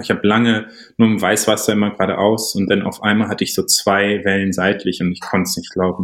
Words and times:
Ich 0.00 0.10
habe 0.10 0.26
lange 0.26 0.66
nur 0.96 1.06
im 1.06 1.22
Weißwasser 1.22 1.72
immer 1.72 1.90
geradeaus 1.90 2.56
und 2.56 2.68
dann 2.68 2.82
auf 2.82 3.04
einmal 3.04 3.28
hatte 3.28 3.44
ich 3.44 3.54
so 3.54 3.62
zwei 3.62 4.24
Wellen 4.24 4.52
seitlich 4.52 5.00
und 5.00 5.12
ich 5.12 5.20
konnte 5.20 5.48
es 5.48 5.56
nicht 5.56 5.72
glauben. 5.72 6.02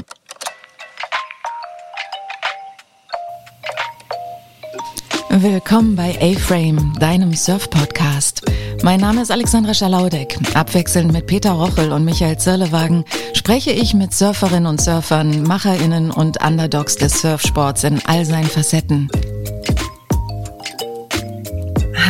Willkommen 5.30 5.96
bei 5.96 6.16
A-Frame, 6.20 6.94
deinem 7.00 7.34
Surf-Podcast. 7.34 8.42
Mein 8.84 9.00
Name 9.00 9.22
ist 9.22 9.32
Alexandra 9.32 9.74
Schalaudek. 9.74 10.38
Abwechselnd 10.54 11.12
mit 11.12 11.26
Peter 11.26 11.52
Rochel 11.52 11.90
und 11.90 12.04
Michael 12.04 12.38
Zirlewagen 12.38 13.04
spreche 13.34 13.72
ich 13.72 13.94
mit 13.94 14.14
Surferinnen 14.14 14.66
und 14.66 14.80
Surfern, 14.80 15.42
MacherInnen 15.42 16.12
und 16.12 16.44
Underdogs 16.44 16.96
des 16.96 17.20
Surfsports 17.20 17.82
in 17.82 18.00
all 18.06 18.24
seinen 18.24 18.46
Facetten. 18.46 19.10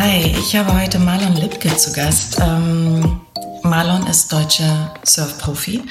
Hi, 0.02 0.34
ich 0.38 0.56
habe 0.56 0.80
heute 0.80 0.98
Marlon 0.98 1.36
Lipke 1.36 1.76
zu 1.76 1.92
Gast. 1.92 2.38
Ähm, 2.40 3.20
Marlon 3.62 4.06
ist 4.06 4.32
deutscher 4.32 4.94
Surfprofi, 5.04 5.82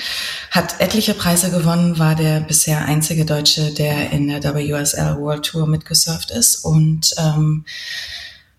hat 0.50 0.82
etliche 0.82 1.14
Preise 1.14 1.52
gewonnen, 1.52 2.00
war 2.00 2.16
der 2.16 2.40
bisher 2.40 2.86
einzige 2.86 3.24
Deutsche, 3.24 3.72
der 3.72 4.10
in 4.10 4.28
der 4.28 4.56
WSL 4.56 5.16
World 5.20 5.46
Tour 5.46 5.68
mitgesurft 5.68 6.32
ist 6.32 6.66
und 6.66 7.14
ähm, 7.20 7.66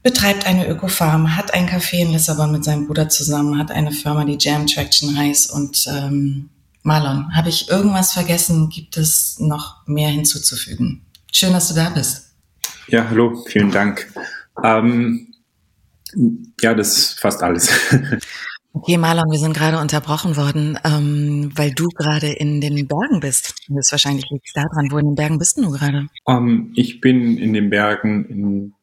betreibt 0.04 0.46
eine 0.46 0.68
Ökofarm, 0.68 1.36
hat 1.36 1.52
ein 1.52 1.68
Café 1.68 1.96
in 1.96 2.12
Lissabon 2.12 2.52
mit 2.52 2.62
seinem 2.62 2.86
Bruder 2.86 3.08
zusammen, 3.08 3.58
hat 3.58 3.72
eine 3.72 3.90
Firma, 3.90 4.24
die 4.24 4.38
Jam 4.38 4.68
Traction 4.68 5.18
heißt. 5.18 5.52
Und 5.52 5.84
ähm, 5.88 6.48
Marlon, 6.84 7.34
habe 7.34 7.48
ich 7.48 7.68
irgendwas 7.68 8.12
vergessen? 8.12 8.68
Gibt 8.68 8.96
es 8.96 9.40
noch 9.40 9.84
mehr 9.88 10.10
hinzuzufügen? 10.10 11.02
Schön, 11.32 11.52
dass 11.52 11.66
du 11.66 11.74
da 11.74 11.90
bist. 11.90 12.28
Ja, 12.86 13.08
hallo, 13.10 13.44
vielen 13.48 13.72
Dank. 13.72 14.12
Ähm, 14.62 15.26
ja, 16.60 16.74
das 16.74 16.96
ist 16.96 17.20
fast 17.20 17.42
alles. 17.42 17.70
Okay, 18.72 18.98
Marlon, 18.98 19.30
wir 19.32 19.38
sind 19.38 19.56
gerade 19.56 19.80
unterbrochen 19.80 20.36
worden, 20.36 20.78
ähm, 20.84 21.50
weil 21.56 21.72
du 21.72 21.88
gerade 21.88 22.28
in 22.28 22.60
den 22.60 22.86
Bergen 22.86 23.18
bist. 23.18 23.54
Das 23.68 23.90
wahrscheinlich 23.90 24.30
liegt 24.30 24.52
daran. 24.54 24.88
Wo 24.90 24.98
in 24.98 25.06
den 25.06 25.14
Bergen 25.16 25.38
bist 25.38 25.58
du 25.58 25.70
gerade? 25.72 26.06
Um, 26.24 26.48
ähm, 26.48 26.72
ich 26.76 27.00
bin 27.00 27.36
in 27.36 27.52
den 27.52 27.68
Bergen 27.68 28.26
in 28.26 28.74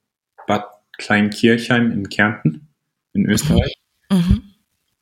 Bad 0.46 0.66
Kleinkirchheim 0.98 1.92
in 1.92 2.10
Kärnten 2.10 2.68
in 3.14 3.28
Österreich. 3.28 3.76
Mhm. 4.12 4.44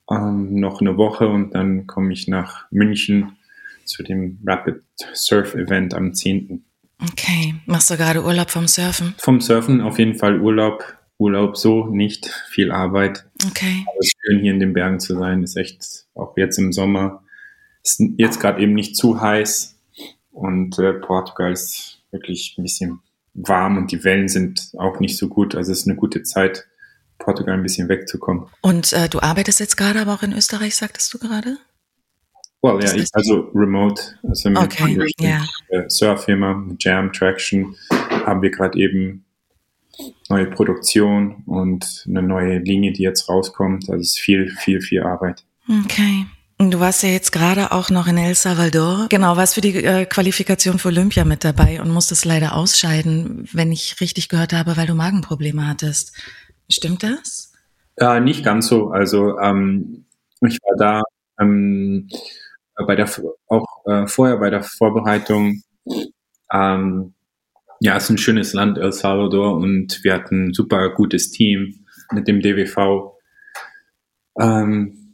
Um, 0.05 0.17
ähm, 0.17 0.59
noch 0.59 0.81
eine 0.81 0.97
Woche 0.97 1.27
und 1.27 1.55
dann 1.55 1.87
komme 1.87 2.13
ich 2.13 2.27
nach 2.27 2.69
München 2.69 3.37
zu 3.85 4.03
dem 4.03 4.39
Rapid 4.45 4.83
Surf 5.13 5.55
Event 5.55 5.95
am 5.95 6.13
10. 6.13 6.63
Okay. 7.01 7.55
Machst 7.65 7.89
du 7.89 7.97
gerade 7.97 8.23
Urlaub 8.23 8.51
vom 8.51 8.67
Surfen? 8.67 9.15
Vom 9.17 9.41
Surfen 9.41 9.81
auf 9.81 9.97
jeden 9.97 10.15
Fall 10.15 10.39
Urlaub 10.39 10.94
Urlaub 11.17 11.57
so 11.57 11.85
nicht, 11.85 12.27
viel 12.49 12.71
Arbeit. 12.71 13.25
Okay. 13.47 13.85
Aber 13.87 13.99
schön 14.03 14.41
hier 14.41 14.53
in 14.53 14.59
den 14.59 14.73
Bergen 14.73 14.99
zu 14.99 15.17
sein, 15.17 15.43
ist 15.43 15.55
echt 15.55 16.05
auch 16.13 16.35
jetzt 16.37 16.57
im 16.57 16.73
Sommer. 16.73 17.23
Ist 17.83 18.01
jetzt 18.17 18.39
gerade 18.39 18.61
eben 18.61 18.73
nicht 18.73 18.97
zu 18.97 19.21
heiß 19.21 19.77
und 20.31 20.77
äh, 20.79 20.93
Portugal 20.93 21.51
ist 21.51 22.01
wirklich 22.11 22.55
ein 22.57 22.63
bisschen 22.63 22.99
warm 23.33 23.77
und 23.77 23.91
die 23.91 24.03
Wellen 24.03 24.27
sind 24.27 24.71
auch 24.77 24.99
nicht 24.99 25.17
so 25.17 25.27
gut. 25.27 25.55
Also 25.55 25.71
es 25.71 25.81
ist 25.81 25.87
eine 25.87 25.95
gute 25.95 26.23
Zeit, 26.23 26.65
Portugal 27.19 27.55
ein 27.55 27.63
bisschen 27.63 27.89
wegzukommen. 27.89 28.47
Und 28.61 28.93
äh, 28.93 29.09
du 29.09 29.19
arbeitest 29.19 29.59
jetzt 29.59 29.77
gerade 29.77 30.01
aber 30.01 30.13
auch 30.13 30.23
in 30.23 30.33
Österreich, 30.33 30.75
sagtest 30.75 31.13
du 31.13 31.19
gerade? 31.19 31.57
Well, 32.61 32.83
ja, 32.83 32.93
ich, 32.95 33.09
also 33.13 33.51
remote, 33.53 34.01
also 34.23 34.49
mit 34.49 34.57
okay, 34.57 35.13
yeah. 35.21 35.45
Surffirma, 35.87 36.65
Jam 36.79 37.13
Traction 37.13 37.75
haben 38.25 38.41
wir 38.41 38.49
gerade 38.49 38.79
eben 38.79 39.24
neue 40.29 40.47
Produktion 40.47 41.43
und 41.45 42.05
eine 42.07 42.21
neue 42.21 42.59
Linie, 42.59 42.93
die 42.93 43.03
jetzt 43.03 43.29
rauskommt. 43.29 43.89
Also 43.89 44.01
es 44.01 44.09
ist 44.09 44.19
viel, 44.19 44.49
viel, 44.49 44.81
viel 44.81 45.03
Arbeit. 45.03 45.45
Okay. 45.67 46.25
Du 46.57 46.79
warst 46.79 47.03
ja 47.03 47.09
jetzt 47.09 47.31
gerade 47.31 47.73
auch 47.73 47.89
noch 47.89 48.07
in 48.07 48.17
El 48.17 48.33
Salvador. 48.33 49.07
Genau, 49.09 49.35
warst 49.35 49.55
für 49.55 49.61
die 49.61 49.75
äh, 49.83 50.05
Qualifikation 50.05 50.79
für 50.79 50.87
Olympia 50.87 51.25
mit 51.25 51.43
dabei 51.43 51.81
und 51.81 51.91
musstest 51.91 52.23
leider 52.23 52.55
ausscheiden, 52.55 53.47
wenn 53.51 53.73
ich 53.73 53.99
richtig 53.99 54.29
gehört 54.29 54.53
habe, 54.53 54.77
weil 54.77 54.87
du 54.87 54.95
Magenprobleme 54.95 55.67
hattest. 55.67 56.13
Stimmt 56.69 57.03
das? 57.03 57.51
Äh, 57.97 58.21
nicht 58.21 58.43
ganz 58.45 58.67
so. 58.67 58.89
Also 58.89 59.37
ähm, 59.39 60.05
ich 60.47 60.57
war 60.63 60.77
da 60.77 61.01
ähm, 61.39 62.09
bei 62.87 62.95
der 62.95 63.09
auch 63.47 63.65
äh, 63.85 64.07
vorher 64.07 64.37
bei 64.37 64.49
der 64.49 64.63
Vorbereitung 64.63 65.61
ähm, 66.51 67.14
ja, 67.85 67.97
es 67.97 68.05
ist 68.05 68.09
ein 68.09 68.17
schönes 68.17 68.53
Land, 68.53 68.79
El 68.79 68.91
Salvador, 68.91 69.57
und 69.57 70.03
wir 70.03 70.15
hatten 70.15 70.47
ein 70.47 70.53
super 70.55 70.89
gutes 70.89 71.29
Team 71.29 71.85
mit 72.11 72.27
dem 72.27 72.41
DWV. 72.41 73.11
Ähm, 74.39 75.13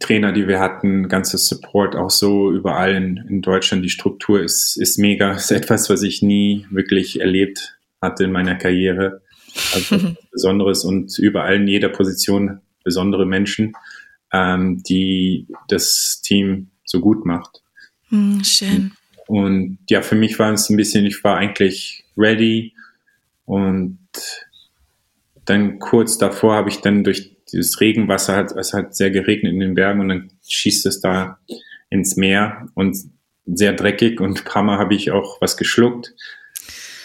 Trainer, 0.00 0.32
die 0.32 0.48
wir 0.48 0.58
hatten, 0.58 1.08
ganzes 1.08 1.46
Support 1.46 1.94
auch 1.94 2.10
so 2.10 2.50
überall 2.50 2.96
in, 2.96 3.24
in 3.28 3.40
Deutschland. 3.40 3.84
Die 3.84 3.88
Struktur 3.88 4.42
ist, 4.42 4.76
ist 4.76 4.98
mega. 4.98 5.32
Ist 5.36 5.52
etwas, 5.52 5.88
was 5.90 6.02
ich 6.02 6.20
nie 6.20 6.66
wirklich 6.70 7.20
erlebt 7.20 7.78
hatte 8.02 8.24
in 8.24 8.32
meiner 8.32 8.56
Karriere. 8.56 9.22
Also 9.72 10.16
Besonderes 10.32 10.84
und 10.84 11.16
überall 11.20 11.54
in 11.54 11.68
jeder 11.68 11.88
Position 11.88 12.62
besondere 12.82 13.26
Menschen, 13.26 13.74
ähm, 14.32 14.82
die 14.82 15.46
das 15.68 16.20
Team 16.24 16.70
so 16.84 16.98
gut 16.98 17.24
macht. 17.24 17.62
Mm, 18.10 18.40
schön. 18.42 18.92
Und 19.28 19.78
ja, 19.90 20.00
für 20.00 20.14
mich 20.14 20.38
war 20.38 20.50
es 20.54 20.70
ein 20.70 20.76
bisschen, 20.78 21.04
ich 21.04 21.22
war 21.22 21.36
eigentlich 21.36 22.06
ready 22.16 22.72
und 23.44 23.98
dann 25.44 25.78
kurz 25.78 26.16
davor 26.16 26.54
habe 26.54 26.70
ich 26.70 26.80
dann 26.80 27.04
durch 27.04 27.36
dieses 27.52 27.78
Regenwasser, 27.78 28.36
hat, 28.36 28.52
es 28.52 28.72
hat 28.72 28.96
sehr 28.96 29.10
geregnet 29.10 29.52
in 29.52 29.60
den 29.60 29.74
Bergen 29.74 30.00
und 30.00 30.08
dann 30.08 30.30
schießt 30.48 30.86
es 30.86 31.00
da 31.00 31.38
ins 31.90 32.16
Meer 32.16 32.68
und 32.74 32.96
sehr 33.44 33.74
dreckig 33.74 34.18
und 34.20 34.38
ein 34.38 34.44
paar 34.44 34.62
Mal 34.62 34.78
habe 34.78 34.94
ich 34.94 35.10
auch 35.10 35.42
was 35.42 35.58
geschluckt. 35.58 36.14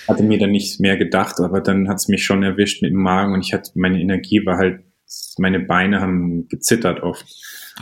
Hatte 0.07 0.23
mir 0.23 0.39
dann 0.39 0.51
nicht 0.51 0.79
mehr 0.79 0.95
gedacht, 0.95 1.41
aber 1.41 1.59
dann 1.59 1.89
hat 1.89 1.97
es 1.97 2.07
mich 2.07 2.23
schon 2.23 2.41
erwischt 2.41 2.81
mit 2.81 2.91
dem 2.91 3.01
Magen 3.01 3.33
und 3.33 3.41
ich 3.41 3.53
hatte, 3.53 3.71
meine 3.75 3.99
Energie 3.99 4.45
war 4.45 4.57
halt, 4.57 4.79
meine 5.37 5.59
Beine 5.59 5.99
haben 5.99 6.47
gezittert 6.47 7.03
oft. 7.03 7.25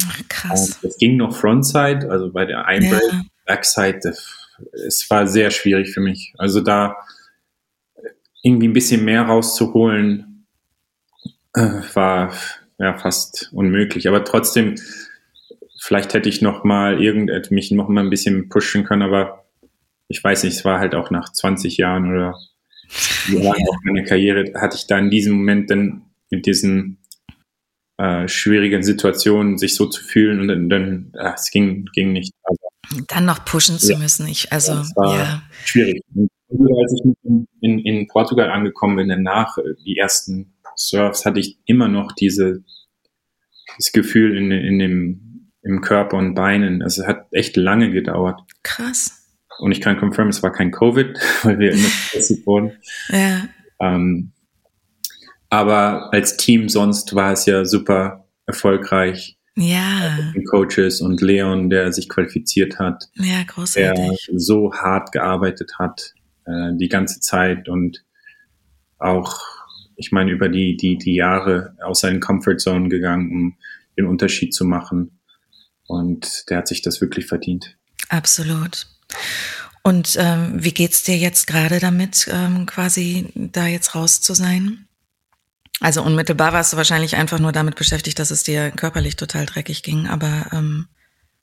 Ach, 0.03 0.19
krass. 0.29 0.79
es 0.81 0.97
ging 0.97 1.17
noch 1.17 1.35
Frontside, 1.35 2.09
also 2.09 2.31
bei 2.31 2.45
der 2.45 2.65
Einbreak. 2.65 3.01
Ja. 3.11 3.21
Backside, 3.45 4.13
es 4.87 5.05
war 5.09 5.27
sehr 5.27 5.51
schwierig 5.51 5.93
für 5.93 6.01
mich. 6.01 6.33
Also 6.37 6.61
da 6.61 6.95
irgendwie 8.43 8.67
ein 8.67 8.73
bisschen 8.73 9.05
mehr 9.05 9.23
rauszuholen, 9.23 10.47
äh, 11.53 11.81
war 11.93 12.33
ja 12.79 12.97
fast 12.97 13.49
unmöglich. 13.53 14.07
Aber 14.07 14.23
trotzdem, 14.23 14.75
vielleicht 15.79 16.13
hätte 16.13 16.29
ich 16.29 16.41
noch 16.41 16.63
mal 16.63 17.01
irgend 17.01 17.51
mich 17.51 17.71
noch 17.71 17.87
mal 17.87 18.03
ein 18.03 18.09
bisschen 18.09 18.49
pushen 18.49 18.83
können, 18.83 19.03
aber 19.03 19.45
ich 20.07 20.23
weiß 20.23 20.43
nicht, 20.43 20.57
es 20.57 20.65
war 20.65 20.79
halt 20.79 20.95
auch 20.95 21.09
nach 21.11 21.31
20 21.31 21.77
Jahren 21.77 22.11
oder 22.11 22.37
wie 23.27 23.37
lange 23.37 23.63
auch 23.69 23.77
meine 23.83 24.03
Karriere 24.03 24.51
hatte 24.59 24.75
ich 24.75 24.87
da 24.87 24.97
in 24.97 25.09
diesem 25.09 25.33
Moment 25.33 25.69
dann 25.69 26.01
mit 26.29 26.45
diesen 26.45 26.97
äh, 27.97 28.27
schwierigen 28.27 28.83
Situationen 28.83 29.57
sich 29.57 29.75
so 29.75 29.85
zu 29.85 30.03
fühlen 30.03 30.41
und 30.41 30.47
dann, 30.47 30.69
dann 30.69 31.13
ach, 31.17 31.35
es 31.35 31.51
ging, 31.51 31.85
ging 31.93 32.11
nicht. 32.13 32.33
Also, 32.43 32.60
dann 33.07 33.25
noch 33.25 33.45
pushen 33.45 33.79
zu 33.79 33.93
ja. 33.93 33.97
müssen. 33.99 34.27
Ich, 34.27 34.51
also, 34.51 34.83
ja. 35.03 35.43
schwierig. 35.63 36.01
Und 36.13 36.29
als 36.83 36.93
ich 36.93 37.45
in, 37.61 37.79
in 37.79 38.07
Portugal 38.07 38.49
angekommen 38.49 38.97
bin, 38.97 39.09
danach 39.09 39.57
äh, 39.57 39.61
die 39.85 39.97
ersten 39.97 40.53
Surfs, 40.75 41.25
hatte 41.25 41.39
ich 41.39 41.57
immer 41.65 41.87
noch 41.87 42.11
diese, 42.11 42.63
das 43.77 43.91
Gefühl 43.91 44.37
in, 44.37 44.51
in 44.51 44.79
dem, 44.79 45.51
im 45.63 45.81
Körper 45.81 46.17
und 46.17 46.35
Beinen. 46.35 46.81
Also 46.81 47.03
es 47.03 47.07
hat 47.07 47.27
echt 47.31 47.55
lange 47.55 47.91
gedauert. 47.91 48.41
Krass. 48.63 49.21
Und 49.59 49.71
ich 49.71 49.81
kann 49.81 49.97
confirm, 49.97 50.29
es 50.29 50.43
war 50.43 50.51
kein 50.51 50.71
Covid, 50.71 51.17
weil 51.43 51.59
wir 51.59 51.71
immer 51.71 51.89
getestet 52.11 52.45
wurden. 52.45 52.73
Ja. 53.09 53.47
Ähm, 53.79 54.31
aber 55.49 56.13
als 56.13 56.37
Team 56.37 56.69
sonst 56.69 57.13
war 57.13 57.33
es 57.33 57.45
ja 57.45 57.65
super 57.65 58.25
erfolgreich. 58.45 59.37
Ja. 59.55 60.33
Coaches 60.49 61.01
und 61.01 61.21
Leon, 61.21 61.69
der 61.69 61.91
sich 61.91 62.07
qualifiziert 62.07 62.79
hat. 62.79 63.09
Ja, 63.15 63.43
großartig. 63.43 64.27
Der 64.27 64.39
so 64.39 64.73
hart 64.73 65.11
gearbeitet 65.11 65.73
hat 65.77 66.13
äh, 66.45 66.71
die 66.75 66.87
ganze 66.87 67.19
Zeit 67.19 67.67
und 67.67 68.03
auch, 68.97 69.39
ich 69.95 70.11
meine, 70.11 70.31
über 70.31 70.47
die, 70.47 70.77
die, 70.77 70.97
die 70.97 71.15
Jahre 71.15 71.75
aus 71.83 72.01
seinen 72.01 72.19
Comfort 72.19 72.57
Zone 72.57 72.89
gegangen, 72.89 73.31
um 73.31 73.57
den 73.97 74.05
Unterschied 74.05 74.53
zu 74.53 74.63
machen. 74.65 75.19
Und 75.87 76.49
der 76.49 76.59
hat 76.59 76.67
sich 76.67 76.81
das 76.81 77.01
wirklich 77.01 77.25
verdient. 77.25 77.77
Absolut. 78.09 78.87
Und 79.83 80.15
ähm, 80.19 80.53
wie 80.63 80.73
geht's 80.73 81.03
dir 81.03 81.17
jetzt 81.17 81.47
gerade 81.47 81.79
damit, 81.79 82.29
ähm, 82.31 82.65
quasi 82.67 83.31
da 83.35 83.65
jetzt 83.65 83.95
raus 83.95 84.21
zu 84.21 84.33
sein? 84.33 84.87
Also 85.81 86.01
unmittelbar 86.03 86.53
warst 86.53 86.71
du 86.71 86.77
wahrscheinlich 86.77 87.17
einfach 87.17 87.39
nur 87.39 87.51
damit 87.51 87.75
beschäftigt, 87.75 88.19
dass 88.19 88.31
es 88.31 88.43
dir 88.43 88.71
körperlich 88.71 89.17
total 89.17 89.45
dreckig 89.45 89.83
ging. 89.83 90.07
Aber 90.07 90.45
ähm, 90.53 90.87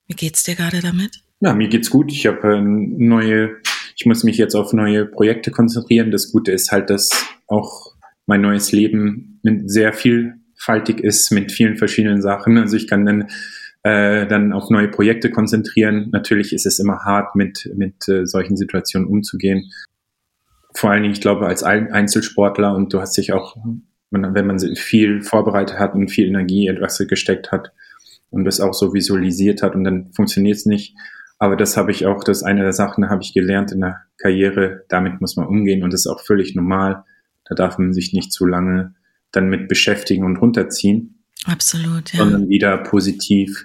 wie 0.07 0.15
geht's 0.15 0.45
dir 0.45 0.55
gerade 0.55 0.81
damit? 0.81 1.21
Ja, 1.41 1.53
mir 1.53 1.69
geht's 1.69 1.91
gut. 1.91 2.11
Ich 2.11 2.27
habe 2.27 2.57
äh, 2.57 2.61
neue, 2.61 3.57
ich 3.97 4.07
muss 4.07 4.25
mich 4.25 4.39
jetzt 4.39 4.55
auf 4.55 4.73
neue 4.73 5.05
Projekte 5.05 5.51
konzentrieren. 5.51 6.11
Das 6.11 6.33
Gute 6.33 6.53
ist 6.53 6.73
halt, 6.73 6.89
dass 6.89 7.11
auch 7.47 7.95
mein 8.27 8.41
neues 8.41 8.73
Leben 8.73 9.41
sehr 9.67 9.93
viel 9.93 10.39
mannigfaltig 10.59 11.01
ist 11.01 11.31
mit 11.31 11.53
vielen 11.53 11.77
verschiedenen 11.77 12.23
Sachen. 12.23 12.59
Also 12.59 12.77
ich 12.77 12.87
kann 12.87 13.07
dann 13.07 13.29
äh, 13.85 14.27
dann 14.27 14.53
auf 14.53 14.71
neue 14.71 14.89
Projekte 14.89 15.31
konzentrieren. 15.31 16.09
Natürlich 16.11 16.53
ist 16.53 16.67
es 16.67 16.79
immer 16.79 17.05
hart, 17.05 17.37
mit, 17.37 17.71
mit 17.77 18.09
äh, 18.09 18.27
solchen 18.27 18.57
Situationen 18.57 19.09
umzugehen. 19.09 19.71
Vor 20.75 20.91
allen 20.91 21.03
Dingen, 21.03 21.15
ich 21.15 21.21
glaube, 21.21 21.47
als 21.47 21.63
Einzelsportler 21.63 22.75
und 22.75 22.93
du 22.93 23.01
hast 23.01 23.17
dich 23.17 23.33
auch, 23.33 23.57
wenn 24.11 24.47
man 24.47 24.59
viel 24.77 25.23
vorbereitet 25.23 25.79
hat 25.79 25.95
und 25.95 26.09
viel 26.09 26.27
Energie 26.27 26.69
etwas 26.69 26.99
gesteckt 26.99 27.53
hat 27.53 27.73
und 28.31 28.45
das 28.45 28.61
auch 28.61 28.75
so 28.75 28.95
visualisiert 28.95 29.63
hat 29.63 29.75
und 29.75 29.85
dann 29.85 30.13
funktioniert 30.13 30.57
es 30.57 30.67
nicht. 30.67 30.95
Aber 31.39 31.57
das 31.57 31.77
habe 31.77 31.93
ich 31.93 32.07
auch, 32.07 32.25
das 32.25 32.39
ist 32.39 32.43
eine 32.43 32.63
der 32.63 32.73
Sachen, 32.73 33.11
habe 33.11 33.23
ich 33.23 33.33
gelernt 33.33 33.71
in 33.71 33.81
der 33.81 34.01
Karriere. 34.17 34.85
Damit 34.89 35.21
muss 35.21 35.37
man 35.37 35.47
umgehen 35.47 35.85
und 35.85 35.93
das 35.93 36.01
ist 36.01 36.07
auch 36.09 36.21
völlig 36.21 36.55
normal. 36.55 37.05
Da 37.45 37.55
darf 37.55 37.79
man 37.79 37.93
sich 37.93 38.13
nicht 38.13 38.33
zu 38.33 38.45
lange 38.45 38.95
dann 39.31 39.49
mit 39.49 39.69
beschäftigen 39.69 40.25
und 40.25 40.37
runterziehen. 40.39 41.23
Absolut, 41.45 42.13
ja. 42.13 42.19
Sondern 42.19 42.49
wieder 42.49 42.77
positiv. 42.79 43.65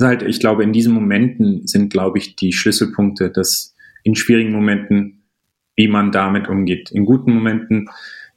Halt, 0.00 0.22
ich 0.22 0.40
glaube, 0.40 0.64
in 0.64 0.72
diesen 0.72 0.92
Momenten 0.92 1.66
sind, 1.66 1.92
glaube 1.92 2.18
ich, 2.18 2.34
die 2.34 2.52
Schlüsselpunkte, 2.52 3.30
dass 3.30 3.76
in 4.02 4.16
schwierigen 4.16 4.52
Momenten, 4.52 5.22
wie 5.76 5.86
man 5.86 6.10
damit 6.10 6.48
umgeht. 6.48 6.90
In 6.90 7.04
guten 7.04 7.32
Momenten 7.32 7.88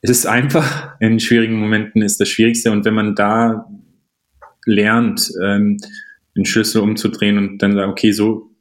ist 0.10 0.20
es 0.20 0.26
einfach, 0.26 0.96
in 1.00 1.20
schwierigen 1.20 1.60
Momenten 1.60 2.02
ist 2.02 2.20
das 2.20 2.30
Schwierigste. 2.30 2.72
Und 2.72 2.86
wenn 2.86 2.94
man 2.94 3.16
da 3.16 3.68
lernt, 4.66 5.32
ähm, 5.44 5.78
den 6.36 6.46
Schlüssel 6.46 6.82
umzudrehen 6.82 7.38
und 7.38 7.58
dann 7.60 7.74
sagt, 7.74 7.88
okay, 7.88 8.12
so 8.12 8.52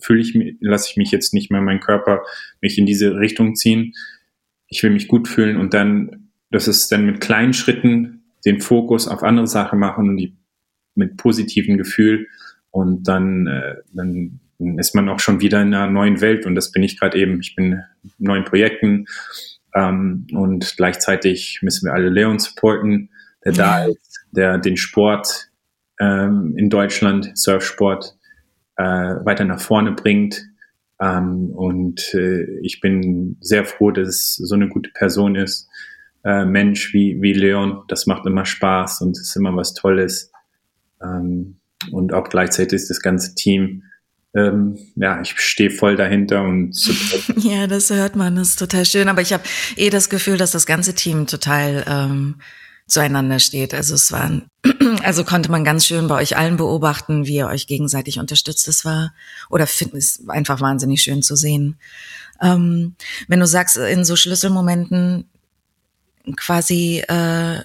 fühle 0.00 0.20
ich 0.20 0.34
mich, 0.34 0.56
lasse 0.60 0.88
ich 0.90 0.96
mich 0.96 1.10
jetzt 1.10 1.34
nicht 1.34 1.50
mehr 1.50 1.60
meinen 1.60 1.80
Körper 1.80 2.22
mich 2.60 2.78
in 2.78 2.86
diese 2.86 3.16
Richtung 3.16 3.54
ziehen. 3.54 3.92
Ich 4.66 4.82
will 4.82 4.90
mich 4.90 5.08
gut 5.08 5.28
fühlen 5.28 5.56
und 5.56 5.74
dann, 5.74 6.30
das 6.50 6.68
ist 6.68 6.90
dann 6.90 7.06
mit 7.06 7.20
kleinen 7.20 7.52
Schritten 7.52 8.24
den 8.44 8.60
Fokus 8.60 9.06
auf 9.06 9.22
andere 9.22 9.46
Sachen 9.46 9.78
machen 9.78 10.08
und 10.08 10.16
die 10.16 10.36
mit 10.94 11.16
positivem 11.16 11.78
Gefühl 11.78 12.26
und 12.70 13.06
dann, 13.08 13.46
äh, 13.46 13.76
dann 13.92 14.40
ist 14.78 14.94
man 14.94 15.08
auch 15.08 15.20
schon 15.20 15.40
wieder 15.40 15.60
in 15.60 15.74
einer 15.74 15.90
neuen 15.90 16.20
Welt 16.20 16.46
und 16.46 16.54
das 16.54 16.72
bin 16.72 16.82
ich 16.82 16.98
gerade 16.98 17.18
eben. 17.18 17.40
Ich 17.40 17.54
bin 17.54 17.72
in 17.72 17.82
neuen 18.18 18.44
Projekten 18.44 19.06
ähm, 19.74 20.26
und 20.32 20.76
gleichzeitig 20.76 21.60
müssen 21.62 21.86
wir 21.86 21.94
alle 21.94 22.08
Leon 22.08 22.38
supporten, 22.38 23.10
der 23.44 23.52
da 23.52 23.84
ist, 23.84 24.20
der 24.30 24.58
den 24.58 24.76
Sport 24.76 25.50
ähm, 26.00 26.54
in 26.56 26.70
Deutschland, 26.70 27.32
Surfsport, 27.34 28.16
äh, 28.76 28.82
weiter 28.82 29.44
nach 29.44 29.60
vorne 29.60 29.92
bringt. 29.92 30.44
Ähm, 31.00 31.50
und 31.50 32.14
äh, 32.14 32.44
ich 32.60 32.80
bin 32.80 33.36
sehr 33.40 33.64
froh, 33.64 33.90
dass 33.90 34.08
es 34.08 34.34
so 34.36 34.54
eine 34.54 34.68
gute 34.68 34.90
Person 34.90 35.36
ist, 35.36 35.68
äh, 36.24 36.44
Mensch 36.44 36.92
wie, 36.92 37.20
wie 37.20 37.32
Leon. 37.32 37.82
Das 37.88 38.06
macht 38.06 38.26
immer 38.26 38.44
Spaß 38.44 39.00
und 39.02 39.18
ist 39.18 39.36
immer 39.36 39.56
was 39.56 39.74
Tolles. 39.74 40.30
Ähm, 41.02 41.58
und 41.90 42.12
auch 42.12 42.28
gleichzeitig 42.28 42.74
ist 42.74 42.90
das 42.90 43.00
ganze 43.00 43.34
Team, 43.34 43.82
ähm, 44.34 44.78
ja, 44.96 45.20
ich 45.20 45.38
stehe 45.38 45.70
voll 45.70 45.96
dahinter 45.96 46.42
und 46.42 46.74
ja, 47.36 47.66
das 47.66 47.90
hört 47.90 48.16
man, 48.16 48.36
das 48.36 48.50
ist 48.50 48.58
total 48.58 48.84
schön. 48.86 49.08
Aber 49.08 49.20
ich 49.20 49.32
habe 49.32 49.44
eh 49.76 49.90
das 49.90 50.08
Gefühl, 50.08 50.38
dass 50.38 50.52
das 50.52 50.66
ganze 50.66 50.94
Team 50.94 51.26
total 51.26 51.84
ähm, 51.86 52.36
zueinander 52.86 53.38
steht. 53.40 53.74
Also 53.74 53.94
es 53.94 54.10
waren, 54.10 54.46
also 55.02 55.24
konnte 55.24 55.50
man 55.50 55.64
ganz 55.64 55.86
schön 55.86 56.08
bei 56.08 56.16
euch 56.16 56.36
allen 56.36 56.56
beobachten, 56.56 57.26
wie 57.26 57.36
ihr 57.36 57.46
euch 57.46 57.66
gegenseitig 57.66 58.18
unterstützt. 58.18 58.68
Es 58.68 58.84
war 58.84 59.12
oder 59.50 59.66
finden 59.66 59.98
es 59.98 60.26
einfach 60.28 60.60
wahnsinnig 60.60 61.02
schön 61.02 61.22
zu 61.22 61.36
sehen. 61.36 61.76
Ähm, 62.40 62.94
wenn 63.28 63.40
du 63.40 63.46
sagst, 63.46 63.76
in 63.76 64.04
so 64.04 64.16
Schlüsselmomenten 64.16 65.28
quasi 66.36 67.02
äh, 67.08 67.60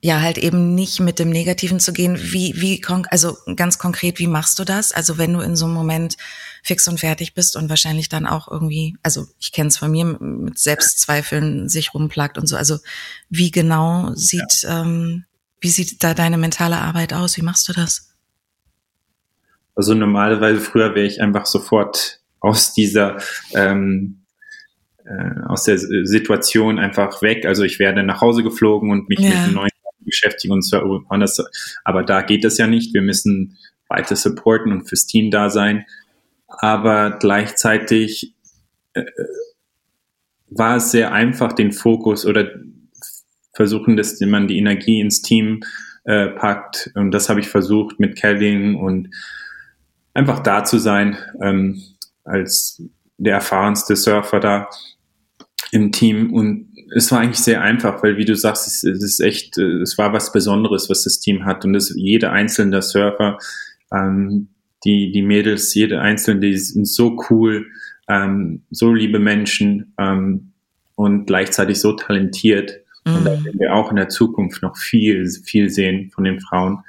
ja 0.00 0.20
halt 0.20 0.38
eben 0.38 0.74
nicht 0.74 1.00
mit 1.00 1.18
dem 1.18 1.30
Negativen 1.30 1.80
zu 1.80 1.92
gehen. 1.92 2.16
Wie, 2.20 2.54
wie, 2.56 2.80
also 3.10 3.36
ganz 3.56 3.78
konkret, 3.78 4.18
wie 4.18 4.28
machst 4.28 4.58
du 4.58 4.64
das? 4.64 4.92
Also 4.92 5.18
wenn 5.18 5.32
du 5.32 5.40
in 5.40 5.56
so 5.56 5.64
einem 5.64 5.74
Moment 5.74 6.16
fix 6.62 6.86
und 6.86 7.00
fertig 7.00 7.34
bist 7.34 7.56
und 7.56 7.68
wahrscheinlich 7.68 8.08
dann 8.08 8.26
auch 8.26 8.48
irgendwie, 8.48 8.96
also 9.02 9.26
ich 9.40 9.50
kenne 9.50 9.68
es 9.68 9.78
von 9.78 9.90
mir, 9.90 10.04
mit 10.04 10.58
Selbstzweifeln 10.58 11.68
sich 11.68 11.94
rumplagt 11.94 12.38
und 12.38 12.46
so. 12.46 12.56
Also 12.56 12.78
wie 13.28 13.50
genau 13.50 14.12
sieht, 14.14 14.62
ja. 14.62 14.82
ähm, 14.82 15.24
wie 15.60 15.70
sieht 15.70 16.04
da 16.04 16.14
deine 16.14 16.38
mentale 16.38 16.76
Arbeit 16.76 17.12
aus? 17.12 17.36
Wie 17.36 17.42
machst 17.42 17.68
du 17.68 17.72
das? 17.72 18.14
Also 19.74 19.94
normalerweise 19.94 20.60
früher 20.60 20.94
wäre 20.94 21.06
ich 21.06 21.20
einfach 21.20 21.46
sofort 21.46 22.20
aus 22.40 22.72
dieser 22.72 23.18
ähm, 23.54 24.24
äh, 25.04 25.40
aus 25.46 25.64
der 25.64 25.78
Situation 25.78 26.78
einfach 26.78 27.22
weg. 27.22 27.46
Also 27.46 27.64
ich 27.64 27.78
werde 27.78 28.02
nach 28.02 28.20
Hause 28.20 28.42
geflogen 28.42 28.90
und 28.90 29.08
mich 29.08 29.20
ja. 29.20 29.46
mit 29.46 29.54
neuen 29.54 29.70
beschäftigen 30.08 30.52
und 30.52 30.62
so 30.62 31.02
anders. 31.08 31.42
Aber 31.84 32.02
da 32.02 32.22
geht 32.22 32.44
es 32.44 32.58
ja 32.58 32.66
nicht. 32.66 32.94
Wir 32.94 33.02
müssen 33.02 33.56
weiter 33.88 34.16
supporten 34.16 34.72
und 34.72 34.88
fürs 34.88 35.06
Team 35.06 35.30
da 35.30 35.50
sein. 35.50 35.84
Aber 36.46 37.18
gleichzeitig 37.18 38.34
äh, 38.94 39.04
war 40.50 40.76
es 40.76 40.90
sehr 40.90 41.12
einfach, 41.12 41.52
den 41.52 41.72
Fokus 41.72 42.24
oder 42.24 42.50
versuchen, 43.54 43.96
dass 43.96 44.20
man 44.20 44.48
die 44.48 44.58
Energie 44.58 45.00
ins 45.00 45.20
Team 45.20 45.60
äh, 46.04 46.28
packt. 46.28 46.90
Und 46.94 47.10
das 47.10 47.28
habe 47.28 47.40
ich 47.40 47.48
versucht 47.48 48.00
mit 48.00 48.16
Kelvin 48.16 48.76
und 48.76 49.10
einfach 50.14 50.40
da 50.40 50.64
zu 50.64 50.78
sein 50.78 51.16
ähm, 51.42 51.82
als 52.24 52.82
der 53.18 53.34
erfahrenste 53.34 53.96
Surfer 53.96 54.40
da 54.40 54.68
im 55.70 55.92
Team. 55.92 56.32
Und 56.32 56.72
es 56.94 57.10
war 57.12 57.20
eigentlich 57.20 57.38
sehr 57.38 57.62
einfach, 57.62 58.02
weil 58.02 58.16
wie 58.16 58.24
du 58.24 58.34
sagst, 58.34 58.66
es, 58.66 58.84
es 58.84 59.02
ist 59.02 59.20
echt, 59.20 59.58
äh, 59.58 59.80
es 59.82 59.98
war 59.98 60.12
was 60.12 60.32
Besonderes, 60.32 60.88
was 60.88 61.04
das 61.04 61.20
Team 61.20 61.44
hat. 61.44 61.64
Und 61.64 61.72
das, 61.72 61.92
jeder 61.94 62.32
einzelne 62.32 62.82
Surfer, 62.82 63.38
ähm, 63.92 64.48
die, 64.84 65.10
die 65.12 65.22
Mädels, 65.22 65.74
jede 65.74 66.00
einzelne, 66.00 66.40
die 66.40 66.56
sind 66.56 66.86
so 66.86 67.20
cool, 67.30 67.66
ähm, 68.08 68.62
so 68.70 68.92
liebe 68.92 69.18
Menschen 69.18 69.92
ähm, 69.98 70.52
und 70.94 71.26
gleichzeitig 71.26 71.80
so 71.80 71.92
talentiert. 71.92 72.80
Mhm. 73.04 73.14
Und 73.14 73.24
da 73.24 73.36
mhm. 73.36 73.44
werden 73.44 73.60
wir 73.60 73.74
auch 73.74 73.90
in 73.90 73.96
der 73.96 74.08
Zukunft 74.08 74.62
noch 74.62 74.76
viel, 74.76 75.28
viel 75.44 75.70
sehen 75.70 76.10
von 76.10 76.24
den 76.24 76.40
Frauen. 76.40 76.80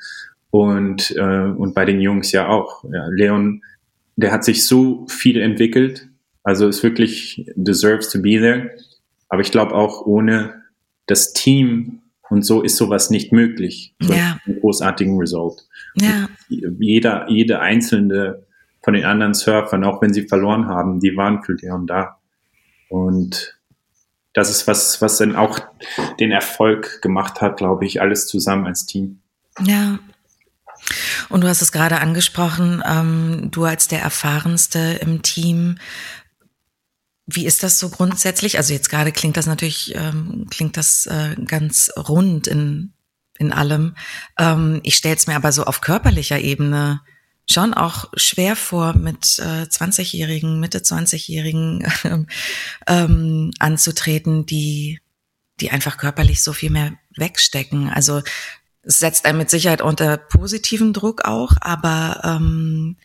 Und, 0.51 1.16
äh, 1.16 1.46
und 1.46 1.75
bei 1.75 1.86
den 1.86 2.01
Jungs 2.01 2.31
ja 2.31 2.48
auch. 2.48 2.84
Ja, 2.92 3.07
Leon, 3.07 3.62
der 4.16 4.31
hat 4.31 4.44
sich 4.44 4.66
so 4.66 5.06
viel 5.07 5.40
entwickelt. 5.40 6.07
Also 6.44 6.68
ist 6.68 6.84
wirklich 6.84 7.46
deserves 7.56 8.10
to 8.10 8.22
be 8.22 8.40
there. 8.40 8.72
Aber 9.29 9.41
ich 9.41 9.51
glaube 9.51 9.75
auch 9.75 10.05
ohne 10.05 10.63
das 11.05 11.33
Team 11.33 12.01
und 12.29 12.43
so 12.45 12.61
ist 12.61 12.77
sowas 12.77 13.09
nicht 13.09 13.31
möglich. 13.31 13.95
So 13.99 14.13
ja. 14.13 14.37
einen 14.45 14.59
großartigen 14.59 15.17
Result. 15.17 15.67
Ja. 15.95 16.29
Jeder, 16.48 17.29
jede 17.29 17.59
einzelne 17.59 18.45
von 18.83 18.93
den 18.93 19.05
anderen 19.05 19.33
Surfern, 19.33 19.83
auch 19.83 20.01
wenn 20.01 20.13
sie 20.13 20.27
verloren 20.27 20.67
haben, 20.67 21.00
die 21.00 21.15
waren 21.15 21.43
für 21.43 21.53
Leon 21.53 21.88
da. 21.88 22.19
Und 22.89 23.59
das 24.33 24.50
ist 24.50 24.67
was, 24.67 25.01
was 25.01 25.17
dann 25.17 25.36
auch 25.36 25.59
den 26.19 26.31
Erfolg 26.31 27.01
gemacht 27.01 27.41
hat, 27.41 27.57
glaube 27.57 27.86
ich, 27.86 28.01
alles 28.01 28.27
zusammen 28.27 28.65
als 28.65 28.86
Team. 28.86 29.21
Ja. 29.62 30.00
Und 31.29 31.41
du 31.41 31.48
hast 31.48 31.62
es 31.62 31.71
gerade 31.71 32.00
angesprochen, 32.00 32.81
ähm, 32.88 33.50
du 33.51 33.65
als 33.65 33.88
der 33.88 34.01
erfahrenste 34.01 35.00
im 35.01 35.21
Team, 35.21 35.77
wie 37.31 37.45
ist 37.45 37.63
das 37.63 37.79
so 37.79 37.89
grundsätzlich? 37.89 38.57
Also 38.57 38.74
jetzt 38.74 38.89
gerade 38.89 39.12
klingt 39.12 39.38
das 39.38 39.45
natürlich, 39.45 39.93
ähm, 39.95 40.48
klingt 40.50 40.77
das 40.77 41.05
äh, 41.05 41.36
ganz 41.45 41.91
rund 41.95 42.48
in, 42.48 42.93
in 43.38 43.51
allem. 43.51 43.95
Ähm, 44.38 44.79
ich 44.83 44.95
stelle 44.95 45.15
es 45.15 45.27
mir 45.27 45.36
aber 45.36 45.51
so 45.51 45.65
auf 45.65 45.81
körperlicher 45.81 46.39
Ebene 46.39 47.01
schon 47.50 47.74
auch 47.74 48.05
schwer 48.15 48.55
vor, 48.55 48.93
mit 48.95 49.39
äh, 49.39 49.63
20-Jährigen, 49.63 50.59
Mitte 50.59 50.79
20-Jährigen 50.79 51.88
ähm, 52.88 53.51
anzutreten, 53.59 54.45
die, 54.45 55.00
die 55.59 55.71
einfach 55.71 55.98
körperlich 55.98 56.43
so 56.43 56.53
viel 56.53 56.69
mehr 56.69 56.93
wegstecken. 57.15 57.89
Also 57.89 58.21
es 58.83 59.00
setzt 59.00 59.25
einen 59.25 59.39
mit 59.39 59.50
Sicherheit 59.50 59.81
unter 59.81 60.17
positiven 60.17 60.93
Druck 60.93 61.25
auch, 61.25 61.53
aber 61.59 62.21
ähm, 62.24 62.98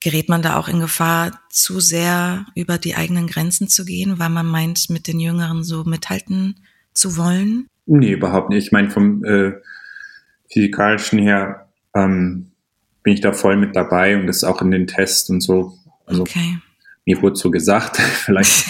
gerät 0.00 0.28
man 0.28 0.42
da 0.42 0.56
auch 0.56 0.68
in 0.68 0.80
Gefahr, 0.80 1.40
zu 1.50 1.80
sehr 1.80 2.46
über 2.54 2.78
die 2.78 2.94
eigenen 2.94 3.26
Grenzen 3.26 3.68
zu 3.68 3.84
gehen, 3.84 4.18
weil 4.18 4.30
man 4.30 4.46
meint, 4.46 4.90
mit 4.90 5.06
den 5.06 5.20
Jüngeren 5.20 5.62
so 5.62 5.84
mithalten 5.84 6.60
zu 6.94 7.16
wollen? 7.16 7.66
Nee, 7.86 8.12
überhaupt 8.12 8.50
nicht. 8.50 8.66
Ich 8.66 8.72
meine, 8.72 8.90
vom 8.90 9.24
äh, 9.24 9.52
physikalischen 10.52 11.18
her 11.18 11.68
ähm, 11.94 12.52
bin 13.02 13.14
ich 13.14 13.20
da 13.20 13.32
voll 13.32 13.56
mit 13.56 13.76
dabei 13.76 14.16
und 14.16 14.26
das 14.26 14.38
ist 14.38 14.44
auch 14.44 14.62
in 14.62 14.70
den 14.70 14.86
Tests 14.86 15.28
und 15.30 15.40
so. 15.40 15.78
Also 16.06 16.22
okay 16.22 16.58
mir 17.06 17.20
wurde 17.22 17.36
so 17.36 17.50
gesagt, 17.50 17.96
vielleicht 18.24 18.66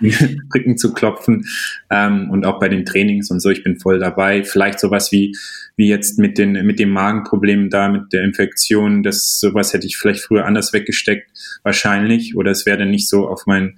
Rücken 0.54 0.76
zu 0.76 0.92
klopfen 0.92 1.44
ähm, 1.90 2.30
und 2.30 2.46
auch 2.46 2.58
bei 2.58 2.68
den 2.68 2.84
Trainings 2.84 3.30
und 3.30 3.40
so, 3.40 3.50
ich 3.50 3.64
bin 3.64 3.78
voll 3.78 3.98
dabei. 3.98 4.44
Vielleicht 4.44 4.80
sowas 4.80 5.12
wie, 5.12 5.36
wie 5.76 5.88
jetzt 5.88 6.18
mit, 6.18 6.38
den, 6.38 6.52
mit 6.66 6.78
dem 6.78 6.90
Magenproblem 6.90 7.70
da, 7.70 7.88
mit 7.88 8.12
der 8.12 8.22
Infektion, 8.22 9.02
das 9.02 9.40
sowas 9.40 9.72
hätte 9.72 9.86
ich 9.86 9.96
vielleicht 9.96 10.22
früher 10.22 10.46
anders 10.46 10.72
weggesteckt, 10.72 11.30
wahrscheinlich, 11.62 12.36
oder 12.36 12.50
es 12.50 12.66
wäre 12.66 12.78
dann 12.78 12.90
nicht 12.90 13.08
so 13.08 13.28
auf 13.28 13.46
mein 13.46 13.76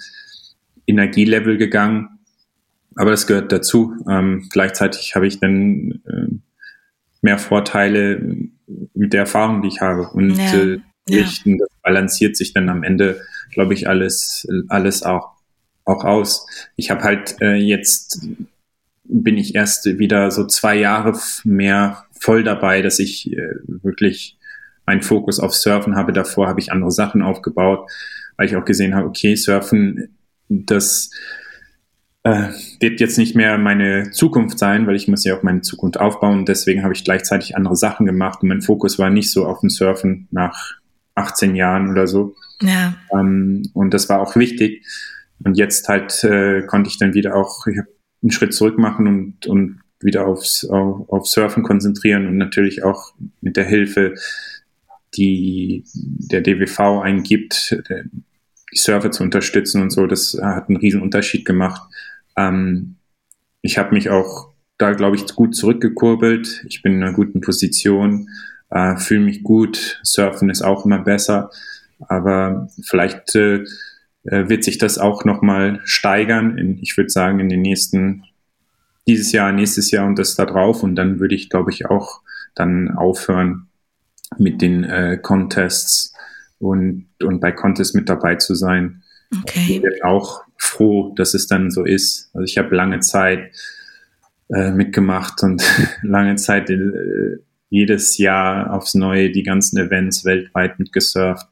Energielevel 0.86 1.56
gegangen. 1.56 2.18
aber 2.96 3.10
das 3.10 3.26
gehört 3.26 3.50
dazu. 3.50 3.94
Ähm, 4.08 4.48
gleichzeitig 4.50 5.14
habe 5.14 5.26
ich 5.26 5.40
dann 5.40 6.02
äh, 6.06 6.34
mehr 7.22 7.38
Vorteile 7.38 8.36
mit 8.94 9.12
der 9.12 9.20
Erfahrung, 9.20 9.62
die 9.62 9.68
ich 9.68 9.80
habe. 9.80 10.10
Und 10.10 10.36
ja, 10.36 10.54
äh, 10.54 10.80
ja. 11.08 11.22
das 11.22 11.42
balanciert 11.82 12.36
sich 12.36 12.52
dann 12.52 12.68
am 12.68 12.82
Ende, 12.82 13.20
glaube 13.54 13.74
ich, 13.74 13.88
alles, 13.88 14.46
alles 14.68 15.02
auch, 15.02 15.30
auch 15.84 16.04
aus. 16.04 16.46
Ich 16.76 16.90
habe 16.90 17.02
halt 17.02 17.36
äh, 17.40 17.54
jetzt 17.54 18.26
bin 19.04 19.36
ich 19.36 19.54
erst 19.54 19.84
wieder 19.98 20.30
so 20.30 20.46
zwei 20.46 20.76
Jahre 20.76 21.18
mehr 21.44 22.04
voll 22.18 22.42
dabei, 22.42 22.82
dass 22.82 22.98
ich 22.98 23.32
äh, 23.32 23.54
wirklich 23.66 24.38
meinen 24.86 25.02
Fokus 25.02 25.40
auf 25.40 25.54
Surfen 25.54 25.96
habe. 25.96 26.12
Davor 26.12 26.48
habe 26.48 26.60
ich 26.60 26.72
andere 26.72 26.90
Sachen 26.90 27.22
aufgebaut, 27.22 27.90
weil 28.36 28.46
ich 28.46 28.56
auch 28.56 28.64
gesehen 28.64 28.94
habe, 28.94 29.06
okay, 29.06 29.34
Surfen, 29.36 30.16
das 30.48 31.10
äh, 32.22 32.48
wird 32.80 33.00
jetzt 33.00 33.18
nicht 33.18 33.36
mehr 33.36 33.58
meine 33.58 34.10
Zukunft 34.10 34.58
sein, 34.58 34.86
weil 34.86 34.96
ich 34.96 35.08
muss 35.08 35.24
ja 35.24 35.36
auch 35.36 35.42
meine 35.42 35.60
Zukunft 35.60 36.00
aufbauen. 36.00 36.46
Deswegen 36.46 36.82
habe 36.82 36.94
ich 36.94 37.04
gleichzeitig 37.04 37.56
andere 37.56 37.76
Sachen 37.76 38.06
gemacht 38.06 38.42
und 38.42 38.48
mein 38.48 38.62
Fokus 38.62 38.98
war 38.98 39.10
nicht 39.10 39.30
so 39.30 39.46
auf 39.46 39.60
dem 39.60 39.70
Surfen 39.70 40.28
nach 40.30 40.74
18 41.14 41.54
Jahren 41.54 41.90
oder 41.90 42.06
so. 42.06 42.34
Ja. 42.62 42.94
Ähm, 43.12 43.70
und 43.74 43.92
das 43.92 44.08
war 44.08 44.20
auch 44.20 44.36
wichtig. 44.36 44.86
Und 45.44 45.56
jetzt 45.56 45.88
halt 45.88 46.24
äh, 46.24 46.62
konnte 46.62 46.88
ich 46.88 46.98
dann 46.98 47.14
wieder 47.14 47.34
auch 47.34 47.66
einen 47.66 48.30
Schritt 48.30 48.54
zurück 48.54 48.78
machen 48.78 49.06
und, 49.06 49.46
und 49.46 49.80
wieder 50.00 50.26
aufs, 50.26 50.64
auf, 50.64 51.08
auf 51.08 51.26
Surfen 51.26 51.62
konzentrieren 51.62 52.26
und 52.26 52.36
natürlich 52.36 52.82
auch 52.84 53.14
mit 53.40 53.56
der 53.56 53.64
Hilfe, 53.64 54.14
die 55.16 55.84
der 55.94 56.40
DWV 56.40 57.02
eingibt, 57.02 57.76
die 58.72 58.78
Surfer 58.78 59.10
zu 59.10 59.22
unterstützen 59.22 59.82
und 59.82 59.90
so. 59.90 60.06
Das 60.06 60.38
hat 60.40 60.68
einen 60.68 60.78
riesen 60.78 61.02
Unterschied 61.02 61.44
gemacht. 61.44 61.82
Ähm, 62.36 62.96
ich 63.62 63.78
habe 63.78 63.94
mich 63.94 64.10
auch 64.10 64.52
da, 64.78 64.92
glaube 64.92 65.16
ich, 65.16 65.26
gut 65.34 65.54
zurückgekurbelt. 65.54 66.64
Ich 66.68 66.82
bin 66.82 66.94
in 66.94 67.02
einer 67.02 67.12
guten 67.12 67.40
Position, 67.40 68.28
äh, 68.70 68.96
fühle 68.96 69.20
mich 69.20 69.42
gut. 69.42 70.00
Surfen 70.02 70.50
ist 70.50 70.62
auch 70.62 70.84
immer 70.84 70.98
besser. 70.98 71.50
Aber 72.08 72.68
vielleicht 72.82 73.34
äh, 73.34 73.64
äh 74.24 74.48
wird 74.48 74.64
sich 74.64 74.78
das 74.78 74.98
auch 74.98 75.24
nochmal 75.24 75.80
steigern. 75.84 76.58
In, 76.58 76.78
ich 76.80 76.96
würde 76.96 77.10
sagen, 77.10 77.40
in 77.40 77.48
den 77.48 77.62
nächsten, 77.62 78.24
dieses 79.06 79.32
Jahr, 79.32 79.52
nächstes 79.52 79.90
Jahr 79.90 80.06
und 80.06 80.18
das 80.18 80.34
da 80.34 80.44
drauf. 80.44 80.82
Und 80.82 80.96
dann 80.96 81.20
würde 81.20 81.34
ich, 81.34 81.50
glaube 81.50 81.70
ich, 81.70 81.86
auch 81.86 82.22
dann 82.54 82.90
aufhören 82.90 83.68
mit 84.38 84.62
den 84.62 84.84
äh, 84.84 85.18
Contests 85.20 86.12
und, 86.58 87.08
und 87.22 87.40
bei 87.40 87.52
Contests 87.52 87.94
mit 87.94 88.08
dabei 88.08 88.36
zu 88.36 88.54
sein. 88.54 89.02
Okay. 89.42 89.66
Ich 89.68 89.82
bin 89.82 89.92
auch 90.02 90.42
froh, 90.56 91.12
dass 91.16 91.34
es 91.34 91.46
dann 91.46 91.70
so 91.70 91.84
ist. 91.84 92.30
Also 92.34 92.44
ich 92.44 92.58
habe 92.58 92.74
lange 92.74 93.00
Zeit 93.00 93.52
äh, 94.48 94.70
mitgemacht 94.70 95.42
und 95.42 95.62
lange 96.02 96.36
Zeit 96.36 96.70
äh, 96.70 97.38
jedes 97.70 98.18
Jahr 98.18 98.72
aufs 98.72 98.94
Neue 98.94 99.30
die 99.30 99.42
ganzen 99.42 99.78
Events 99.78 100.24
weltweit 100.24 100.78
mitgesurft. 100.78 101.48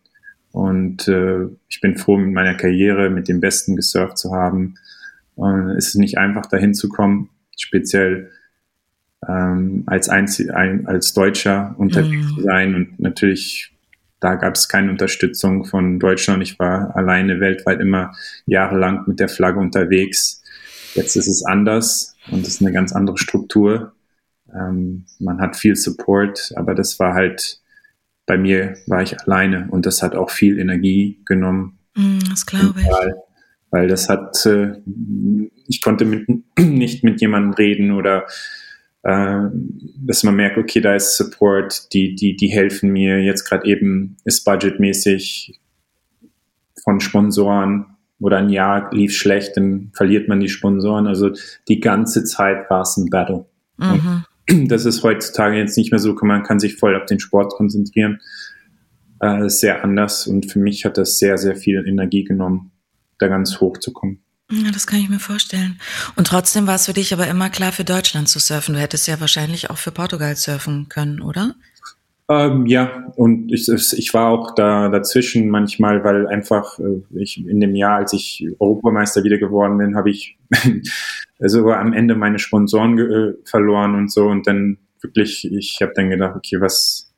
Und 0.52 1.08
äh, 1.08 1.46
ich 1.68 1.80
bin 1.80 1.96
froh, 1.96 2.16
mit 2.16 2.32
meiner 2.32 2.54
Karriere 2.54 3.10
mit 3.10 3.28
dem 3.28 3.40
Besten 3.40 3.74
gesurft 3.74 4.18
zu 4.18 4.32
haben. 4.32 4.74
Und 5.34 5.70
es 5.70 5.88
ist 5.88 5.94
nicht 5.96 6.18
einfach, 6.18 6.46
dahin 6.46 6.74
zu 6.74 6.88
kommen, 6.88 7.30
speziell 7.58 8.30
ähm, 9.26 9.84
als, 9.86 10.08
Einzel 10.08 10.50
ein, 10.50 10.86
als 10.86 11.14
Deutscher 11.14 11.74
unterwegs 11.78 12.26
mm. 12.26 12.34
zu 12.34 12.42
sein. 12.42 12.74
Und 12.74 13.00
natürlich 13.00 13.72
da 14.22 14.36
gab 14.36 14.54
es 14.54 14.68
keine 14.68 14.90
Unterstützung 14.92 15.64
von 15.64 15.98
Deutschland. 15.98 16.44
Ich 16.44 16.58
war 16.60 16.94
alleine 16.94 17.40
weltweit 17.40 17.80
immer 17.80 18.14
jahrelang 18.46 19.02
mit 19.06 19.18
der 19.18 19.28
Flagge 19.28 19.58
unterwegs. 19.58 20.44
Jetzt 20.94 21.16
ist 21.16 21.26
es 21.26 21.44
anders 21.44 22.14
und 22.30 22.42
es 22.42 22.54
ist 22.54 22.62
eine 22.62 22.72
ganz 22.72 22.92
andere 22.92 23.18
Struktur. 23.18 23.94
Ähm, 24.54 25.06
man 25.18 25.40
hat 25.40 25.56
viel 25.56 25.74
Support, 25.74 26.52
aber 26.54 26.76
das 26.76 27.00
war 27.00 27.14
halt, 27.14 27.60
bei 28.32 28.38
mir 28.38 28.78
war 28.86 29.02
ich 29.02 29.20
alleine 29.20 29.68
und 29.68 29.84
das 29.84 30.02
hat 30.02 30.14
auch 30.14 30.30
viel 30.30 30.58
Energie 30.58 31.20
genommen. 31.26 31.78
Mm, 31.94 32.18
das 32.30 32.46
glaube 32.46 32.80
ich. 32.80 32.86
Weil 33.70 33.88
das 33.88 34.08
hat, 34.08 34.46
äh, 34.46 34.72
ich 35.68 35.82
konnte 35.82 36.06
mit, 36.06 36.26
nicht 36.58 37.04
mit 37.04 37.20
jemandem 37.20 37.52
reden 37.52 37.92
oder 37.92 38.24
äh, 39.02 39.36
dass 39.98 40.22
man 40.22 40.34
merkt, 40.34 40.56
okay, 40.56 40.80
da 40.80 40.94
ist 40.94 41.18
Support, 41.18 41.92
die, 41.92 42.14
die, 42.14 42.34
die 42.34 42.48
helfen 42.48 42.90
mir. 42.90 43.22
Jetzt 43.22 43.44
gerade 43.44 43.66
eben 43.66 44.16
ist 44.24 44.46
budgetmäßig 44.46 45.60
von 46.82 47.00
Sponsoren 47.00 47.84
oder 48.18 48.38
ein 48.38 48.48
Jahr 48.48 48.94
lief 48.94 49.14
schlecht, 49.14 49.58
dann 49.58 49.90
verliert 49.92 50.26
man 50.26 50.40
die 50.40 50.48
Sponsoren. 50.48 51.06
Also 51.06 51.32
die 51.68 51.80
ganze 51.80 52.24
Zeit 52.24 52.70
war 52.70 52.80
es 52.80 52.96
ein 52.96 53.10
Battle. 53.10 53.44
Mhm. 53.76 54.24
Das 54.68 54.84
ist 54.84 55.02
heutzutage 55.02 55.56
jetzt 55.56 55.76
nicht 55.76 55.90
mehr 55.90 55.98
so, 55.98 56.14
man 56.22 56.42
kann 56.42 56.60
sich 56.60 56.76
voll 56.76 56.96
auf 56.96 57.06
den 57.06 57.20
Sport 57.20 57.54
konzentrieren. 57.54 58.20
Äh, 59.20 59.48
sehr 59.48 59.84
anders 59.84 60.26
und 60.26 60.50
für 60.50 60.58
mich 60.58 60.84
hat 60.84 60.98
das 60.98 61.18
sehr, 61.18 61.38
sehr 61.38 61.56
viel 61.56 61.84
Energie 61.86 62.24
genommen, 62.24 62.72
da 63.18 63.28
ganz 63.28 63.60
hoch 63.60 63.78
zu 63.78 63.92
kommen. 63.92 64.22
Ja, 64.50 64.70
das 64.70 64.86
kann 64.86 65.00
ich 65.00 65.08
mir 65.08 65.20
vorstellen. 65.20 65.80
Und 66.16 66.26
trotzdem 66.26 66.66
war 66.66 66.74
es 66.74 66.86
für 66.86 66.92
dich 66.92 67.14
aber 67.14 67.26
immer 67.26 67.48
klar, 67.48 67.72
für 67.72 67.84
Deutschland 67.84 68.28
zu 68.28 68.38
surfen. 68.38 68.74
Du 68.74 68.80
hättest 68.80 69.08
ja 69.08 69.18
wahrscheinlich 69.20 69.70
auch 69.70 69.78
für 69.78 69.92
Portugal 69.92 70.36
surfen 70.36 70.88
können, 70.90 71.22
oder? 71.22 71.54
Ähm, 72.28 72.66
ja, 72.66 73.06
und 73.16 73.50
ich, 73.52 73.68
ich 73.68 74.14
war 74.14 74.28
auch 74.28 74.54
da 74.54 74.88
dazwischen 74.88 75.48
manchmal, 75.48 76.04
weil 76.04 76.26
einfach 76.26 76.78
äh, 76.78 77.02
ich 77.14 77.44
in 77.46 77.60
dem 77.60 77.74
Jahr, 77.74 77.96
als 77.98 78.12
ich 78.12 78.46
Europameister 78.58 79.24
wieder 79.24 79.38
geworden 79.38 79.78
bin, 79.78 79.96
habe 79.96 80.10
ich 80.10 80.38
sogar 81.48 81.78
am 81.80 81.92
Ende 81.92 82.14
meine 82.14 82.38
Sponsoren 82.38 82.98
äh, 82.98 83.34
verloren 83.44 83.94
und 83.94 84.10
so. 84.10 84.26
Und 84.26 84.46
dann 84.46 84.78
wirklich, 85.00 85.50
ich 85.52 85.78
habe 85.80 85.92
dann 85.94 86.10
gedacht, 86.10 86.36
okay, 86.36 86.60
was 86.60 87.12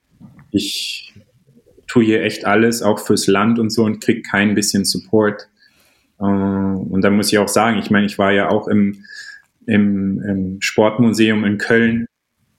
ich 0.50 1.14
tue 1.86 2.04
hier 2.04 2.22
echt 2.22 2.44
alles, 2.46 2.82
auch 2.82 2.98
fürs 2.98 3.26
Land 3.26 3.58
und 3.58 3.70
so 3.70 3.84
und 3.84 4.02
krieg 4.02 4.26
kein 4.28 4.54
bisschen 4.54 4.84
Support. 4.84 5.48
Äh, 6.18 6.24
und 6.24 7.02
da 7.02 7.10
muss 7.10 7.32
ich 7.32 7.38
auch 7.38 7.48
sagen, 7.48 7.78
ich 7.78 7.90
meine, 7.90 8.06
ich 8.06 8.18
war 8.18 8.32
ja 8.32 8.48
auch 8.48 8.68
im, 8.68 9.04
im, 9.66 10.22
im 10.22 10.56
Sportmuseum 10.60 11.44
in 11.44 11.58
Köln 11.58 12.06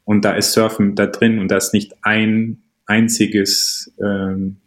und 0.04 0.24
da 0.24 0.34
ist 0.34 0.54
Surfen 0.54 0.96
da 0.96 1.08
drin 1.08 1.40
und 1.40 1.50
da 1.50 1.58
ist 1.58 1.74
nicht 1.74 1.94
ein 2.04 2.64
einziges 2.86 3.94
ähm, 4.04 4.58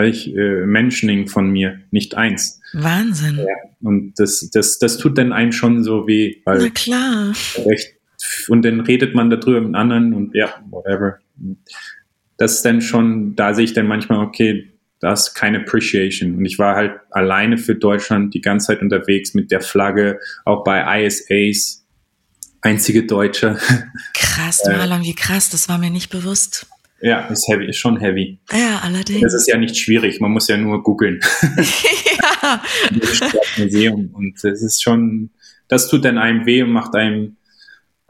ich, 0.00 0.34
äh, 0.34 0.64
Mentioning 0.66 1.28
von 1.28 1.50
mir, 1.50 1.80
nicht 1.90 2.16
eins. 2.16 2.60
Wahnsinn. 2.72 3.38
Ja, 3.38 3.54
und 3.82 4.14
das, 4.16 4.48
das, 4.50 4.78
das 4.78 4.96
tut 4.96 5.18
dann 5.18 5.32
einem 5.32 5.52
schon 5.52 5.84
so 5.84 6.06
weh. 6.06 6.36
Weil 6.44 6.58
Na 6.58 6.68
klar. 6.70 7.32
Recht, 7.66 7.94
und 8.48 8.64
dann 8.64 8.80
redet 8.80 9.14
man 9.14 9.30
darüber 9.30 9.60
mit 9.60 9.74
anderen 9.74 10.14
und 10.14 10.34
ja, 10.34 10.54
whatever. 10.70 11.18
Das 12.36 12.54
ist 12.54 12.64
dann 12.64 12.80
schon, 12.80 13.36
da 13.36 13.54
sehe 13.54 13.64
ich 13.64 13.74
dann 13.74 13.86
manchmal, 13.86 14.20
okay, 14.20 14.72
da 15.00 15.12
ist 15.12 15.34
keine 15.34 15.60
Appreciation. 15.60 16.36
Und 16.36 16.44
ich 16.44 16.58
war 16.58 16.76
halt 16.76 16.92
alleine 17.10 17.58
für 17.58 17.74
Deutschland 17.74 18.34
die 18.34 18.40
ganze 18.40 18.68
Zeit 18.68 18.80
unterwegs 18.80 19.34
mit 19.34 19.50
der 19.50 19.60
Flagge, 19.60 20.20
auch 20.44 20.64
bei 20.64 21.04
ISAs, 21.04 21.84
einzige 22.60 23.04
Deutsche. 23.04 23.58
Krass, 24.14 24.60
äh, 24.66 24.76
Marlon, 24.76 25.02
wie 25.02 25.14
krass, 25.14 25.50
das 25.50 25.68
war 25.68 25.78
mir 25.78 25.90
nicht 25.90 26.10
bewusst. 26.10 26.66
Ja, 27.02 27.26
ist 27.26 27.48
heavy, 27.48 27.68
ist 27.68 27.78
schon 27.78 27.98
heavy. 27.98 28.38
Ja, 28.52 28.80
allerdings. 28.84 29.22
Das 29.22 29.34
ist 29.34 29.48
ja 29.48 29.58
nicht 29.58 29.76
schwierig, 29.76 30.20
man 30.20 30.30
muss 30.30 30.46
ja 30.46 30.56
nur 30.56 30.82
googeln. 30.84 31.20
ja. 32.22 32.62
Museum. 33.58 34.10
Und 34.12 34.34
das 34.42 34.62
ist 34.62 34.82
schon, 34.82 35.30
das 35.66 35.88
tut 35.88 36.04
dann 36.04 36.16
einem 36.16 36.46
weh 36.46 36.62
und 36.62 36.70
macht 36.70 36.94
einem 36.94 37.36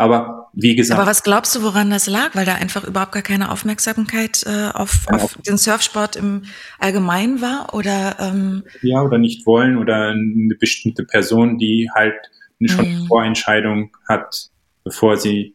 aber 0.03 0.51
wie 0.53 0.75
gesagt. 0.75 0.99
Aber 1.01 1.09
was 1.09 1.23
glaubst 1.23 1.55
du, 1.55 1.63
woran 1.63 1.91
das 1.91 2.09
lag? 2.09 2.35
Weil 2.35 2.45
da 2.45 2.55
einfach 2.55 2.85
überhaupt 2.85 3.13
gar 3.13 3.23
keine 3.23 3.53
Aufmerksamkeit 3.53 4.43
äh, 4.47 4.71
auf, 4.75 5.07
ja, 5.09 5.19
auf, 5.19 5.39
den 5.47 5.57
Surfsport 5.57 6.17
im 6.17 6.43
Allgemeinen 6.81 7.41
war? 7.41 7.73
Oder, 7.73 8.17
ähm 8.19 8.65
ja, 8.83 9.01
oder 9.01 9.19
nicht 9.19 9.47
wollen 9.47 9.79
oder 9.79 10.11
eine 10.11 10.57
bestimmte 10.59 11.05
Person, 11.05 11.57
die 11.57 11.89
halt 11.95 12.17
eine 12.59 12.69
schon 12.69 13.03
mhm. 13.03 13.07
Vorentscheidung 13.07 13.97
hat, 14.09 14.51
bevor 14.83 15.17
sie, 15.17 15.55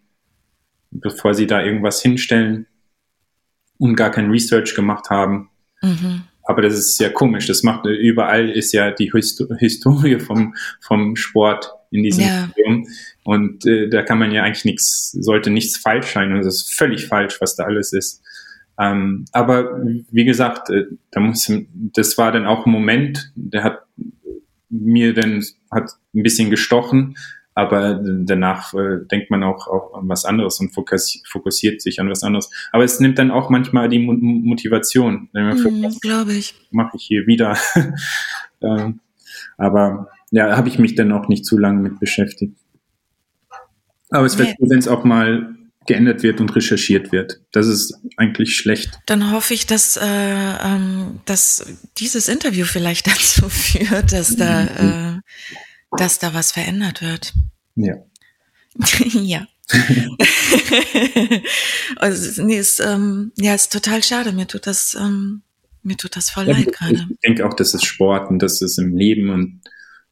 bevor 0.91 1.33
sie 1.33 1.45
da 1.45 1.61
irgendwas 1.61 2.01
hinstellen 2.01 2.67
und 3.77 3.95
gar 3.95 4.11
kein 4.11 4.29
Research 4.29 4.75
gemacht 4.75 5.09
haben. 5.09 5.49
Mhm. 5.81 6.23
Aber 6.43 6.61
das 6.61 6.75
ist 6.75 6.99
ja 6.99 7.09
komisch. 7.09 7.45
Das 7.47 7.63
macht 7.63 7.85
überall 7.85 8.49
ist 8.49 8.71
ja 8.71 8.91
die 8.91 9.11
Historie 9.11 10.19
vom, 10.19 10.55
vom 10.79 11.15
Sport 11.15 11.69
in 11.91 12.03
diesem 12.03 12.23
ja. 12.25 12.47
Museum. 12.47 12.87
Und 13.23 13.65
äh, 13.65 13.89
da 13.89 14.01
kann 14.01 14.17
man 14.17 14.31
ja 14.31 14.43
eigentlich 14.43 14.65
nichts, 14.65 15.11
sollte 15.11 15.49
nichts 15.49 15.77
falsch 15.77 16.13
sein. 16.13 16.31
Und 16.31 16.39
das 16.39 16.55
ist 16.55 16.73
völlig 16.73 17.07
falsch, 17.07 17.41
was 17.41 17.55
da 17.55 17.65
alles 17.65 17.91
ist. 17.91 18.23
Ähm, 18.79 19.25
aber 19.31 19.81
wie 20.11 20.25
gesagt, 20.25 20.69
äh, 20.69 20.85
da 21.11 21.19
muss, 21.19 21.51
das 21.73 22.17
war 22.17 22.31
dann 22.31 22.45
auch 22.45 22.65
ein 22.65 22.71
Moment, 22.71 23.31
der 23.35 23.63
hat 23.63 23.83
mir 24.69 25.13
dann 25.13 25.43
hat 25.71 25.91
ein 26.13 26.23
bisschen 26.23 26.49
gestochen, 26.49 27.17
aber 27.57 27.99
danach 28.03 28.71
äh, 28.75 28.99
denkt 29.09 29.31
man 29.31 29.43
auch, 29.43 29.65
auch 29.65 29.95
an 29.95 30.07
was 30.07 30.25
anderes 30.25 30.59
und 30.59 30.75
fokussiert 30.75 31.81
sich 31.81 31.99
an 31.99 32.07
was 32.07 32.21
anderes. 32.21 32.51
Aber 32.71 32.83
es 32.83 32.99
nimmt 32.99 33.17
dann 33.17 33.31
auch 33.31 33.49
manchmal 33.49 33.89
die 33.89 33.97
Mo 33.97 34.13
Motivation. 34.13 35.27
Mhm, 35.33 35.97
Glaube 35.99 36.33
ich. 36.33 36.53
Mache 36.69 36.97
ich 36.97 37.05
hier 37.05 37.25
wieder. 37.25 37.57
ähm, 38.61 38.99
aber 39.57 40.09
ja, 40.29 40.55
habe 40.55 40.69
ich 40.69 40.77
mich 40.77 40.93
dann 40.93 41.11
auch 41.11 41.29
nicht 41.29 41.45
zu 41.47 41.57
lange 41.57 41.81
mit 41.81 41.99
beschäftigt. 41.99 42.55
Aber 44.11 44.27
es 44.27 44.37
wäre 44.37 44.49
nee. 44.49 44.69
wenn 44.69 44.77
es 44.77 44.87
auch 44.87 45.03
mal 45.03 45.55
geändert 45.87 46.21
wird 46.21 46.39
und 46.39 46.55
recherchiert 46.55 47.11
wird. 47.11 47.41
Das 47.51 47.65
ist 47.65 47.99
eigentlich 48.17 48.55
schlecht. 48.55 48.99
Dann 49.07 49.31
hoffe 49.31 49.55
ich, 49.55 49.65
dass, 49.65 49.97
äh, 49.97 50.03
ähm, 50.05 51.21
dass 51.25 51.65
dieses 51.97 52.27
Interview 52.27 52.65
vielleicht 52.65 53.07
dazu 53.07 53.49
führt, 53.49 54.11
dass 54.13 54.35
da, 54.35 54.63
äh, 55.15 55.21
dass 55.91 56.19
da 56.19 56.33
was 56.33 56.51
verändert 56.51 57.01
wird. 57.01 57.33
Ja. 57.75 57.95
ja. 59.13 59.47
also, 61.97 62.43
nee, 62.43 62.57
ist, 62.57 62.79
ähm, 62.79 63.31
ja, 63.37 63.53
ist 63.53 63.71
total 63.71 64.03
schade. 64.03 64.31
Mir 64.31 64.47
tut 64.47 64.65
das, 64.65 64.95
ähm, 64.99 65.41
mir 65.83 65.97
tut 65.97 66.15
das 66.15 66.29
voll 66.29 66.47
ja, 66.47 66.53
leid 66.53 66.71
gerade. 66.71 67.05
Ich 67.09 67.19
denke 67.25 67.45
auch, 67.45 67.53
das 67.53 67.73
ist 67.73 67.85
Sport 67.85 68.29
und 68.29 68.39
das 68.39 68.61
ist 68.61 68.77
im 68.77 68.95
Leben 68.95 69.29
und 69.29 69.61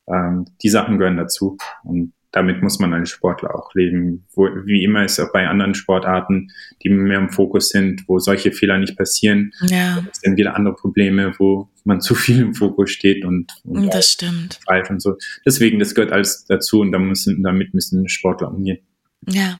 ähm, 0.07 0.45
die 0.61 0.69
Sachen 0.69 0.97
gehören 0.97 1.17
dazu. 1.17 1.57
Und 1.83 2.13
damit 2.35 2.61
muss 2.61 2.79
man 2.79 2.93
als 2.93 3.11
Sportler 3.11 3.55
auch 3.55 3.73
leben. 3.75 4.25
Wo, 4.33 4.49
wie 4.65 4.83
immer 4.83 5.05
ist 5.05 5.19
auch 5.21 5.31
bei 5.31 5.47
anderen 5.47 5.73
Sportarten, 5.73 6.51
die 6.83 6.89
mehr 6.89 7.17
im 7.17 7.29
Fokus 7.29 7.69
sind, 7.69 8.03
wo 8.07 8.19
solche 8.19 8.51
Fehler 8.51 8.77
nicht 8.77 8.97
passieren. 8.97 9.53
Ja. 9.61 10.05
Es 10.11 10.19
sind 10.19 10.35
wieder 10.35 10.53
andere 10.53 10.75
Probleme, 10.75 11.33
wo 11.39 11.69
man 11.85 12.01
zu 12.01 12.13
viel 12.13 12.41
im 12.41 12.53
Fokus 12.53 12.91
steht 12.91 13.23
und, 13.23 13.53
und 13.63 13.93
das 13.93 14.11
stimmt. 14.11 14.59
falsch 14.65 14.89
und 14.89 15.01
so. 15.01 15.15
Deswegen, 15.45 15.79
das 15.79 15.95
gehört 15.95 16.11
alles 16.11 16.43
dazu 16.45 16.81
und 16.81 16.91
da 16.91 16.99
müssen, 16.99 17.41
damit 17.41 17.73
müssen 17.73 18.09
Sportler 18.09 18.51
umgehen. 18.51 18.79
Ja. 19.27 19.57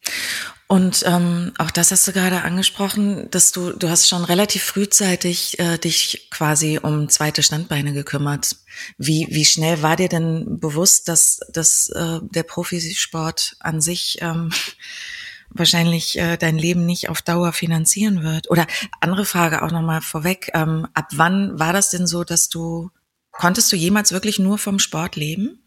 Und 0.68 1.04
ähm, 1.06 1.54
auch 1.60 1.70
das 1.70 1.92
hast 1.92 2.08
du 2.08 2.12
gerade 2.12 2.42
angesprochen, 2.42 3.30
dass 3.30 3.52
du, 3.52 3.72
du 3.74 3.88
hast 3.88 4.10
schon 4.10 4.24
relativ 4.24 4.64
frühzeitig 4.64 5.60
äh, 5.60 5.78
dich 5.78 6.28
quasi 6.32 6.80
um 6.82 7.08
zweite 7.08 7.44
Standbeine 7.44 7.94
gekümmert. 7.94 8.56
Wie, 8.98 9.28
wie 9.30 9.46
schnell 9.46 9.84
war 9.84 9.96
dir 9.96 10.10
denn 10.10 10.60
bewusst, 10.60 11.08
dass, 11.08 11.40
dass 11.54 11.90
äh, 11.90 12.20
der 12.24 12.42
Profisport 12.44 13.58
an 13.60 13.80
sich 13.80 14.18
ähm, 14.22 14.52
wahrscheinlich 15.50 16.18
äh, 16.18 16.36
dein 16.36 16.58
Leben 16.58 16.88
nicht 16.88 17.10
auf 17.10 17.22
Dauer 17.22 17.54
finanzieren 17.54 18.24
wird? 18.24 18.50
Oder 18.50 18.66
andere 19.02 19.26
Frage 19.26 19.62
auch 19.62 19.72
nochmal 19.72 20.02
vorweg, 20.02 20.50
ähm, 20.56 20.88
ab 20.96 21.10
wann 21.12 21.60
war 21.60 21.74
das 21.74 21.92
denn 21.92 22.08
so, 22.08 22.24
dass 22.24 22.50
du, 22.50 22.90
konntest 23.30 23.72
du 23.72 23.76
jemals 23.76 24.14
wirklich 24.14 24.40
nur 24.40 24.58
vom 24.58 24.80
Sport 24.80 25.16
leben? 25.16 25.60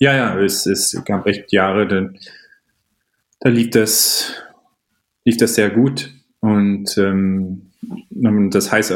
Ja, 0.00 0.16
ja, 0.16 0.40
es, 0.40 0.66
es 0.66 1.00
gab 1.04 1.28
echt 1.28 1.52
Jahre, 1.52 1.86
denn 1.86 2.18
da 3.42 3.48
lief 3.48 3.70
das, 3.70 4.34
lief 5.24 5.36
das 5.36 5.56
sehr 5.56 5.70
gut. 5.70 6.14
Und 6.40 6.96
ähm, 6.96 7.72
das 8.50 8.70
heißt, 8.70 8.92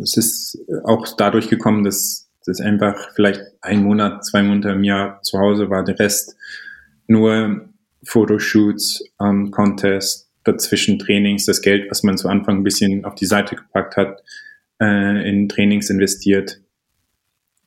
es 0.00 0.16
ist 0.16 0.58
auch 0.84 1.06
dadurch 1.16 1.48
gekommen, 1.48 1.82
dass 1.82 2.30
das 2.46 2.60
einfach 2.60 3.10
vielleicht 3.14 3.40
ein 3.60 3.82
Monat, 3.82 4.24
zwei 4.24 4.42
Monate 4.42 4.70
im 4.70 4.84
Jahr 4.84 5.20
zu 5.22 5.38
Hause 5.38 5.70
war, 5.70 5.84
der 5.84 5.98
Rest 5.98 6.36
nur 7.08 7.68
Fotoshoots, 8.04 9.04
ähm, 9.20 9.50
Contest, 9.50 10.30
dazwischen 10.44 11.00
Trainings, 11.00 11.44
das 11.44 11.62
Geld, 11.62 11.90
was 11.90 12.04
man 12.04 12.16
zu 12.16 12.28
Anfang 12.28 12.58
ein 12.58 12.64
bisschen 12.64 13.04
auf 13.04 13.16
die 13.16 13.26
Seite 13.26 13.56
gepackt 13.56 13.96
hat, 13.96 14.22
äh, 14.80 15.28
in 15.28 15.48
Trainings 15.48 15.90
investiert. 15.90 16.60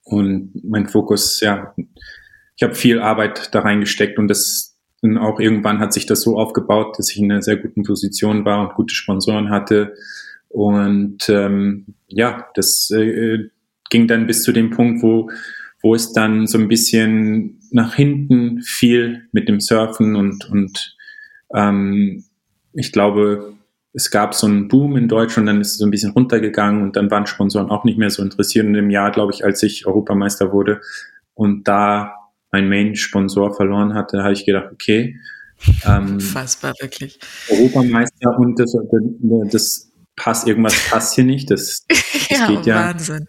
Und 0.04 0.52
mein 0.64 0.88
Fokus, 0.88 1.42
ja, 1.42 1.74
ich 2.56 2.64
habe 2.64 2.76
viel 2.76 3.00
Arbeit 3.00 3.54
da 3.54 3.60
reingesteckt 3.60 4.18
und 4.20 4.30
das 4.30 4.75
und 5.06 5.18
auch 5.18 5.40
irgendwann 5.40 5.80
hat 5.80 5.94
sich 5.94 6.06
das 6.06 6.22
so 6.22 6.38
aufgebaut, 6.38 6.98
dass 6.98 7.12
ich 7.12 7.20
in 7.20 7.32
einer 7.32 7.42
sehr 7.42 7.58
guten 7.58 7.84
Position 7.84 8.46
war 8.46 8.62
und 8.62 8.76
gute 8.76 8.96
Sponsoren 8.96 9.50
hatte. 9.50 9.94
Und 10.50 11.30
ähm, 11.30 11.86
ja, 12.08 12.48
das 12.56 12.90
äh, 12.92 13.50
ging 13.90 14.08
dann 14.08 14.28
bis 14.28 14.44
zu 14.44 14.52
dem 14.52 14.72
Punkt, 14.72 15.04
wo, 15.04 15.30
wo 15.82 15.94
es 15.96 16.14
dann 16.14 16.48
so 16.48 16.58
ein 16.58 16.68
bisschen 16.68 17.60
nach 17.72 17.96
hinten 17.96 18.62
fiel 18.62 19.28
mit 19.32 19.48
dem 19.48 19.60
Surfen 19.60 20.16
und, 20.16 20.50
und 20.50 20.96
ähm, 21.54 22.24
ich 22.74 22.92
glaube, 22.92 23.54
es 23.94 24.12
gab 24.12 24.34
so 24.34 24.48
einen 24.48 24.68
Boom 24.68 24.98
in 24.98 25.08
Deutschland, 25.08 25.48
dann 25.48 25.62
ist 25.62 25.72
es 25.72 25.78
so 25.78 25.86
ein 25.86 25.92
bisschen 25.92 26.12
runtergegangen 26.12 26.84
und 26.84 26.96
dann 26.96 27.10
waren 27.12 27.28
Sponsoren 27.28 27.70
auch 27.70 27.86
nicht 27.86 27.98
mehr 27.98 28.10
so 28.10 28.22
interessiert. 28.22 28.66
Und 28.66 28.76
im 28.76 28.90
Jahr, 28.90 29.12
glaube 29.12 29.34
ich, 29.34 29.46
als 29.46 29.64
ich 29.64 29.86
Europameister 29.86 30.52
wurde 30.52 30.82
und 31.34 31.68
da 31.68 32.25
mein 32.56 32.70
Main-Sponsor 32.70 33.54
verloren 33.54 33.94
hatte, 33.96 34.24
habe 34.24 34.32
ich 34.32 34.46
gedacht, 34.46 34.70
okay. 34.72 35.20
Ähm, 35.86 36.22
Fassbar, 36.22 36.74
wirklich. 36.80 37.20
Europameister 37.50 38.38
und 38.40 38.58
das, 38.58 38.78
das 39.52 39.92
passt, 40.16 40.48
irgendwas 40.48 40.76
passt 40.90 41.16
hier 41.16 41.26
nicht. 41.26 41.52
Das, 41.52 41.86
das 41.90 42.30
ja, 42.30 42.48
geht 42.48 42.66
ja, 42.66 42.76
Wahnsinn. 42.76 43.26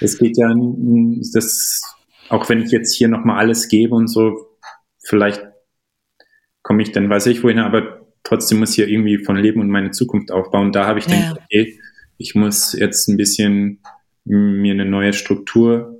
Es 0.00 0.18
geht 0.18 0.38
ja, 0.38 0.50
das, 1.34 1.82
auch 2.30 2.48
wenn 2.48 2.62
ich 2.62 2.70
jetzt 2.70 2.94
hier 2.94 3.08
nochmal 3.08 3.38
alles 3.38 3.68
gebe 3.68 3.94
und 3.94 4.08
so, 4.08 4.58
vielleicht 5.04 5.42
komme 6.62 6.82
ich 6.82 6.92
dann, 6.92 7.10
weiß 7.10 7.26
ich 7.26 7.42
wohin, 7.42 7.58
aber 7.58 8.06
trotzdem 8.22 8.60
muss 8.60 8.74
hier 8.74 8.88
irgendwie 8.88 9.18
von 9.18 9.36
Leben 9.36 9.60
und 9.60 9.68
meine 9.68 9.90
Zukunft 9.90 10.30
aufbauen. 10.32 10.72
Da 10.72 10.86
habe 10.86 11.00
ich 11.00 11.06
ja. 11.06 11.16
gedacht, 11.16 11.40
okay, 11.44 11.78
ich 12.16 12.34
muss 12.34 12.72
jetzt 12.72 13.08
ein 13.08 13.18
bisschen 13.18 13.82
mir 14.24 14.72
eine 14.72 14.86
neue 14.86 15.12
Struktur 15.12 15.95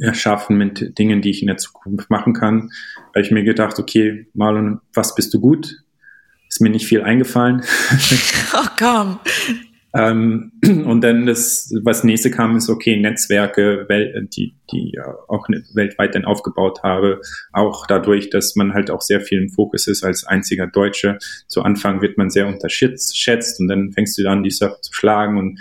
erschaffen 0.00 0.56
mit 0.56 0.98
Dingen, 0.98 1.22
die 1.22 1.30
ich 1.30 1.42
in 1.42 1.48
der 1.48 1.58
Zukunft 1.58 2.10
machen 2.10 2.32
kann. 2.32 2.70
Weil 3.12 3.24
ich 3.24 3.30
mir 3.30 3.44
gedacht, 3.44 3.78
okay, 3.78 4.26
Marlon, 4.34 4.80
was 4.94 5.14
bist 5.14 5.32
du 5.34 5.40
gut? 5.40 5.76
Ist 6.48 6.60
mir 6.60 6.70
nicht 6.70 6.86
viel 6.86 7.02
eingefallen. 7.02 7.62
Oh, 8.52 8.66
komm. 8.76 9.20
ähm, 9.94 10.50
und 10.64 11.02
dann 11.02 11.24
das, 11.24 11.72
was 11.84 12.02
nächste 12.02 12.32
kam, 12.32 12.56
ist 12.56 12.68
okay, 12.68 12.96
Netzwerke, 12.96 13.86
die, 14.34 14.56
die 14.72 14.98
auch 15.28 15.48
ne, 15.48 15.62
weltweit 15.74 16.16
dann 16.16 16.24
aufgebaut 16.24 16.82
habe. 16.82 17.20
Auch 17.52 17.86
dadurch, 17.86 18.28
dass 18.28 18.56
man 18.56 18.74
halt 18.74 18.90
auch 18.90 19.02
sehr 19.02 19.20
viel 19.20 19.40
im 19.40 19.50
Fokus 19.50 19.86
ist 19.86 20.02
als 20.02 20.24
einziger 20.24 20.66
Deutsche. 20.66 21.18
Zu 21.46 21.62
Anfang 21.62 22.02
wird 22.02 22.18
man 22.18 22.28
sehr 22.28 22.48
unterschätzt 22.48 23.60
und 23.60 23.68
dann 23.68 23.92
fängst 23.92 24.18
du 24.18 24.28
an, 24.28 24.42
die 24.42 24.50
Surfer 24.50 24.82
zu 24.82 24.92
schlagen 24.92 25.38
und 25.38 25.60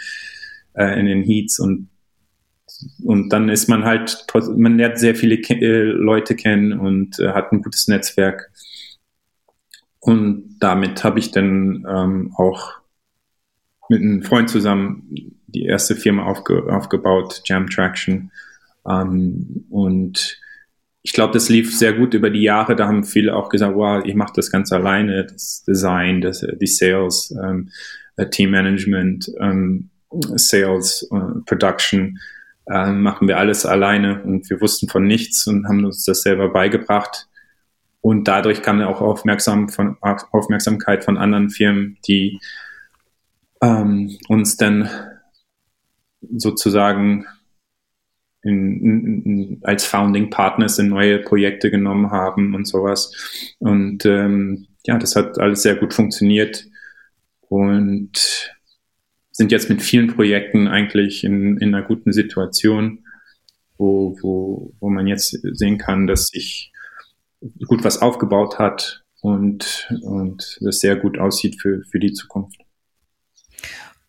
äh, 0.73 0.99
in 0.99 1.06
den 1.06 1.21
Heats 1.21 1.60
und 1.60 1.89
und 3.04 3.30
dann 3.30 3.50
ist 3.50 3.68
man 3.68 3.84
halt, 3.84 4.26
man 4.56 4.78
lernt 4.78 5.00
sehr 5.00 5.15
viele 5.15 5.36
äh, 5.36 5.84
Leute 5.84 6.36
kennen 6.36 6.74
und 6.74 7.20
äh, 7.20 7.30
hat 7.30 7.52
ein 7.52 7.62
gutes 7.62 7.88
Netzwerk. 7.88 8.52
Und 10.00 10.58
damit 10.60 11.04
habe 11.04 11.20
ich 11.20 11.32
dann 11.32 11.86
ähm, 11.89 12.34
auch 12.38 12.80
mit 13.89 14.02
einem 14.02 14.24
Freund 14.24 14.50
zusammen 14.50 15.10
die 15.48 15.65
erste 15.65 15.96
Firma 15.96 16.26
aufge 16.26 16.72
aufgebaut, 16.72 17.42
Jam 17.46 17.70
Traction. 17.70 18.32
Ähm, 18.88 19.65
und 19.70 20.39
ich 21.02 21.13
glaube, 21.13 21.34
das 21.34 21.50
lief 21.50 21.76
sehr 21.76 21.94
gut 21.94 22.13
über 22.13 22.30
die 22.30 22.44
Jahre. 22.44 22.76
Da 22.76 22.88
haben 22.88 23.04
viele 23.04 23.36
auch 23.36 23.50
gesagt, 23.50 23.76
wow, 23.76 24.04
ich 24.06 24.15
mache 24.15 24.34
das 24.36 24.52
ganz 24.52 24.72
alleine, 24.72 25.26
das 25.26 25.63
Design, 25.68 26.22
das, 26.22 26.46
die 26.62 26.68
Sales, 26.68 27.36
ähm, 27.44 27.70
äh, 28.15 28.30
Team 28.30 28.52
Management, 28.52 29.32
ähm, 29.39 29.89
Sales, 30.36 31.08
äh, 31.12 31.42
Production 31.46 32.20
äh, 32.69 32.91
machen 32.91 33.27
wir 33.27 33.38
alles 33.38 33.65
alleine 33.65 34.21
und 34.23 34.49
wir 34.49 34.62
wussten 34.62 34.88
von 34.88 35.05
nichts 35.05 35.47
und 35.47 35.67
haben 35.67 35.84
uns 35.86 36.05
das 36.05 36.21
selber 36.21 36.49
beigebracht. 36.49 37.27
Und 38.01 38.27
dadurch 38.27 38.62
kam 38.62 38.82
auch 38.82 39.01
Aufmerksam 39.01 39.69
von, 39.69 39.97
Aufmerksamkeit 40.01 41.03
von 41.03 41.17
anderen 41.17 41.49
Firmen, 41.49 41.97
die 42.08 42.39
ähm, 43.62 44.17
uns 44.29 44.55
dann 44.55 44.89
sozusagen 46.21 47.25
in, 48.41 48.82
in, 48.82 49.23
in, 49.23 49.60
als 49.63 49.86
Founding 49.86 50.29
Partners 50.29 50.79
in 50.79 50.89
neue 50.89 51.19
Projekte 51.19 51.71
genommen 51.71 52.12
haben 52.12 52.55
und 52.55 52.65
sowas. 52.65 53.12
Und 53.60 54.05
ähm, 54.05 54.67
ja, 54.86 54.97
das 54.97 55.15
hat 55.15 55.39
alles 55.39 55.62
sehr 55.62 55.75
gut 55.75 55.93
funktioniert. 55.93 56.65
Und 57.41 58.53
sind 59.39 59.54
jetzt 59.54 59.69
mit 59.69 59.82
vielen 59.82 60.13
Projekten 60.13 60.67
eigentlich 60.67 61.23
in, 61.23 61.58
in 61.60 61.73
einer 61.73 61.88
guten 61.88 62.12
Situation, 62.12 63.06
wo, 63.78 64.17
wo, 64.21 64.73
wo 64.82 64.89
man 64.89 65.08
jetzt 65.08 65.30
sehen 65.54 65.78
kann, 65.78 66.08
dass 66.08 66.28
sich 66.28 66.73
gut 67.65 67.86
was 67.86 68.02
aufgebaut 68.02 68.60
hat 68.60 69.06
und, 69.21 69.88
und 70.02 70.58
das 70.60 70.82
sehr 70.82 70.97
gut 70.97 71.17
aussieht 71.17 71.62
für, 71.62 71.82
für 71.89 71.99
die 71.99 72.12
Zukunft. 72.12 72.60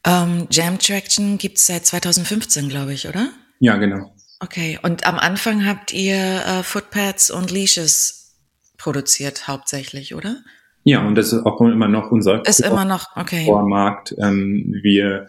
Ähm, 0.05 0.49
Jam 0.51 0.81
Traction 0.81 1.38
gibt 1.38 1.59
es 1.59 1.66
seit 1.66 1.87
2015, 1.87 2.69
glaube 2.69 2.93
ich, 2.93 3.07
oder? 3.07 3.31
Ja, 3.61 3.77
genau. 3.77 4.12
Okay, 4.40 4.81
und 4.83 5.07
am 5.07 5.21
Anfang 5.21 5.64
habt 5.64 5.93
ihr 5.93 6.16
äh, 6.45 6.62
Footpads 6.64 7.31
und 7.31 7.53
Leashes 7.53 8.35
produziert 8.79 9.47
hauptsächlich, 9.47 10.16
oder? 10.16 10.43
Ja, 10.85 11.07
und 11.07 11.14
das 11.14 11.33
ist 11.33 11.45
auch 11.45 11.61
immer 11.61 11.88
noch 11.88 12.11
unser 12.11 12.45
ist 12.47 12.61
immer 12.61 12.85
noch 12.85 13.16
okay. 13.16 13.45
Vormarkt. 13.45 14.14
Ähm, 14.19 14.75
wir 14.83 15.27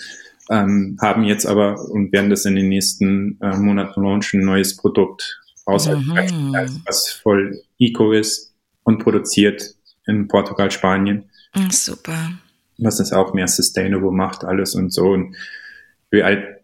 ähm, 0.49 0.97
haben 1.01 1.23
jetzt 1.23 1.45
aber 1.45 1.79
und 1.89 2.11
werden 2.11 2.29
das 2.29 2.45
in 2.45 2.55
den 2.55 2.69
nächsten 2.69 3.37
äh, 3.41 3.57
Monaten 3.57 4.03
launchen, 4.03 4.41
ein 4.41 4.45
neues 4.45 4.77
Produkt 4.77 5.39
raus, 5.67 5.87
mhm. 5.87 6.81
was 6.85 7.09
voll 7.21 7.61
Eco 7.79 8.11
ist 8.11 8.53
und 8.83 8.99
produziert 9.03 9.75
in 10.07 10.27
Portugal, 10.27 10.71
Spanien. 10.71 11.29
Mm, 11.53 11.69
super. 11.69 12.31
Was 12.77 12.99
es 12.99 13.13
auch 13.13 13.33
mehr 13.33 13.47
sustainable 13.47 14.11
macht, 14.11 14.43
alles 14.43 14.75
und 14.75 14.91
so. 14.91 15.11
Und 15.11 15.35
wir 16.09 16.25
halt 16.25 16.61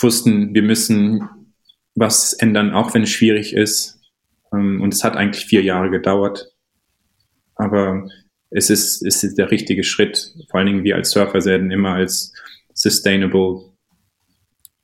wussten, 0.00 0.54
wir 0.54 0.62
müssen 0.62 1.28
was 1.94 2.32
ändern, 2.34 2.72
auch 2.72 2.94
wenn 2.94 3.02
es 3.02 3.10
schwierig 3.10 3.54
ist. 3.54 3.98
Ähm, 4.52 4.80
und 4.80 4.94
es 4.94 5.04
hat 5.04 5.16
eigentlich 5.16 5.46
vier 5.46 5.62
Jahre 5.62 5.90
gedauert. 5.90 6.52
Aber 7.58 8.08
es 8.50 8.70
ist, 8.70 9.02
es 9.04 9.22
ist 9.22 9.36
der 9.36 9.50
richtige 9.50 9.84
Schritt. 9.84 10.34
Vor 10.50 10.58
allen 10.58 10.66
Dingen 10.66 10.84
wir 10.84 10.96
als 10.96 11.10
Surfer 11.10 11.44
werden 11.44 11.70
immer 11.70 11.94
als 11.94 12.32
sustainable 12.72 13.72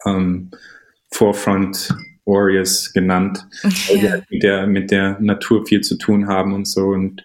ähm, 0.05 0.51
Forefront 1.11 1.89
Warriors 2.27 2.93
genannt, 2.93 3.47
weil 3.63 4.03
wir 4.03 4.11
halt 4.11 4.31
mit 4.31 4.43
der, 4.43 4.67
mit 4.67 4.91
der 4.91 5.19
Natur 5.21 5.67
viel 5.67 5.83
zu 5.83 5.97
tun 5.97 6.27
haben 6.27 6.55
und 6.55 6.67
so. 6.67 6.89
Und 6.89 7.25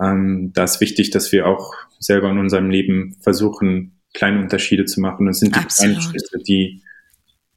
ähm, 0.00 0.52
da 0.54 0.64
ist 0.64 0.80
wichtig, 0.80 1.10
dass 1.10 1.32
wir 1.32 1.46
auch 1.46 1.74
selber 1.98 2.30
in 2.30 2.38
unserem 2.38 2.70
Leben 2.70 3.16
versuchen, 3.20 4.00
kleine 4.14 4.40
Unterschiede 4.40 4.84
zu 4.84 5.00
machen. 5.00 5.26
Und 5.26 5.32
es 5.32 5.40
sind 5.40 5.54
die 5.54 5.60
Absolut. 5.60 5.96
kleinen 5.96 6.02
Schritte, 6.02 6.38
die 6.46 6.82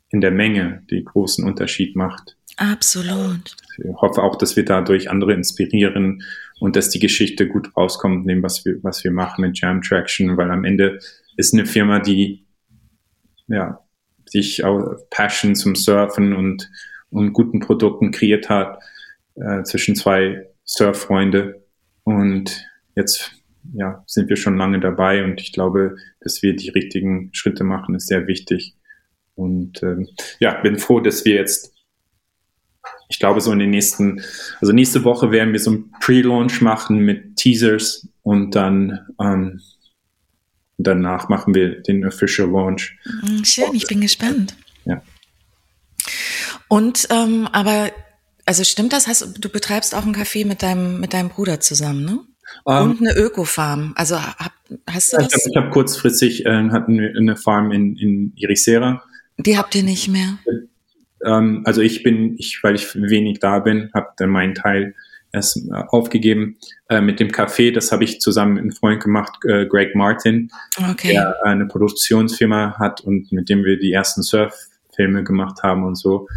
in 0.10 0.22
der 0.22 0.32
Menge 0.32 0.84
den 0.90 1.06
großen 1.06 1.46
Unterschied 1.46 1.96
macht. 1.96 2.36
Absolut. 2.58 3.56
Ich 3.78 3.96
hoffe 3.96 4.22
auch, 4.22 4.36
dass 4.36 4.56
wir 4.56 4.66
dadurch 4.66 5.10
andere 5.10 5.34
inspirieren 5.34 6.24
und 6.62 6.76
dass 6.76 6.92
die 6.92 7.00
Geschichte 7.00 7.48
gut 7.48 7.76
rauskommt, 7.76 8.30
dem, 8.30 8.44
was 8.44 8.64
wir, 8.66 8.76
was 8.84 9.04
wir 9.04 9.12
machen 9.12 9.42
mit 9.42 9.60
Jam 9.60 9.82
Traction, 9.82 10.38
weil 10.38 10.52
am 10.52 10.64
Ende 10.64 11.00
ist 11.36 11.56
eine 11.56 11.66
Firma, 11.66 11.98
die 11.98 12.46
ja, 13.48 13.80
sich 14.26 14.64
auch 14.64 14.96
Passion 15.10 15.56
zum 15.56 15.74
Surfen 15.74 16.34
und, 16.34 16.70
und 17.10 17.34
guten 17.34 17.62
Produkten 17.62 18.12
kreiert 18.12 18.48
hat 18.48 18.78
äh, 19.34 19.64
zwischen 19.64 19.96
zwei 19.96 20.50
Surffreunde. 20.64 21.66
Und 22.04 22.64
jetzt 22.96 23.32
ja, 23.74 24.04
sind 24.06 24.30
wir 24.30 24.36
schon 24.36 24.56
lange 24.56 24.80
dabei 24.80 25.24
und 25.24 25.42
ich 25.42 25.54
glaube, 25.54 25.96
dass 26.20 26.44
wir 26.44 26.56
die 26.56 26.70
richtigen 26.70 27.34
Schritte 27.34 27.64
machen, 27.64 27.96
ist 27.96 28.08
sehr 28.08 28.28
wichtig. 28.28 28.76
Und 29.34 29.82
ähm, 29.82 30.10
ja, 30.40 30.62
bin 30.62 30.78
froh, 30.78 31.00
dass 31.00 31.26
wir 31.26 31.34
jetzt, 31.34 31.71
ich 33.12 33.20
glaube, 33.20 33.42
so 33.42 33.52
in 33.52 33.60
den 33.60 33.70
nächsten, 33.70 34.22
also 34.62 34.74
nächste 34.74 35.04
Woche 35.04 35.32
werden 35.32 35.52
wir 35.52 35.60
so 35.60 35.72
ein 35.72 35.92
Pre-Launch 36.00 36.62
machen 36.62 37.00
mit 37.00 37.36
Teasers 37.36 38.08
und 38.24 38.56
dann 38.56 39.08
ähm, 39.22 39.60
danach 40.78 41.30
machen 41.30 41.54
wir 41.54 41.82
den 41.82 42.06
Official 42.06 42.50
Launch. 42.50 42.98
Mhm, 43.22 43.44
schön, 43.44 43.74
ich 43.74 43.86
bin 43.88 44.02
gespannt. 44.02 44.56
Ja. 44.86 45.02
Und 46.70 47.08
ähm, 47.12 47.48
aber 47.52 47.92
also 48.46 48.64
stimmt 48.64 48.94
das? 48.94 49.08
Hast, 49.08 49.38
du 49.40 49.50
betreibst 49.50 49.94
auch 49.94 50.06
ein 50.06 50.16
Café 50.16 50.48
mit 50.48 50.64
deinem 50.64 51.00
mit 51.00 51.14
deinem 51.14 51.30
Bruder 51.30 51.60
zusammen, 51.60 52.06
ne? 52.06 52.20
Um, 52.66 52.74
ähm, 52.74 52.92
Und 52.92 53.02
eine 53.02 53.18
Ökofarm. 53.18 53.94
Also 53.96 54.22
hab, 54.22 54.54
hast 54.90 55.14
du 55.14 55.18
das? 55.18 55.46
Ich 55.46 55.56
habe 55.56 55.68
hab 55.68 55.74
kurzfristig 55.74 56.46
äh, 56.46 56.70
hatten 56.70 56.98
wir 56.98 57.14
eine 57.18 57.36
Farm 57.36 57.72
in 57.72 57.98
in 57.98 58.34
Irisera. 58.36 59.04
Die 59.38 59.58
habt 59.58 59.76
ihr 59.76 59.84
nicht 59.84 60.08
mehr. 60.08 60.38
Ähm, 61.26 61.64
also 61.66 61.82
ich 61.82 62.04
bin, 62.04 62.36
ich, 62.38 62.60
weil 62.64 62.76
ich 62.76 62.96
wenig 62.96 63.40
da 63.40 63.60
bin, 63.60 63.90
habe 63.94 64.10
dann 64.18 64.30
meinen 64.30 64.56
Teil 64.56 64.96
erst 65.32 65.58
äh, 65.58 65.74
aufgegeben. 65.90 66.58
Äh, 66.90 67.02
mit 67.02 67.20
dem 67.20 67.30
Café, 67.30 67.74
das 67.74 67.92
habe 67.92 68.04
ich 68.04 68.20
zusammen 68.20 68.54
mit 68.54 68.64
einem 68.64 68.72
Freund 68.72 69.04
gemacht, 69.04 69.34
äh, 69.46 69.66
Greg 69.66 69.96
Martin, 69.96 70.52
okay. 70.90 71.14
der 71.14 71.46
eine 71.46 71.66
Produktionsfirma 71.66 72.78
hat 72.78 73.02
und 73.02 73.32
mit 73.32 73.50
dem 73.50 73.64
wir 73.64 73.80
die 73.80 73.92
ersten 73.92 74.24
Surf-Filme 74.24 75.24
gemacht 75.24 75.64
haben 75.64 75.84
und 75.84 75.96
so. 75.96 76.28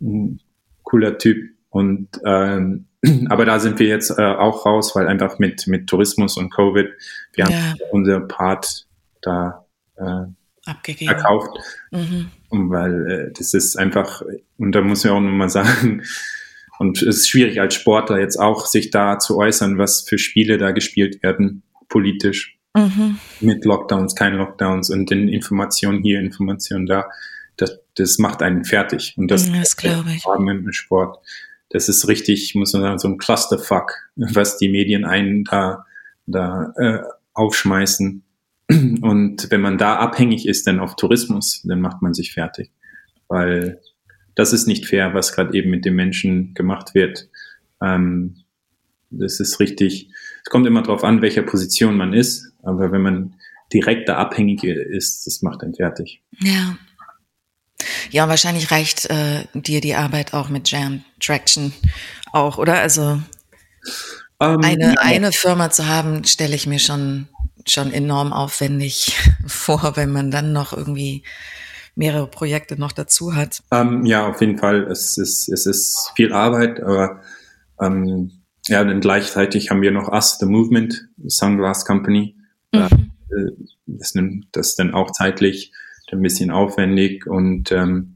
Ein 0.00 0.40
cooler 0.82 1.18
Typ. 1.18 1.50
Und 1.70 2.08
ähm, 2.24 2.86
aber 3.28 3.44
da 3.44 3.58
sind 3.58 3.78
wir 3.78 3.86
jetzt 3.86 4.10
äh, 4.10 4.22
auch 4.22 4.66
raus, 4.66 4.94
weil 4.94 5.08
einfach 5.08 5.38
mit, 5.38 5.66
mit 5.66 5.88
Tourismus 5.88 6.36
und 6.36 6.50
Covid, 6.50 6.88
wir 7.34 7.44
ja. 7.44 7.50
haben 7.50 7.78
unser 7.90 8.20
Part 8.20 8.86
da 9.22 9.66
äh, 9.96 10.26
Abgegeben. 10.66 11.12
verkauft. 11.12 11.58
Mhm. 11.90 12.30
Weil 12.52 13.10
äh, 13.10 13.32
das 13.36 13.54
ist 13.54 13.76
einfach, 13.76 14.22
und 14.58 14.72
da 14.72 14.82
muss 14.82 15.04
ich 15.04 15.10
auch 15.10 15.20
nochmal 15.20 15.48
sagen, 15.48 16.02
und 16.78 17.02
es 17.02 17.18
ist 17.18 17.28
schwierig 17.28 17.60
als 17.60 17.74
Sportler 17.74 18.20
jetzt 18.20 18.38
auch, 18.38 18.66
sich 18.66 18.90
da 18.90 19.18
zu 19.18 19.38
äußern, 19.38 19.78
was 19.78 20.02
für 20.02 20.18
Spiele 20.18 20.58
da 20.58 20.70
gespielt 20.72 21.22
werden, 21.22 21.62
politisch. 21.88 22.58
Mhm. 22.74 23.18
Mit 23.40 23.64
Lockdowns, 23.64 24.14
keine 24.14 24.36
Lockdowns 24.36 24.90
und 24.90 25.10
den 25.10 25.28
Informationen 25.28 26.02
hier, 26.02 26.20
Informationen 26.20 26.86
da. 26.86 27.08
Das, 27.56 27.80
das 27.96 28.18
macht 28.18 28.42
einen 28.42 28.64
fertig. 28.64 29.14
Und 29.18 29.30
das, 29.30 29.50
das 29.50 29.76
glaube 29.76 30.10
ich. 30.14 30.24
Im 30.24 30.72
Sport. 30.72 31.18
Das 31.68 31.88
ist 31.88 32.08
richtig, 32.08 32.54
muss 32.54 32.72
man 32.72 32.82
sagen, 32.82 32.98
so 32.98 33.08
ein 33.08 33.18
Clusterfuck, 33.18 33.92
was 34.16 34.58
die 34.58 34.68
Medien 34.68 35.04
einen 35.04 35.44
da, 35.44 35.86
da 36.26 36.72
äh, 36.76 37.00
aufschmeißen. 37.34 38.22
Und 39.00 39.50
wenn 39.50 39.60
man 39.60 39.78
da 39.78 39.96
abhängig 39.96 40.46
ist, 40.46 40.66
dann 40.66 40.80
auf 40.80 40.96
Tourismus, 40.96 41.62
dann 41.64 41.80
macht 41.80 42.02
man 42.02 42.14
sich 42.14 42.32
fertig. 42.32 42.70
Weil 43.28 43.80
das 44.34 44.52
ist 44.52 44.66
nicht 44.66 44.86
fair, 44.86 45.14
was 45.14 45.32
gerade 45.32 45.54
eben 45.56 45.70
mit 45.70 45.84
den 45.84 45.94
Menschen 45.94 46.54
gemacht 46.54 46.94
wird. 46.94 47.28
Ähm, 47.82 48.44
das 49.10 49.40
ist 49.40 49.60
richtig. 49.60 50.10
Es 50.44 50.50
kommt 50.50 50.66
immer 50.66 50.82
darauf 50.82 51.04
an, 51.04 51.22
welcher 51.22 51.42
Position 51.42 51.96
man 51.96 52.12
ist, 52.12 52.52
aber 52.62 52.92
wenn 52.92 53.02
man 53.02 53.34
direkt 53.72 54.08
da 54.08 54.16
abhängig 54.16 54.64
ist, 54.64 55.26
das 55.26 55.42
macht 55.42 55.62
einen 55.62 55.74
fertig. 55.74 56.22
Ja. 56.40 56.76
Ja, 58.10 58.28
wahrscheinlich 58.28 58.70
reicht 58.70 59.10
äh, 59.10 59.44
dir 59.54 59.80
die 59.80 59.94
Arbeit 59.94 60.34
auch 60.34 60.48
mit 60.48 60.70
Jam 60.70 61.04
Traction 61.20 61.72
auch, 62.32 62.58
oder? 62.58 62.80
Also 62.80 63.20
um, 64.38 64.54
ähm, 64.54 64.60
eine, 64.62 64.94
ja. 64.94 65.00
eine 65.00 65.32
Firma 65.32 65.70
zu 65.70 65.86
haben, 65.86 66.24
stelle 66.24 66.54
ich 66.54 66.66
mir 66.66 66.78
schon, 66.78 67.28
schon 67.70 67.92
enorm 67.92 68.32
aufwendig 68.32 69.16
vor, 69.46 69.92
wenn 69.96 70.12
man 70.12 70.30
dann 70.30 70.52
noch 70.52 70.72
irgendwie 70.76 71.22
mehrere 71.94 72.26
Projekte 72.26 72.80
noch 72.80 72.92
dazu 72.92 73.34
hat. 73.34 73.62
Ähm, 73.70 74.06
ja, 74.06 74.26
auf 74.26 74.40
jeden 74.40 74.58
Fall. 74.58 74.84
Es 74.84 75.18
ist, 75.18 75.48
es 75.48 75.66
ist 75.66 76.12
viel 76.16 76.32
Arbeit, 76.32 76.80
aber 76.80 77.20
ähm, 77.80 78.30
ja, 78.66 78.82
dann 78.82 79.00
gleichzeitig 79.00 79.70
haben 79.70 79.82
wir 79.82 79.90
noch 79.90 80.08
Us, 80.10 80.38
the 80.38 80.46
Movement, 80.46 81.08
Sunglass 81.26 81.84
Company. 81.84 82.36
Mhm. 82.72 82.80
Äh, 83.30 83.50
das, 83.86 84.14
das 84.52 84.68
ist 84.68 84.78
dann 84.78 84.94
auch 84.94 85.10
zeitlich 85.10 85.72
ein 86.12 86.20
bisschen 86.20 86.50
aufwendig 86.50 87.26
und 87.26 87.72
ähm, 87.72 88.14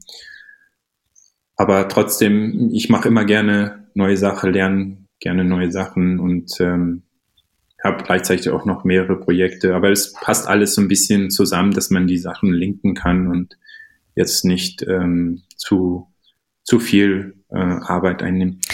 aber 1.55 1.87
trotzdem, 1.87 2.69
ich 2.71 2.89
mache 2.89 3.07
immer 3.07 3.25
gerne 3.25 3.87
neue 3.95 4.17
Sachen, 4.17 4.53
lerne 4.53 4.97
gerne 5.19 5.43
neue 5.43 5.71
Sachen 5.71 6.19
und 6.19 6.59
ähm, 6.59 7.03
habe 7.83 8.03
gleichzeitig 8.03 8.49
auch 8.49 8.65
noch 8.65 8.83
mehrere 8.83 9.19
Projekte. 9.19 9.75
Aber 9.75 9.91
es 9.91 10.13
passt 10.13 10.47
alles 10.47 10.75
so 10.75 10.81
ein 10.81 10.87
bisschen 10.87 11.29
zusammen, 11.29 11.71
dass 11.71 11.89
man 11.89 12.07
die 12.07 12.17
Sachen 12.17 12.51
linken 12.51 12.95
kann 12.95 13.27
und 13.27 13.57
jetzt 14.15 14.45
nicht 14.45 14.81
ähm, 14.81 15.43
zu, 15.55 16.07
zu 16.63 16.79
viel 16.79 17.35
äh, 17.49 17.57
Arbeit 17.57 18.23
einnimmt. 18.23 18.65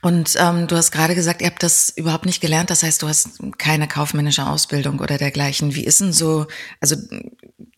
Und 0.00 0.36
ähm, 0.38 0.66
du 0.68 0.76
hast 0.76 0.90
gerade 0.90 1.14
gesagt, 1.14 1.42
ihr 1.42 1.48
habt 1.48 1.62
das 1.62 1.90
überhaupt 1.90 2.24
nicht 2.24 2.40
gelernt. 2.40 2.70
Das 2.70 2.82
heißt, 2.82 3.02
du 3.02 3.08
hast 3.08 3.40
keine 3.58 3.88
kaufmännische 3.88 4.46
Ausbildung 4.46 5.00
oder 5.00 5.18
dergleichen. 5.18 5.74
Wie 5.74 5.84
ist 5.84 6.00
denn 6.00 6.12
so, 6.12 6.46
also 6.80 6.96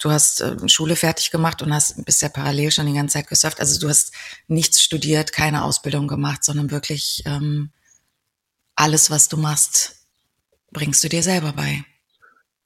du 0.01 0.11
hast 0.11 0.43
äh, 0.43 0.57
Schule 0.69 0.97
fertig 0.97 1.31
gemacht 1.31 1.63
und 1.63 1.73
hast 1.73 2.05
bist 2.05 2.23
ja 2.23 2.29
parallel 2.29 2.71
schon 2.71 2.87
die 2.87 2.95
ganze 2.95 3.15
Zeit 3.15 3.29
gesurft. 3.29 3.61
Also 3.61 3.81
du 3.81 3.89
hast 3.89 4.13
nichts 4.49 4.83
studiert, 4.83 5.33
keine 5.33 5.65
Ausbildung 5.65 6.09
gemacht, 6.09 6.45
sondern 6.45 6.71
wirklich 6.71 7.23
ähm, 7.27 7.71
alles, 8.77 9.11
was 9.11 9.29
du 9.29 9.37
machst, 9.37 10.04
bringst 10.75 11.03
du 11.03 11.09
dir 11.09 11.23
selber 11.23 11.55
bei. 11.57 11.85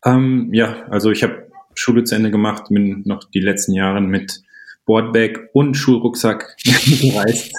Ähm, 0.05 0.51
ja, 0.53 0.87
also 0.89 1.13
ich 1.13 1.23
habe 1.23 1.49
Schule 1.75 2.03
zu 2.03 2.17
Ende 2.17 2.33
gemacht, 2.33 2.65
bin 2.71 3.03
noch 3.05 3.23
die 3.31 3.41
letzten 3.41 3.75
Jahre 3.75 4.01
mit 4.01 4.43
Boardbag 4.85 5.51
und 5.53 5.75
Schulrucksack 5.75 6.57
gereist. 6.65 7.53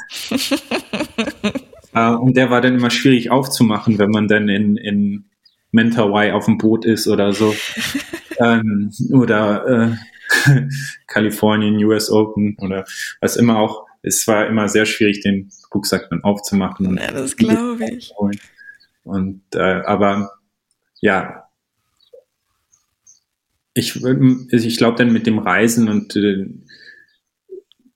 uh, 1.96 2.18
und 2.22 2.36
der 2.36 2.50
war 2.50 2.60
dann 2.60 2.76
immer 2.76 2.90
schwierig 2.90 3.32
aufzumachen, 3.32 3.98
wenn 3.98 4.10
man 4.10 4.28
dann 4.28 4.50
in, 4.50 4.76
in 4.76 5.30
Mentawai 5.72 6.34
auf 6.34 6.46
dem 6.46 6.58
Boot 6.58 6.86
ist 6.86 7.08
oder 7.08 7.32
so. 7.32 7.56
ähm, 8.40 8.92
oder 9.12 9.68
äh, 9.68 10.68
Kalifornien, 11.08 11.84
US 11.86 12.10
Open 12.10 12.58
oder 12.60 12.86
was 13.22 13.36
immer 13.36 13.60
auch. 13.60 13.86
Es 14.02 14.28
war 14.28 14.48
immer 14.48 14.70
sehr 14.70 14.86
schwierig, 14.86 15.22
den 15.22 15.52
Rucksack 15.74 16.10
dann 16.10 16.24
aufzumachen. 16.24 16.98
Ja, 16.98 17.12
das 17.12 17.36
glaube 17.36 17.86
ich. 17.92 18.14
Und 19.04 19.42
äh, 19.54 19.82
aber 19.86 20.39
ja, 21.02 21.50
ich, 23.74 24.04
ich 24.52 24.78
glaube 24.78 24.98
dann 24.98 25.14
mit 25.14 25.26
dem 25.26 25.40
Reisen 25.40 25.90
und 25.90 26.16
äh, 26.16 26.48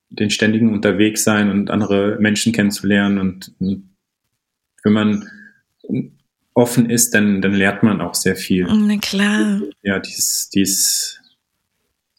den 0.09 0.29
ständigen 0.29 0.71
Unterwegssein 0.71 1.49
und 1.49 1.71
andere 1.71 2.17
Menschen 2.19 2.53
kennenzulernen 2.53 3.17
und, 3.17 3.51
und 3.59 3.89
wenn 4.83 4.93
man 4.93 5.29
offen 6.53 6.89
ist, 6.89 7.13
dann, 7.15 7.41
dann 7.41 7.53
lernt 7.53 7.83
man 7.83 8.01
auch 8.01 8.13
sehr 8.13 8.35
viel. 8.35 8.65
Na 8.65 8.97
klar. 8.97 9.61
Ja, 9.81 9.99
dies, 9.99 10.49
dies 10.53 11.19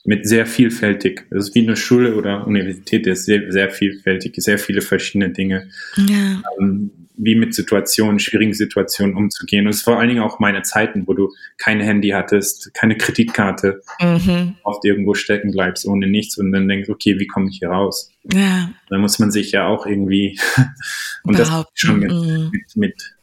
mit 0.05 0.29
sehr 0.29 0.47
vielfältig. 0.47 1.27
Das 1.31 1.49
ist 1.49 1.55
wie 1.55 1.63
eine 1.63 1.77
Schule 1.77 2.17
oder 2.17 2.47
Universität, 2.47 3.07
das 3.07 3.21
ist 3.21 3.27
sehr, 3.27 3.53
sehr 3.53 3.71
vielfältig, 3.71 4.35
sehr 4.37 4.59
viele 4.59 4.83
verschiedene 4.83 5.31
Dinge. 5.31 5.69
Ja. 5.97 6.43
Ähm, 6.59 6.91
wie 7.17 7.37
mit 7.37 7.55
Situationen, 7.55 8.19
schwierigen 8.19 8.55
Situationen 8.55 9.17
umzugehen. 9.17 9.67
Und 9.67 9.71
es 9.71 9.79
ist 9.79 9.83
vor 9.83 9.99
allen 9.99 10.09
Dingen 10.09 10.23
auch 10.23 10.41
meine 10.41 10.63
Zeiten, 10.63 11.07
wo 11.07 11.15
du 11.15 11.33
kein 11.59 11.81
Handy 11.81 12.09
hattest, 12.11 12.75
keine 12.75 12.97
Kreditkarte, 12.97 13.83
mhm. 14.01 14.57
oft 14.65 14.85
irgendwo 14.85 15.15
stecken 15.15 15.53
bleibst 15.53 15.87
ohne 15.87 16.09
nichts 16.09 16.39
und 16.39 16.51
dann 16.51 16.67
denkst, 16.67 16.89
okay, 16.89 17.19
wie 17.19 17.27
komme 17.27 17.49
ich 17.51 17.59
hier 17.59 17.69
raus? 17.69 18.11
Ja. 18.33 18.71
Da 18.89 18.99
muss 18.99 19.19
man 19.19 19.31
sich 19.31 19.53
ja 19.53 19.67
auch 19.67 19.87
irgendwie 19.87 20.39
und 21.23 21.39
das 21.39 21.51
schon 21.75 22.01
mit, 22.01 22.11
mhm. 22.11 22.51
mit, 22.51 22.77
mit, 22.77 23.15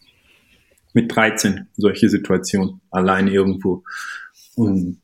mit 0.93 1.15
13 1.15 1.67
solche 1.75 2.09
Situationen 2.09 2.79
allein 2.91 3.27
irgendwo. 3.27 3.83
Und 4.55 5.01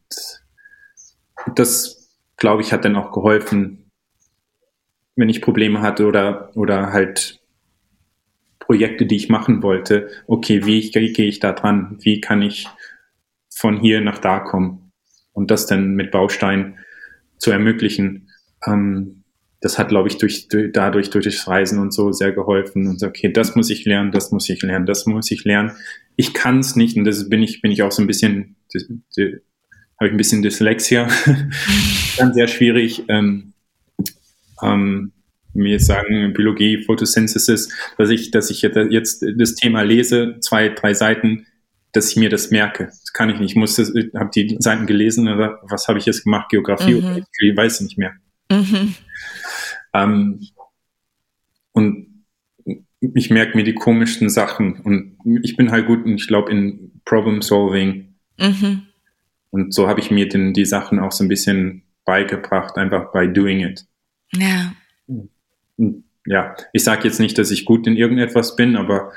das, 1.55 2.09
glaube 2.37 2.61
ich, 2.61 2.71
hat 2.71 2.85
dann 2.85 2.95
auch 2.95 3.11
geholfen, 3.11 3.91
wenn 5.17 5.29
ich 5.29 5.41
Probleme 5.41 5.81
hatte 5.81 6.05
oder, 6.05 6.55
oder 6.55 6.93
halt 6.93 7.41
Projekte, 8.67 9.05
die 9.05 9.15
ich 9.15 9.29
machen 9.29 9.63
wollte, 9.63 10.09
okay, 10.27 10.65
wie 10.65 10.91
gehe 10.91 11.25
ich 11.25 11.39
da 11.39 11.53
dran? 11.53 11.97
Wie 12.01 12.19
kann 12.19 12.41
ich 12.41 12.67
von 13.49 13.79
hier 13.79 14.01
nach 14.01 14.19
da 14.19 14.39
kommen? 14.39 14.91
Und 15.31 15.51
das 15.51 15.67
dann 15.67 15.95
mit 15.95 16.11
Bausteinen 16.11 16.77
zu 17.37 17.51
ermöglichen. 17.51 18.29
Ähm, 18.65 19.23
das 19.61 19.79
hat, 19.79 19.87
glaube 19.87 20.09
ich, 20.09 20.17
durch, 20.17 20.49
dadurch, 20.73 21.09
durch 21.09 21.25
das 21.25 21.47
Reisen 21.47 21.79
und 21.79 21.93
so 21.93 22.11
sehr 22.11 22.33
geholfen. 22.33 22.87
Und 22.87 22.99
so, 22.99 23.07
okay, 23.07 23.31
das 23.31 23.55
muss 23.55 23.69
ich 23.69 23.85
lernen, 23.85 24.11
das 24.11 24.31
muss 24.31 24.49
ich 24.49 24.61
lernen, 24.61 24.85
das 24.85 25.05
muss 25.05 25.31
ich 25.31 25.45
lernen. 25.45 25.71
Ich 26.17 26.33
kann 26.33 26.59
es 26.59 26.75
nicht 26.75 26.97
und 26.97 27.05
das 27.05 27.29
bin 27.29 27.41
ich, 27.41 27.61
bin 27.61 27.71
ich 27.71 27.83
auch 27.83 27.91
so 27.91 28.03
ein 28.03 28.07
bisschen, 28.07 28.57
habe 28.75 29.39
ich 30.01 30.11
ein 30.11 30.17
bisschen 30.17 30.41
Dyslexia. 30.41 31.07
Dann 32.17 32.33
sehr 32.33 32.47
schwierig, 32.47 33.05
ähm, 33.07 33.53
ähm, 34.61 35.13
mir 35.57 35.79
sagen 35.79 36.33
Biologie, 36.33 36.83
Photosynthesis, 36.83 37.69
dass 37.97 38.09
ich, 38.09 38.31
dass 38.31 38.49
ich 38.49 38.61
jetzt 38.61 39.25
das 39.37 39.55
Thema 39.55 39.81
lese, 39.81 40.37
zwei, 40.39 40.69
drei 40.69 40.93
Seiten, 40.93 41.45
dass 41.93 42.11
ich 42.11 42.17
mir 42.17 42.29
das 42.29 42.51
merke. 42.51 42.85
Das 42.85 43.13
kann 43.13 43.29
ich 43.29 43.39
nicht. 43.39 43.51
Ich 43.51 43.55
muss 43.55 43.77
habe 43.77 44.29
die 44.33 44.57
Seiten 44.59 44.85
gelesen, 44.85 45.27
oder 45.27 45.59
was 45.63 45.87
habe 45.87 45.99
ich 45.99 46.05
jetzt 46.05 46.23
gemacht? 46.23 46.49
Geografie 46.49 46.95
mhm. 46.95 47.05
oder 47.05 47.17
ich 47.17 47.57
weiß 47.57 47.81
nicht 47.81 47.97
mehr. 47.97 48.13
Mhm. 48.51 48.95
Ähm, 49.93 50.39
und 51.71 52.23
ich 52.99 53.29
merke 53.29 53.57
mir 53.57 53.63
die 53.63 53.75
komischsten 53.75 54.29
Sachen 54.29 54.81
und 54.81 55.17
ich 55.43 55.55
bin 55.55 55.71
halt 55.71 55.85
gut, 55.87 56.05
ich 56.05 56.27
glaube, 56.27 56.51
in 56.51 57.01
Problem 57.05 57.41
Solving. 57.41 58.15
Mhm. 58.39 58.83
Und 59.49 59.73
so 59.73 59.87
habe 59.87 59.99
ich 59.99 60.11
mir 60.11 60.27
den, 60.27 60.53
die 60.53 60.65
Sachen 60.65 60.99
auch 60.99 61.11
so 61.11 61.23
ein 61.23 61.27
bisschen 61.27 61.83
beigebracht, 62.05 62.77
einfach 62.77 63.11
by 63.11 63.31
doing 63.31 63.61
it. 63.61 63.85
Ja 64.33 64.73
ja, 66.25 66.55
ich 66.73 66.83
sage 66.83 67.07
jetzt 67.07 67.19
nicht, 67.19 67.37
dass 67.37 67.51
ich 67.51 67.65
gut 67.65 67.87
in 67.87 67.95
irgendetwas 67.95 68.55
bin, 68.55 68.75
aber 68.75 69.11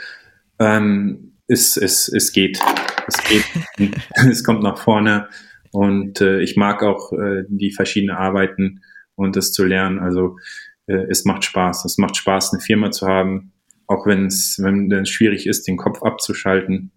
ähm, 0.59 1.33
es, 1.49 1.77
es, 1.77 2.09
es 2.09 2.33
geht. 2.33 2.61
Es 3.09 3.17
geht. 3.25 3.45
es 4.31 4.45
kommt 4.45 4.63
nach 4.63 4.79
vorne. 4.79 5.29
Und 5.73 6.21
äh, 6.21 6.41
ich 6.41 6.57
mag 6.57 6.83
auch 6.83 7.13
äh, 7.13 7.45
die 7.49 7.73
verschiedenen 7.73 8.17
Arbeiten 8.17 8.83
und 9.15 9.37
das 9.37 9.53
zu 9.53 9.65
lernen. 9.65 9.99
Also 9.99 10.39
äh, 10.87 11.07
es 11.11 11.25
macht 11.25 11.45
Spaß. 11.45 11.85
Es 11.85 11.99
macht 11.99 12.17
Spaß, 12.17 12.53
eine 12.53 12.63
Firma 12.63 12.91
zu 12.91 13.07
haben, 13.07 13.53
auch 13.87 14.07
wenn 14.07 14.27
es 14.27 14.59
wenn 14.61 14.91
es 14.93 15.09
schwierig 15.09 15.47
ist, 15.47 15.67
den 15.67 15.77
Kopf 15.77 16.03
abzuschalten. 16.03 16.93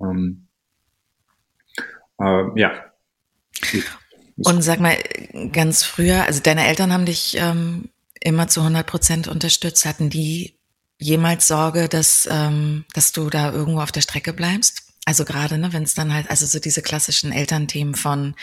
Ähm, 0.00 0.46
äh, 2.18 2.44
ja. 2.60 2.72
Und 4.36 4.62
sag 4.62 4.80
mal, 4.80 4.96
ganz 5.52 5.82
früher, 5.82 6.24
also 6.24 6.40
deine 6.42 6.66
Eltern 6.66 6.92
haben 6.92 7.04
dich 7.04 7.36
ähm, 7.38 7.90
immer 8.20 8.48
zu 8.48 8.60
100 8.60 8.86
Prozent 8.86 9.28
unterstützt. 9.28 9.84
Hatten 9.84 10.10
die 10.10 10.54
jemals 10.98 11.48
Sorge, 11.48 11.88
dass, 11.88 12.28
ähm, 12.30 12.84
dass 12.94 13.12
du 13.12 13.30
da 13.30 13.52
irgendwo 13.52 13.80
auf 13.80 13.92
der 13.92 14.02
Strecke 14.02 14.32
bleibst? 14.32 14.90
Also 15.06 15.24
gerade, 15.24 15.58
ne, 15.58 15.72
wenn 15.72 15.82
es 15.82 15.94
dann 15.94 16.12
halt, 16.12 16.30
also 16.30 16.46
so 16.46 16.60
diese 16.60 16.82
klassischen 16.82 17.32
Elternthemen 17.32 17.94
von 17.94 18.34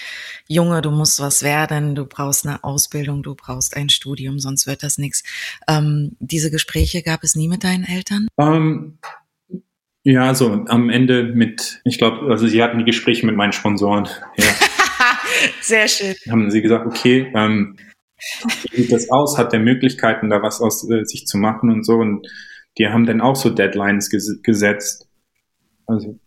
Junge, 0.47 0.81
du 0.81 0.89
musst 0.89 1.19
was 1.19 1.43
werden, 1.43 1.93
du 1.93 2.05
brauchst 2.05 2.45
eine 2.45 2.63
Ausbildung, 2.63 3.21
du 3.21 3.35
brauchst 3.35 3.77
ein 3.77 3.89
Studium, 3.89 4.39
sonst 4.39 4.65
wird 4.65 4.81
das 4.81 4.97
nichts. 4.97 5.23
Ähm, 5.67 6.17
diese 6.19 6.49
Gespräche 6.49 7.03
gab 7.03 7.23
es 7.23 7.35
nie 7.35 7.47
mit 7.47 7.63
deinen 7.63 7.85
Eltern? 7.85 8.27
Um, 8.35 8.53
ähm, 8.53 8.97
ja, 10.03 10.33
so 10.33 10.65
am 10.67 10.89
Ende 10.89 11.23
mit, 11.23 11.81
ich 11.83 11.97
glaube, 11.97 12.31
also 12.31 12.47
sie 12.47 12.63
hatten 12.63 12.79
die 12.79 12.85
Gespräche 12.85 13.25
mit 13.25 13.35
meinen 13.35 13.53
Sponsoren. 13.53 14.07
Ja. 14.37 14.45
Sehr 15.61 15.87
schön. 15.87 16.15
Haben 16.29 16.49
sie 16.49 16.61
gesagt, 16.61 16.85
okay, 16.87 17.31
ähm, 17.35 17.77
wie 18.71 18.81
sieht 18.81 18.91
das 18.91 19.09
aus? 19.09 19.37
Hat 19.37 19.53
der 19.53 19.59
Möglichkeiten, 19.59 20.29
da 20.29 20.41
was 20.41 20.61
aus 20.61 20.89
äh, 20.89 21.05
sich 21.05 21.25
zu 21.25 21.37
machen 21.37 21.69
und 21.69 21.85
so? 21.85 21.95
Und 21.95 22.27
die 22.77 22.87
haben 22.87 23.05
dann 23.05 23.21
auch 23.21 23.35
so 23.35 23.49
Deadlines 23.49 24.09
ges 24.09 24.41
gesetzt. 24.43 25.07
Also, 25.85 26.19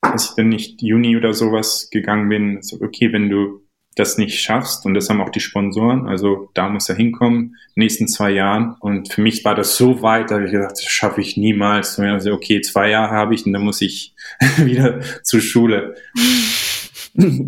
als 0.00 0.30
ich 0.30 0.36
dann 0.36 0.48
nicht 0.48 0.82
Juni 0.82 1.16
oder 1.16 1.32
sowas 1.32 1.88
gegangen 1.90 2.28
bin, 2.28 2.62
so, 2.62 2.80
okay, 2.80 3.12
wenn 3.12 3.28
du 3.28 3.62
das 3.96 4.18
nicht 4.18 4.40
schaffst, 4.40 4.84
und 4.84 4.92
das 4.92 5.08
haben 5.08 5.22
auch 5.22 5.30
die 5.30 5.40
Sponsoren, 5.40 6.06
also 6.06 6.50
da 6.52 6.68
muss 6.68 6.88
er 6.90 6.96
hinkommen, 6.96 7.56
nächsten 7.74 8.08
zwei 8.08 8.30
Jahren. 8.30 8.76
Und 8.80 9.10
für 9.10 9.22
mich 9.22 9.44
war 9.44 9.54
das 9.54 9.76
so 9.76 10.02
weit, 10.02 10.30
da 10.30 10.34
habe 10.34 10.44
ich 10.44 10.52
gedacht, 10.52 10.72
das 10.72 10.84
schaffe 10.84 11.22
ich 11.22 11.36
niemals. 11.36 11.98
Und 11.98 12.04
also, 12.04 12.32
okay, 12.32 12.60
zwei 12.60 12.90
Jahre 12.90 13.14
habe 13.14 13.34
ich 13.34 13.46
und 13.46 13.52
dann 13.52 13.62
muss 13.62 13.80
ich 13.80 14.14
wieder 14.58 15.00
zur 15.22 15.40
Schule. 15.40 15.94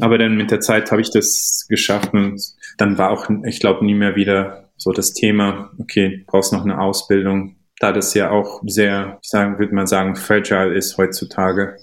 Aber 0.00 0.16
dann 0.16 0.36
mit 0.36 0.50
der 0.50 0.60
Zeit 0.60 0.90
habe 0.90 1.02
ich 1.02 1.10
das 1.10 1.66
geschafft 1.68 2.14
und 2.14 2.40
dann 2.78 2.96
war 2.96 3.10
auch, 3.10 3.28
ich 3.44 3.60
glaube, 3.60 3.84
nie 3.84 3.94
mehr 3.94 4.16
wieder 4.16 4.70
so 4.76 4.92
das 4.92 5.12
Thema, 5.12 5.72
okay, 5.78 6.24
brauchst 6.26 6.52
noch 6.52 6.64
eine 6.64 6.80
Ausbildung, 6.80 7.56
da 7.80 7.92
das 7.92 8.14
ja 8.14 8.30
auch 8.30 8.62
sehr, 8.66 9.18
ich 9.22 9.28
sagen, 9.28 9.58
würde 9.58 9.74
man 9.74 9.86
sagen, 9.86 10.16
fragile 10.16 10.74
ist 10.74 10.96
heutzutage. 10.96 11.76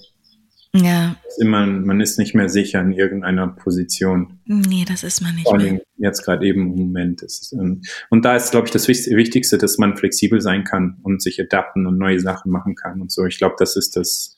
Ja. 0.74 1.16
Ist 1.28 1.42
immer, 1.42 1.66
man 1.66 2.02
ist 2.02 2.20
nicht 2.20 2.36
mehr 2.36 2.50
sicher 2.50 2.82
in 2.82 2.92
irgendeiner 2.92 3.48
Position. 3.48 4.40
Nee, 4.46 4.84
das 4.86 5.04
ist 5.04 5.22
man 5.22 5.36
nicht. 5.36 5.46
Vor 5.46 5.58
allem 5.58 5.80
jetzt 5.98 6.24
gerade 6.24 6.46
eben 6.46 6.74
im 6.74 6.88
Moment. 6.88 7.22
Ist, 7.22 7.54
und, 7.54 7.88
und 8.10 8.26
da 8.26 8.36
ist, 8.36 8.52
glaube 8.52 8.68
ich, 8.68 8.72
das 8.72 8.88
Wichtigste, 8.88 9.58
dass 9.58 9.78
man 9.78 9.96
flexibel 9.96 10.42
sein 10.42 10.66
kann 10.66 10.98
und 11.04 11.22
sich 11.22 11.40
adapten 11.40 11.88
und 11.88 11.98
neue 11.98 12.20
Sachen 12.20 12.52
machen 12.52 12.76
kann 12.76 13.02
und 13.02 13.10
so. 13.10 13.26
Ich 13.26 13.38
glaube, 13.38 13.56
das 13.58 13.78
ist 13.78 13.96
das, 13.96 14.36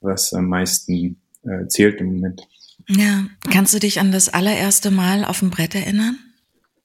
was 0.00 0.32
am 0.32 0.48
meisten 0.48 1.20
äh, 1.42 1.66
zählt 1.66 2.00
im 2.00 2.06
Moment. 2.06 2.42
Ja, 2.88 3.24
kannst 3.50 3.74
du 3.74 3.78
dich 3.78 4.00
an 4.00 4.12
das 4.12 4.28
allererste 4.28 4.90
Mal 4.90 5.24
auf 5.24 5.40
dem 5.40 5.50
Brett 5.50 5.74
erinnern? 5.74 6.18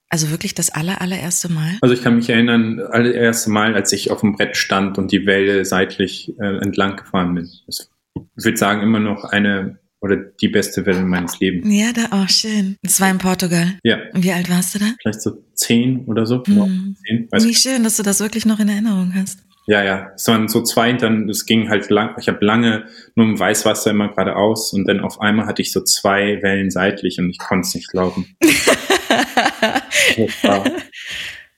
Also 0.10 0.32
wirklich 0.32 0.56
das 0.56 0.72
aller, 0.72 1.02
allererste 1.02 1.50
Mal? 1.50 1.78
Also 1.82 1.94
ich 1.94 2.02
kann 2.02 2.16
mich 2.16 2.30
erinnern, 2.30 2.80
allererste 2.80 3.52
Mal, 3.52 3.76
als 3.76 3.92
ich 3.94 4.10
auf 4.10 4.22
dem 4.22 4.36
Brett 4.36 4.58
stand 4.58 4.98
und 4.98 5.12
die 5.12 5.26
Welle 5.28 5.66
seitlich 5.66 6.34
äh, 6.40 6.58
entlang 6.58 6.96
gefahren 6.96 7.36
bin. 7.36 7.48
Das, 7.68 7.92
ich 8.16 8.46
würde 8.46 8.58
sagen, 8.58 8.82
immer 8.82 9.00
noch 9.00 9.24
eine 9.24 9.78
oder 10.02 10.16
die 10.16 10.48
beste 10.48 10.86
Welle 10.86 11.04
meines 11.04 11.40
Lebens. 11.40 11.68
Ja, 11.70 11.92
da 11.94 12.06
auch 12.18 12.24
oh, 12.24 12.28
schön. 12.28 12.78
Das 12.82 13.02
war 13.02 13.12
in 13.12 13.18
Portugal. 13.18 13.78
Ja. 13.84 13.98
Und 14.14 14.24
wie 14.24 14.32
alt 14.32 14.50
warst 14.50 14.74
du 14.74 14.80
da? 14.80 14.94
Vielleicht 15.02 15.22
so 15.22 15.44
zehn 15.54 16.06
oder 16.06 16.26
so. 16.26 16.44
Hm. 16.44 16.96
Zehn, 17.06 17.28
wie 17.32 17.56
schön, 17.56 17.84
dass 17.84 17.98
du 17.98 18.04
das 18.04 18.20
wirklich 18.20 18.46
noch 18.46 18.60
in 18.60 18.70
Erinnerung 18.70 19.14
hast. 19.14 19.40
Ja, 19.70 19.84
ja. 19.84 20.12
Es 20.16 20.28
waren 20.28 20.48
so 20.48 20.64
zwei, 20.64 20.94
dann, 20.94 21.30
es 21.30 21.46
ging 21.46 21.70
halt 21.70 21.92
lang, 21.92 22.16
ich 22.20 22.28
habe 22.28 22.44
lange 22.44 22.88
nur 23.14 23.28
im 23.28 23.40
Weißwasser 23.40 23.92
immer 23.92 24.08
geradeaus 24.08 24.74
und 24.74 24.88
dann 24.88 25.00
auf 25.00 25.22
einmal 25.22 25.46
hatte 25.46 25.62
ich 25.62 25.72
so 25.72 25.84
zwei 25.84 26.42
Wellen 26.42 26.72
seitlich 26.72 27.20
und 27.20 27.30
ich 27.30 27.38
konnte 27.38 27.68
es 27.68 27.76
nicht 27.76 27.92
glauben. 27.92 28.36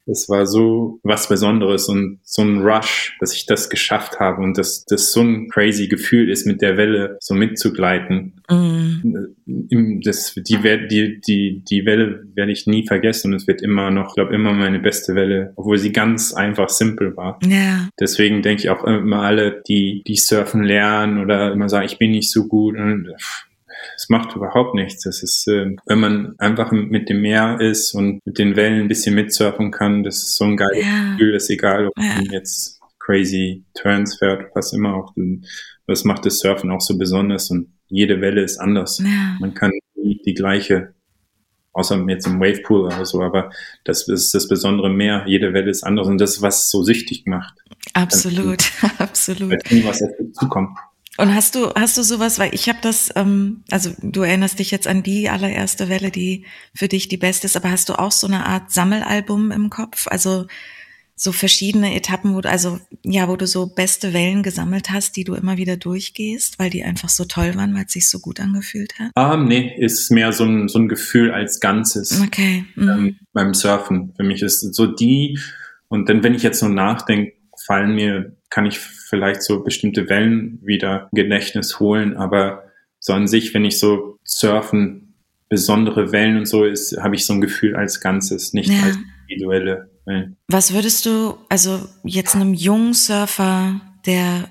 es 0.05 0.29
war 0.29 0.45
so 0.45 0.99
was 1.03 1.27
Besonderes 1.27 1.87
und 1.87 2.19
so 2.23 2.41
ein 2.41 2.61
Rush, 2.61 3.15
dass 3.19 3.33
ich 3.33 3.45
das 3.45 3.69
geschafft 3.69 4.19
habe 4.19 4.41
und 4.41 4.57
dass 4.57 4.85
das 4.85 5.11
so 5.11 5.21
ein 5.21 5.49
crazy 5.49 5.87
Gefühl 5.87 6.29
ist, 6.29 6.45
mit 6.45 6.61
der 6.61 6.77
Welle 6.77 7.17
so 7.19 7.33
mitzugleiten. 7.33 8.41
Mm. 8.49 10.01
Das, 10.03 10.33
die, 10.35 10.57
die, 10.89 11.21
die, 11.21 11.63
die 11.63 11.85
Welle 11.85 12.23
werde 12.33 12.51
ich 12.51 12.67
nie 12.67 12.85
vergessen 12.85 13.31
und 13.31 13.37
es 13.37 13.47
wird 13.47 13.61
immer 13.61 13.91
noch, 13.91 14.09
ich 14.09 14.15
glaube, 14.15 14.33
immer 14.33 14.53
meine 14.53 14.79
beste 14.79 15.15
Welle, 15.15 15.53
obwohl 15.55 15.77
sie 15.77 15.91
ganz 15.91 16.33
einfach 16.33 16.69
simpel 16.69 17.15
war. 17.15 17.39
Ja. 17.45 17.89
Deswegen 17.99 18.41
denke 18.41 18.63
ich 18.63 18.69
auch 18.69 18.83
immer 18.83 19.21
alle, 19.21 19.61
die, 19.67 20.03
die 20.07 20.15
surfen 20.15 20.63
lernen 20.63 21.19
oder 21.19 21.51
immer 21.51 21.69
sagen, 21.69 21.85
ich 21.85 21.97
bin 21.97 22.11
nicht 22.11 22.31
so 22.31 22.47
gut 22.47 22.77
und 22.77 23.07
es 23.95 24.09
macht 24.09 24.35
überhaupt 24.35 24.75
nichts. 24.75 25.03
Das 25.03 25.23
ist, 25.23 25.47
äh, 25.47 25.75
wenn 25.85 25.99
man 25.99 26.35
einfach 26.37 26.71
mit 26.71 27.09
dem 27.09 27.21
Meer 27.21 27.59
ist 27.59 27.93
und 27.93 28.19
mit 28.25 28.37
den 28.37 28.55
Wellen 28.55 28.81
ein 28.81 28.87
bisschen 28.87 29.15
mitsurfen 29.15 29.71
kann, 29.71 30.03
das 30.03 30.17
ist 30.17 30.35
so 30.35 30.45
ein 30.45 30.57
geiles 30.57 30.85
ja. 30.85 31.13
Gefühl, 31.13 31.35
ist 31.35 31.49
egal, 31.49 31.87
ob 31.87 31.93
ja. 31.97 32.15
man 32.15 32.25
jetzt 32.25 32.79
crazy 32.99 33.63
Turns 33.73 34.17
fährt, 34.17 34.51
was 34.55 34.73
immer 34.73 34.95
auch. 34.95 35.13
Das 35.87 36.03
macht 36.03 36.25
das 36.25 36.39
Surfen 36.39 36.71
auch 36.71 36.81
so 36.81 36.97
besonders 36.97 37.49
und 37.49 37.73
jede 37.87 38.21
Welle 38.21 38.41
ist 38.41 38.57
anders. 38.57 38.99
Ja. 38.99 39.37
Man 39.39 39.53
kann 39.53 39.71
nie 39.95 40.21
die 40.25 40.33
gleiche, 40.33 40.93
außer 41.73 42.03
jetzt 42.07 42.27
im 42.27 42.39
Wavepool 42.39 42.85
oder 42.85 43.05
so, 43.05 43.21
aber 43.21 43.51
das 43.83 44.07
ist 44.07 44.33
das 44.33 44.47
besondere 44.47 44.89
Meer. 44.89 45.25
Jede 45.27 45.53
Welle 45.53 45.69
ist 45.69 45.83
anders 45.83 46.07
und 46.07 46.19
das 46.19 46.37
ist, 46.37 46.41
was 46.41 46.69
so 46.69 46.83
süchtig 46.83 47.25
macht. 47.25 47.59
Absolut, 47.93 48.63
absolut. 48.99 49.51
Weil 49.51 49.85
was 49.85 49.99
dazu 49.99 50.31
zukommt. 50.31 50.77
Und 51.17 51.35
hast 51.35 51.55
du, 51.55 51.73
hast 51.75 51.97
du 51.97 52.03
sowas, 52.03 52.39
weil 52.39 52.53
ich 52.53 52.69
habe 52.69 52.79
das, 52.81 53.09
ähm, 53.15 53.63
also 53.69 53.91
du 54.01 54.21
erinnerst 54.21 54.59
dich 54.59 54.71
jetzt 54.71 54.87
an 54.87 55.03
die 55.03 55.29
allererste 55.29 55.89
Welle, 55.89 56.09
die 56.09 56.45
für 56.73 56.87
dich 56.87 57.09
die 57.09 57.17
beste 57.17 57.47
ist, 57.47 57.57
aber 57.57 57.69
hast 57.69 57.89
du 57.89 57.99
auch 57.99 58.11
so 58.11 58.27
eine 58.27 58.45
Art 58.45 58.71
Sammelalbum 58.71 59.51
im 59.51 59.69
Kopf? 59.69 60.07
Also 60.07 60.47
so 61.21 61.31
verschiedene 61.31 61.95
Etappen, 61.95 62.33
wo 62.33 62.41
du, 62.41 62.49
also 62.49 62.79
ja, 63.03 63.27
wo 63.27 63.35
du 63.35 63.45
so 63.45 63.67
beste 63.67 64.11
Wellen 64.11 64.41
gesammelt 64.41 64.89
hast, 64.89 65.15
die 65.15 65.23
du 65.23 65.35
immer 65.35 65.57
wieder 65.57 65.77
durchgehst, 65.77 66.57
weil 66.57 66.71
die 66.71 66.83
einfach 66.83 67.09
so 67.09 67.25
toll 67.25 67.53
waren, 67.55 67.75
weil 67.75 67.85
es 67.85 67.93
sich 67.93 68.09
so 68.09 68.19
gut 68.19 68.39
angefühlt 68.39 68.97
hat? 68.97 69.11
Ah, 69.13 69.37
nee, 69.37 69.75
ist 69.77 70.09
mehr 70.09 70.33
so 70.33 70.45
ein, 70.45 70.67
so 70.67 70.79
ein 70.79 70.87
Gefühl 70.87 71.31
als 71.31 71.59
Ganzes. 71.59 72.19
Okay. 72.21 72.65
Mhm. 72.75 72.89
Ähm, 72.89 73.19
beim 73.33 73.53
Surfen. 73.53 74.13
Für 74.15 74.23
mich 74.23 74.41
ist 74.41 74.61
so 74.73 74.87
die, 74.87 75.37
und 75.89 76.09
dann, 76.09 76.23
wenn 76.23 76.33
ich 76.33 76.41
jetzt 76.41 76.59
so 76.59 76.69
nachdenke, 76.69 77.33
fallen 77.67 77.93
mir, 77.93 78.35
kann 78.51 78.67
ich 78.67 78.77
vielleicht 78.77 79.41
so 79.41 79.63
bestimmte 79.63 80.07
Wellen 80.09 80.59
wieder 80.61 81.09
Gedächtnis 81.13 81.79
holen, 81.79 82.15
aber 82.15 82.65
so 82.99 83.13
an 83.13 83.27
sich, 83.27 83.53
wenn 83.55 83.65
ich 83.65 83.79
so 83.79 84.19
surfen, 84.23 85.15
besondere 85.49 86.11
Wellen 86.11 86.37
und 86.37 86.45
so 86.45 86.63
ist, 86.63 86.97
habe 86.97 87.15
ich 87.15 87.25
so 87.25 87.33
ein 87.33 87.41
Gefühl 87.41 87.75
als 87.75 87.99
Ganzes, 87.99 88.53
nicht 88.53 88.69
ja. 88.69 88.83
als 88.83 88.97
individuelle 89.27 89.89
Wellen. 90.05 90.37
Was 90.47 90.73
würdest 90.73 91.05
du, 91.05 91.37
also 91.49 91.87
jetzt 92.03 92.35
einem 92.35 92.53
jungen 92.53 92.93
Surfer, 92.93 93.81
der 94.05 94.49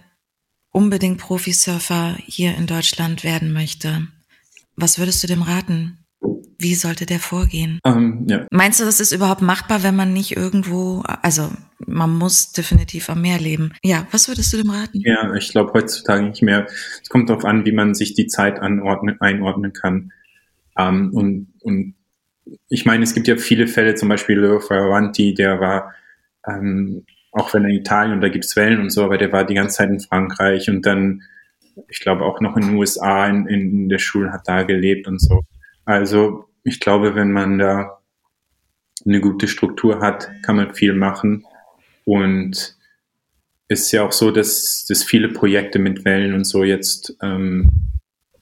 unbedingt 0.73 1.19
Profisurfer 1.19 2.17
hier 2.27 2.57
in 2.57 2.67
Deutschland 2.67 3.23
werden 3.23 3.53
möchte, 3.53 4.09
was 4.77 4.99
würdest 4.99 5.23
du 5.23 5.27
dem 5.27 5.43
raten? 5.43 6.00
Wie 6.61 6.75
sollte 6.75 7.07
der 7.07 7.21
vorgehen? 7.21 7.81
Ähm, 7.87 8.27
ja. 8.29 8.47
Meinst 8.51 8.81
du, 8.81 8.85
das 8.85 9.01
ist 9.01 9.13
überhaupt 9.13 9.41
machbar, 9.41 9.83
wenn 9.83 9.97
man 9.97 10.13
nicht 10.13 10.37
irgendwo, 10.37 11.03
also 11.23 11.51
man 11.79 12.15
muss 12.15 12.53
definitiv 12.53 13.09
am 13.09 13.23
Meer 13.23 13.39
leben. 13.39 13.73
Ja, 13.83 14.07
was 14.11 14.29
würdest 14.29 14.53
du 14.53 14.59
dem 14.59 14.69
raten? 14.69 15.01
Ja, 15.01 15.35
ich 15.35 15.51
glaube 15.53 15.73
heutzutage 15.73 16.23
nicht 16.23 16.43
mehr. 16.43 16.67
Es 17.03 17.09
kommt 17.09 17.31
darauf 17.31 17.47
an, 17.47 17.65
wie 17.65 17.73
man 17.73 17.95
sich 17.95 18.13
die 18.13 18.27
Zeit 18.27 18.59
anordnen, 18.61 19.19
einordnen 19.23 19.73
kann. 19.73 20.13
Ähm, 20.77 21.13
und, 21.15 21.49
und 21.63 21.95
ich 22.69 22.85
meine, 22.85 23.05
es 23.05 23.15
gibt 23.15 23.27
ja 23.27 23.37
viele 23.37 23.67
Fälle, 23.67 23.95
zum 23.95 24.11
Beispiel 24.11 24.39
Leo 24.39 24.61
Fioravanti, 24.61 25.33
der 25.33 25.61
war, 25.61 25.95
ähm, 26.47 27.07
auch 27.33 27.55
wenn 27.55 27.65
er 27.65 27.71
in 27.71 27.77
Italien 27.77 28.13
und 28.13 28.21
da 28.21 28.29
gibt's 28.29 28.55
Wellen 28.55 28.81
und 28.81 28.91
so, 28.91 29.03
aber 29.03 29.17
der 29.17 29.33
war 29.33 29.45
die 29.45 29.55
ganze 29.55 29.79
Zeit 29.79 29.89
in 29.89 30.01
Frankreich 30.01 30.69
und 30.69 30.85
dann, 30.85 31.23
ich 31.89 32.01
glaube, 32.01 32.27
auch 32.27 32.43
noch 32.43 32.57
in 32.59 32.67
den 32.67 32.77
USA 32.77 33.27
in, 33.27 33.47
in 33.47 33.89
der 33.89 33.99
Schule 33.99 34.31
hat 34.31 34.43
da 34.47 34.65
gelebt 34.65 35.07
und 35.07 35.23
so. 35.23 35.41
Also 35.87 36.50
ich 36.65 36.81
glaube, 36.81 37.15
wenn 37.15 37.33
man 37.33 37.59
da 37.59 38.01
eine 39.05 39.21
gute 39.21 39.49
Struktur 39.49 40.01
hat, 40.01 40.31
kann 40.43 40.57
man 40.57 40.75
viel 40.75 40.95
machen. 40.95 41.45
Und 42.05 42.77
es 43.69 43.83
ist 43.83 43.93
ja 43.93 44.05
auch 44.05 44.13
so, 44.13 44.31
dass, 44.31 44.85
dass 44.87 45.05
viele 45.05 45.29
Projekte 45.29 45.79
mit 45.79 46.05
Wellen 46.05 46.35
und 46.35 46.45
so 46.45 46.65
jetzt 46.65 47.17
ähm, 47.23 47.71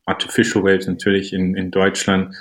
Artificial 0.06 0.64
Waves 0.64 0.86
natürlich 0.86 1.32
in, 1.32 1.54
in 1.54 1.70
Deutschland 1.70 2.34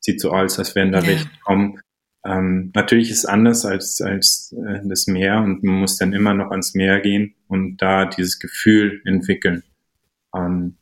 sieht 0.00 0.20
so 0.20 0.32
aus, 0.32 0.58
als 0.58 0.74
wären 0.74 0.92
da 0.92 1.06
welche 1.06 1.28
kommen. 1.44 1.78
Ähm, 2.24 2.70
natürlich 2.74 3.10
ist 3.10 3.18
es 3.18 3.24
anders 3.26 3.64
als, 3.64 4.00
als 4.00 4.54
äh, 4.66 4.80
das 4.84 5.06
Meer 5.06 5.40
und 5.40 5.62
man 5.62 5.76
muss 5.76 5.96
dann 5.96 6.12
immer 6.12 6.34
noch 6.34 6.50
ans 6.50 6.74
Meer 6.74 7.00
gehen 7.00 7.34
und 7.46 7.76
da 7.78 8.06
dieses 8.06 8.38
Gefühl 8.38 9.00
entwickeln. 9.04 9.62
Ähm, 10.34 10.76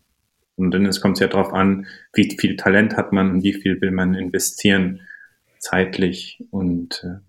und 0.58 0.72
dann 0.72 0.90
kommt 1.00 1.16
es 1.16 1.20
ja 1.20 1.28
darauf 1.28 1.52
an, 1.52 1.86
wie 2.12 2.36
viel 2.38 2.56
Talent 2.56 2.96
hat 2.96 3.12
man 3.12 3.30
und 3.30 3.42
wie 3.44 3.54
viel 3.54 3.80
will 3.80 3.90
man 3.90 4.14
investieren, 4.14 5.00
zeitlich 5.58 6.44
und 6.50 7.04
äh, 7.04 7.20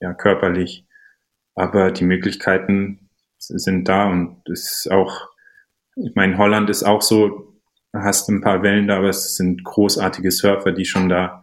ja, 0.00 0.14
körperlich. 0.14 0.86
Aber 1.54 1.90
die 1.90 2.04
Möglichkeiten 2.04 3.10
sind 3.38 3.88
da 3.88 4.10
und 4.10 4.48
es 4.48 4.72
ist 4.72 4.90
auch, 4.90 5.28
ich 5.96 6.14
meine, 6.14 6.38
Holland 6.38 6.70
ist 6.70 6.84
auch 6.84 7.02
so, 7.02 7.60
hast 7.92 8.28
ein 8.28 8.40
paar 8.40 8.62
Wellen 8.62 8.88
da, 8.88 8.98
aber 8.98 9.10
es 9.10 9.36
sind 9.36 9.62
großartige 9.62 10.30
Surfer, 10.30 10.72
die 10.72 10.86
schon 10.86 11.08
da 11.08 11.42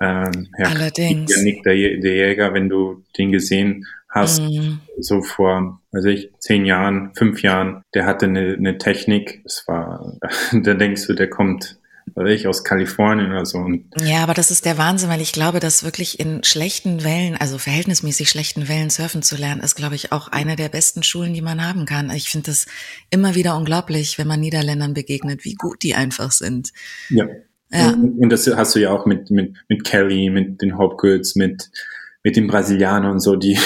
ähm, 0.00 0.48
ja, 0.58 0.68
Allerdings. 0.68 1.32
Der, 1.62 1.74
der 1.98 2.14
Jäger, 2.14 2.54
wenn 2.54 2.68
du 2.68 3.04
den 3.18 3.32
gesehen 3.32 3.86
hast, 4.10 4.42
mm. 4.42 4.80
so 4.98 5.22
vor, 5.22 5.80
weiß 5.92 6.04
ich, 6.06 6.30
zehn 6.38 6.66
Jahren, 6.66 7.12
fünf 7.14 7.42
Jahren, 7.42 7.82
der 7.94 8.06
hatte 8.06 8.26
eine, 8.26 8.54
eine 8.54 8.78
Technik, 8.78 9.42
es 9.44 9.64
war, 9.66 10.18
da 10.52 10.74
denkst 10.74 11.06
du, 11.06 11.14
der 11.14 11.30
kommt 11.30 11.80
weiß 12.14 12.40
ich, 12.40 12.48
aus 12.48 12.64
Kalifornien 12.64 13.30
oder 13.30 13.46
so. 13.46 13.58
Und 13.58 13.84
ja, 14.02 14.22
aber 14.22 14.34
das 14.34 14.50
ist 14.50 14.64
der 14.64 14.78
Wahnsinn, 14.78 15.08
weil 15.08 15.20
ich 15.20 15.32
glaube, 15.32 15.60
dass 15.60 15.84
wirklich 15.84 16.20
in 16.20 16.42
schlechten 16.44 17.04
Wellen, 17.04 17.36
also 17.36 17.58
verhältnismäßig 17.58 18.28
schlechten 18.28 18.68
Wellen 18.68 18.90
surfen 18.90 19.22
zu 19.22 19.36
lernen, 19.36 19.62
ist, 19.62 19.74
glaube 19.74 19.94
ich, 19.94 20.12
auch 20.12 20.28
eine 20.28 20.56
der 20.56 20.68
besten 20.68 21.02
Schulen, 21.02 21.34
die 21.34 21.42
man 21.42 21.66
haben 21.66 21.86
kann. 21.86 22.10
Ich 22.10 22.30
finde 22.30 22.50
das 22.50 22.66
immer 23.10 23.34
wieder 23.34 23.56
unglaublich, 23.56 24.18
wenn 24.18 24.26
man 24.26 24.40
Niederländern 24.40 24.94
begegnet, 24.94 25.44
wie 25.44 25.54
gut 25.54 25.82
die 25.82 25.94
einfach 25.94 26.32
sind. 26.32 26.72
Ja. 27.10 27.26
ja. 27.70 27.92
Und 27.92 28.30
das 28.30 28.46
hast 28.46 28.74
du 28.74 28.80
ja 28.80 28.90
auch 28.90 29.06
mit, 29.06 29.30
mit, 29.30 29.56
mit 29.68 29.84
Kelly, 29.84 30.30
mit 30.30 30.62
den 30.62 30.78
Hopgoods, 30.78 31.36
mit 31.36 31.70
mit 32.22 32.36
den 32.36 32.46
Brasilianern 32.46 33.12
und 33.12 33.20
so, 33.20 33.36
die 33.36 33.58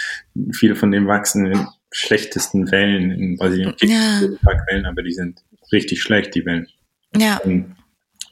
viele 0.52 0.76
von 0.76 0.90
denen 0.90 1.06
wachsen 1.06 1.46
in 1.46 1.66
schlechtesten 1.90 2.70
Wellen 2.70 3.10
in 3.10 3.36
Brasilien. 3.36 3.74
Ja. 3.80 4.18
Ein 4.18 4.38
paar 4.42 4.56
Quellen, 4.64 4.86
aber 4.86 5.02
die 5.02 5.12
sind 5.12 5.40
richtig 5.72 6.00
schlecht, 6.02 6.34
die 6.34 6.44
Wellen. 6.46 6.68
Ja. 7.16 7.38
Und 7.38 7.76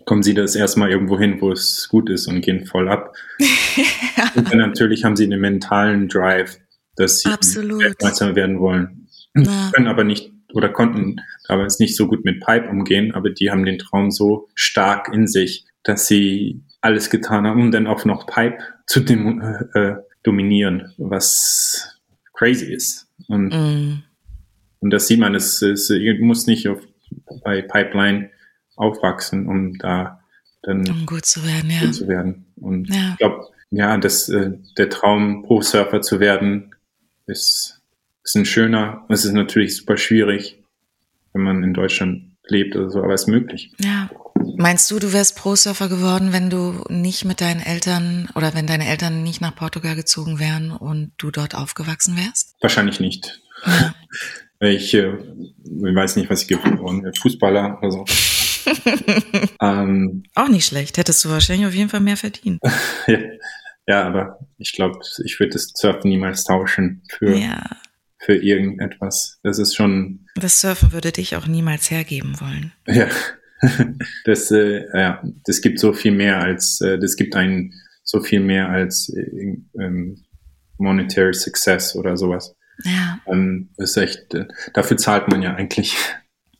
kommen 0.07 0.23
sie 0.23 0.35
das 0.35 0.57
erstmal 0.57 0.91
irgendwo 0.91 1.19
hin, 1.19 1.41
wo 1.41 1.53
es 1.53 1.89
gut 1.89 2.09
ist 2.11 2.27
und 2.27 2.41
gehen 2.41 2.67
voll 2.67 2.89
ab. 2.89 3.15
ja. 3.39 4.31
Und 4.35 4.51
dann 4.51 4.59
natürlich 4.59 5.05
haben 5.05 5.17
sie 5.17 5.25
einen 5.25 5.41
mentalen 5.41 6.09
Drive, 6.09 6.59
dass 6.97 7.21
sie 7.21 7.29
Weltmeister 7.29 8.35
werden 8.35 8.61
wollen. 8.61 9.09
Ja. 9.37 9.71
Können 9.73 9.87
aber 9.87 10.05
nicht 10.05 10.33
oder 10.53 10.69
konnten 10.69 11.21
damals 11.47 11.79
nicht 11.79 11.97
so 11.97 12.09
gut 12.09 12.25
mit 12.25 12.41
Pipe 12.41 12.69
umgehen, 12.69 13.15
aber 13.15 13.31
die 13.31 13.51
haben 13.51 13.65
den 13.65 13.79
Traum 13.79 14.11
so 14.11 14.49
stark 14.55 15.13
in 15.13 15.27
sich, 15.27 15.65
dass 15.85 16.07
sie 16.07 16.63
alles 16.81 17.11
getan 17.11 17.47
haben, 17.47 17.61
um 17.61 17.71
dann 17.71 17.87
auch 17.87 18.05
noch 18.05 18.27
Pipe 18.27 18.59
zu 18.87 19.01
dem, 19.01 19.41
äh, 19.41 19.79
äh, 19.79 19.97
dominieren, 20.23 20.93
was 20.99 22.01
crazy 22.33 22.73
ist. 22.73 23.09
Und, 23.29 23.49
mm. 23.49 24.03
und 24.81 24.91
das 24.91 25.07
sieht 25.07 25.21
man, 25.21 25.35
es, 25.35 25.63
es 25.63 25.93
muss 26.21 26.47
nicht 26.47 26.69
auf, 26.69 26.81
bei 27.45 27.63
Pipeline 27.63 28.31
aufwachsen, 28.77 29.47
um 29.47 29.79
da 29.79 30.21
dann 30.63 30.89
um 30.89 31.07
gut 31.07 31.25
zu 31.25 31.45
werden. 31.45 31.71
Ja. 31.71 31.81
Gut 31.81 31.95
zu 31.95 32.09
werden. 32.09 32.47
Und 32.57 32.89
ja. 32.89 33.11
ich 33.13 33.19
glaube, 33.19 33.47
ja, 33.71 33.97
das, 33.99 34.29
äh, 34.29 34.53
der 34.77 34.91
Traum, 34.91 35.43
Pro-Surfer 35.43 36.03
zu 36.03 36.21
werden, 36.21 36.75
ist, 37.27 37.81
ist 38.25 38.35
ein 38.35 38.45
schöner. 38.45 39.05
Es 39.09 39.25
ist 39.25 39.33
natürlich 39.33 39.77
super 39.77 39.97
schwierig, 39.97 40.63
wenn 41.33 41.43
man 41.43 41.63
in 41.63 41.73
Deutschland 41.73 42.37
lebt 42.47 42.77
oder 42.77 42.91
so, 42.91 43.03
aber 43.03 43.15
es 43.15 43.23
ist 43.23 43.29
möglich. 43.29 43.73
Ja. 43.81 44.11
Meinst 44.57 44.91
du, 44.91 44.99
du 44.99 45.13
wärst 45.13 45.37
Pro-Surfer 45.37 45.89
geworden, 45.89 46.33
wenn 46.33 46.51
du 46.51 46.85
nicht 46.89 47.25
mit 47.25 47.41
deinen 47.41 47.61
Eltern 47.61 48.29
oder 48.35 48.55
wenn 48.55 48.67
deine 48.67 48.89
Eltern 48.89 49.23
nicht 49.23 49.41
nach 49.41 49.55
Portugal 49.55 49.97
gezogen 49.97 50.39
wären 50.39 50.71
und 50.71 51.13
du 51.17 51.31
dort 51.31 51.55
aufgewachsen 51.55 52.17
wärst? 52.17 52.57
Wahrscheinlich 52.61 53.01
nicht. 53.01 53.43
Ja. 53.67 53.95
Ich, 54.63 54.93
äh, 54.93 55.15
ich 55.15 55.95
weiß 55.95 56.17
nicht, 56.17 56.29
was 56.29 56.43
ich 56.43 56.49
geworden 56.49 57.03
wäre. 57.03 57.15
Fußballer 57.15 57.79
oder 57.79 57.91
so. 57.91 58.05
ähm, 59.63 60.23
Auch 60.35 60.49
nicht 60.49 60.67
schlecht. 60.67 60.99
Hättest 60.99 61.25
du 61.25 61.31
wahrscheinlich 61.31 61.67
auf 61.67 61.73
jeden 61.73 61.89
Fall 61.89 62.01
mehr 62.01 62.19
verdient. 62.19 62.61
ja, 63.07 63.19
ja, 63.87 64.05
aber 64.05 64.39
ich 64.59 64.73
glaube, 64.73 65.01
ich 65.25 65.41
würde 65.41 65.55
das 65.55 65.73
Surfen 65.75 66.11
niemals 66.11 66.45
tauschen 66.45 67.03
für, 67.09 67.35
ja. 67.35 67.65
für 68.19 68.37
irgendetwas. 68.37 69.41
Das 69.43 69.59
ist 69.59 69.75
schon. 69.75 70.27
Das 70.35 70.61
Surfen 70.61 70.93
würde 70.93 71.11
dich 71.11 71.37
auch 71.37 71.47
niemals 71.47 71.91
hergeben 71.91 72.39
wollen. 72.41 72.73
Ja, 72.87 73.09
das, 74.25 74.51
äh, 74.51 74.85
ja, 74.95 75.23
das 75.45 75.61
gibt 75.61 75.79
so 75.79 75.93
viel 75.93 76.13
mehr 76.13 76.41
als, 76.41 76.81
äh, 76.81 76.99
das 76.99 77.17
gibt 77.17 77.37
einen 77.37 77.73
so 78.03 78.21
viel 78.21 78.41
mehr 78.41 78.69
als 78.69 79.13
äh, 79.15 79.57
ähm, 79.79 80.25
Monetary 80.79 81.35
Success 81.35 81.95
oder 81.95 82.17
sowas. 82.17 82.57
Ja. 82.85 83.21
Ähm, 83.27 83.71
ist 83.77 83.97
echt, 83.97 84.35
äh, 84.35 84.47
dafür 84.75 84.97
zahlt 84.97 85.29
man 85.29 85.43
ja 85.43 85.55
eigentlich. 85.55 85.97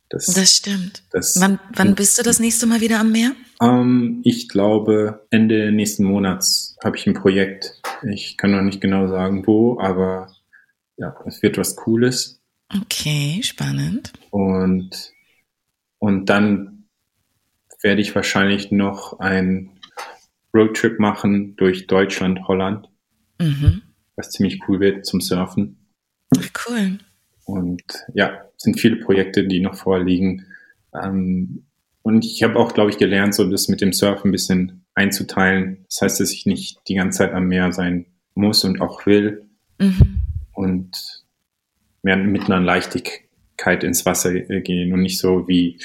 Das, 0.09 0.25
das 0.25 0.57
stimmt. 0.57 1.03
Das, 1.11 1.39
wann, 1.39 1.59
wann 1.73 1.95
bist 1.95 2.19
du 2.19 2.23
das 2.23 2.39
nächste 2.39 2.65
Mal 2.65 2.81
wieder 2.81 2.99
am 2.99 3.13
Meer? 3.13 3.31
Ähm, 3.61 4.21
ich 4.25 4.49
glaube, 4.49 5.25
Ende 5.29 5.71
nächsten 5.71 6.03
Monats 6.03 6.75
habe 6.83 6.97
ich 6.97 7.07
ein 7.07 7.13
Projekt. 7.13 7.81
Ich 8.09 8.35
kann 8.37 8.51
noch 8.51 8.61
nicht 8.61 8.81
genau 8.81 9.07
sagen, 9.07 9.47
wo, 9.47 9.79
aber 9.79 10.27
ja, 10.97 11.15
es 11.25 11.41
wird 11.41 11.57
was 11.57 11.75
Cooles. 11.75 12.41
Okay, 12.83 13.41
spannend. 13.41 14.11
Und, 14.31 15.13
und 15.99 16.29
dann 16.29 16.80
werde 17.81 18.01
ich 18.01 18.15
wahrscheinlich 18.15 18.71
noch 18.71 19.19
einen 19.19 19.71
Roadtrip 20.53 20.99
machen 20.99 21.55
durch 21.55 21.87
Deutschland, 21.87 22.47
Holland, 22.47 22.89
mhm. 23.39 23.81
was 24.15 24.31
ziemlich 24.31 24.59
cool 24.67 24.79
wird 24.79 25.05
zum 25.05 25.21
Surfen. 25.21 25.77
Cool. 26.67 26.99
Und 27.45 27.83
ja, 28.13 28.45
sind 28.57 28.79
viele 28.79 28.97
Projekte, 28.97 29.47
die 29.47 29.59
noch 29.59 29.75
vorliegen. 29.75 30.45
Ähm, 30.93 31.65
und 32.03 32.25
ich 32.25 32.43
habe 32.43 32.57
auch, 32.57 32.73
glaube 32.73 32.89
ich, 32.89 32.97
gelernt, 32.97 33.35
so 33.35 33.49
das 33.49 33.67
mit 33.67 33.81
dem 33.81 33.93
Surfen 33.93 34.29
ein 34.29 34.31
bisschen 34.31 34.85
einzuteilen. 34.95 35.85
Das 35.89 36.01
heißt, 36.01 36.19
dass 36.19 36.31
ich 36.31 36.45
nicht 36.45 36.79
die 36.87 36.95
ganze 36.95 37.19
Zeit 37.19 37.33
am 37.33 37.47
Meer 37.47 37.71
sein 37.71 38.05
muss 38.33 38.63
und 38.63 38.81
auch 38.81 39.05
will. 39.05 39.45
Mhm. 39.79 40.21
Und 40.53 41.23
mehr 42.03 42.17
mit 42.17 42.45
einer 42.45 42.59
Leichtigkeit 42.59 43.83
ins 43.83 44.05
Wasser 44.05 44.33
gehen 44.33 44.93
und 44.93 45.01
nicht 45.01 45.19
so 45.19 45.47
wie 45.47 45.79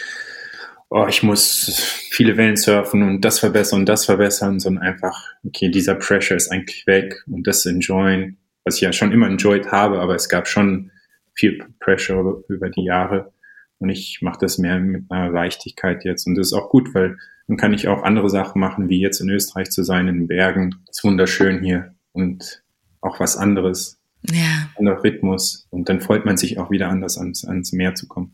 oh, 0.91 1.07
ich 1.09 1.23
muss 1.23 2.09
viele 2.11 2.37
Wellen 2.37 2.57
surfen 2.57 3.03
und 3.03 3.21
das 3.23 3.39
verbessern 3.39 3.81
und 3.81 3.89
das 3.89 4.05
verbessern, 4.05 4.61
sondern 4.61 4.85
einfach, 4.85 5.35
okay, 5.45 5.71
dieser 5.71 5.95
Pressure 5.95 6.37
ist 6.37 6.51
eigentlich 6.51 6.87
weg 6.87 7.23
und 7.27 7.47
das 7.47 7.67
enjoyen 7.67 8.39
was 8.67 8.77
ich 8.77 8.81
ja 8.83 8.93
schon 8.93 9.13
immer 9.13 9.29
enjoyed 9.29 9.71
habe, 9.71 10.01
aber 10.01 10.17
es 10.17 10.29
gab 10.29 10.49
schon 10.49 10.91
viel 11.35 11.65
Pressure 11.79 12.43
über 12.49 12.69
die 12.69 12.85
Jahre. 12.85 13.33
Und 13.79 13.91
ich 13.91 14.19
mache 14.23 14.39
das 14.41 14.59
mehr 14.59 14.81
mit 14.81 15.05
einer 15.11 15.31
Leichtigkeit 15.31 16.05
jetzt. 16.05 16.27
Und 16.27 16.35
das 16.35 16.49
ist 16.49 16.53
auch 16.53 16.69
gut, 16.69 16.93
weil 16.93 17.17
dann 17.47 17.57
kann 17.57 17.73
ich 17.73 17.87
auch 17.87 18.03
andere 18.03 18.29
Sachen 18.29 18.61
machen, 18.61 18.89
wie 18.89 19.01
jetzt 19.01 19.21
in 19.21 19.31
Österreich 19.31 19.71
zu 19.71 19.85
sein, 19.85 20.09
in 20.09 20.17
den 20.17 20.27
Bergen. 20.27 20.75
Das 20.87 20.99
ist 20.99 21.05
wunderschön 21.05 21.63
hier 21.63 21.95
und 22.13 22.65
auch 23.01 23.21
was 23.21 23.37
anderes. 23.37 24.01
Ja. 24.29 24.71
Anderer 24.77 25.05
Rhythmus. 25.05 25.69
Und 25.71 25.89
dann 25.89 26.01
freut 26.01 26.25
man 26.25 26.37
sich 26.37 26.59
auch 26.59 26.71
wieder 26.71 26.89
anders 26.89 27.19
ans, 27.19 27.45
ans 27.45 27.73
Meer 27.73 27.95
zu 27.95 28.09
kommen. 28.09 28.33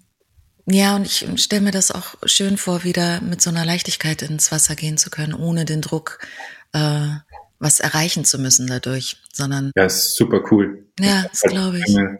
Ja, 0.66 0.96
und 0.96 1.06
ich 1.06 1.26
stelle 1.42 1.62
mir 1.62 1.70
das 1.72 1.90
auch 1.90 2.14
schön 2.24 2.56
vor, 2.56 2.84
wieder 2.84 3.20
mit 3.20 3.42
so 3.42 3.50
einer 3.50 3.64
Leichtigkeit 3.64 4.22
ins 4.22 4.52
Wasser 4.52 4.76
gehen 4.76 4.96
zu 4.96 5.10
können, 5.10 5.34
ohne 5.34 5.64
den 5.64 5.80
Druck, 5.80 6.20
äh, 6.72 7.08
was 7.58 7.80
erreichen 7.80 8.24
zu 8.24 8.38
müssen 8.38 8.66
dadurch, 8.66 9.16
sondern. 9.32 9.72
Ja, 9.76 9.84
ist 9.84 10.16
super 10.16 10.42
cool. 10.50 10.86
Ja, 11.00 11.24
das 11.30 11.42
glaube 11.42 11.78
ich. 11.78 11.88
Lange, 11.88 12.18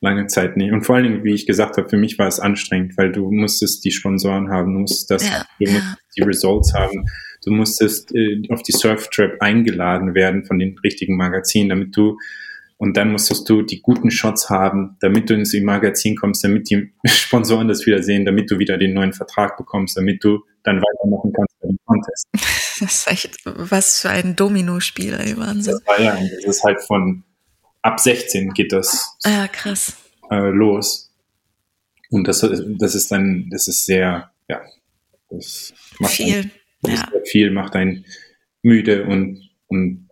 lange 0.00 0.26
Zeit 0.26 0.56
nicht. 0.56 0.72
Und 0.72 0.84
vor 0.84 0.96
allen 0.96 1.04
Dingen, 1.04 1.24
wie 1.24 1.34
ich 1.34 1.46
gesagt 1.46 1.76
habe, 1.76 1.88
für 1.88 1.96
mich 1.96 2.18
war 2.18 2.28
es 2.28 2.40
anstrengend, 2.40 2.96
weil 2.96 3.12
du 3.12 3.30
musstest 3.30 3.84
die 3.84 3.92
Sponsoren 3.92 4.48
haben, 4.50 4.72
du 4.72 4.80
musstest 4.80 5.10
das, 5.10 5.28
ja, 5.28 5.44
du 5.58 5.64
ja. 5.66 5.72
musstest 5.72 5.98
die 6.16 6.22
Results 6.22 6.74
haben, 6.74 7.04
du 7.44 7.52
musstest 7.52 8.14
äh, 8.14 8.42
auf 8.50 8.62
die 8.62 8.72
Surf 8.72 9.08
Trap 9.08 9.36
eingeladen 9.40 10.14
werden 10.14 10.44
von 10.44 10.58
den 10.58 10.78
richtigen 10.82 11.16
Magazinen, 11.16 11.68
damit 11.68 11.96
du 11.96 12.18
und 12.82 12.96
dann 12.96 13.12
musstest 13.12 13.48
du 13.48 13.62
die 13.62 13.80
guten 13.80 14.10
Shots 14.10 14.50
haben, 14.50 14.96
damit 14.98 15.30
du 15.30 15.34
ins 15.34 15.54
Magazin 15.54 16.16
kommst, 16.16 16.42
damit 16.42 16.68
die 16.68 16.92
Sponsoren 17.06 17.68
das 17.68 17.86
wieder 17.86 18.02
sehen, 18.02 18.24
damit 18.24 18.50
du 18.50 18.58
wieder 18.58 18.76
den 18.76 18.92
neuen 18.92 19.12
Vertrag 19.12 19.56
bekommst, 19.56 19.96
damit 19.96 20.24
du 20.24 20.44
dann 20.64 20.82
weitermachen 20.82 21.32
kannst 21.32 21.60
bei 21.60 21.68
dem 21.68 21.78
Contest. 21.86 22.26
Das 22.80 22.94
ist 22.94 23.08
echt 23.08 23.36
was 23.44 24.00
für 24.00 24.10
ein 24.10 24.34
Dominospiel, 24.34 25.12
ey, 25.14 25.36
Wahnsinn. 25.36 25.74
Das, 25.74 25.86
war, 25.86 26.00
ja, 26.00 26.18
das 26.34 26.56
ist 26.56 26.64
halt 26.64 26.82
von 26.82 27.22
ab 27.82 28.00
16 28.00 28.52
geht 28.54 28.72
das 28.72 29.16
ah, 29.22 29.46
krass. 29.46 29.96
Äh, 30.32 30.48
los. 30.48 31.14
Und 32.10 32.26
das, 32.26 32.40
das 32.40 32.94
ist 32.96 33.12
dann, 33.12 33.48
das 33.50 33.68
ist 33.68 33.86
sehr, 33.86 34.32
ja, 34.48 34.60
das 35.30 35.72
macht 36.00 36.14
viel, 36.14 36.34
einen, 36.34 36.50
das 36.80 37.00
ja. 37.00 37.08
viel, 37.26 37.50
macht 37.52 37.76
einen 37.76 38.04
müde 38.62 39.04
und, 39.04 39.48
und 39.68 40.08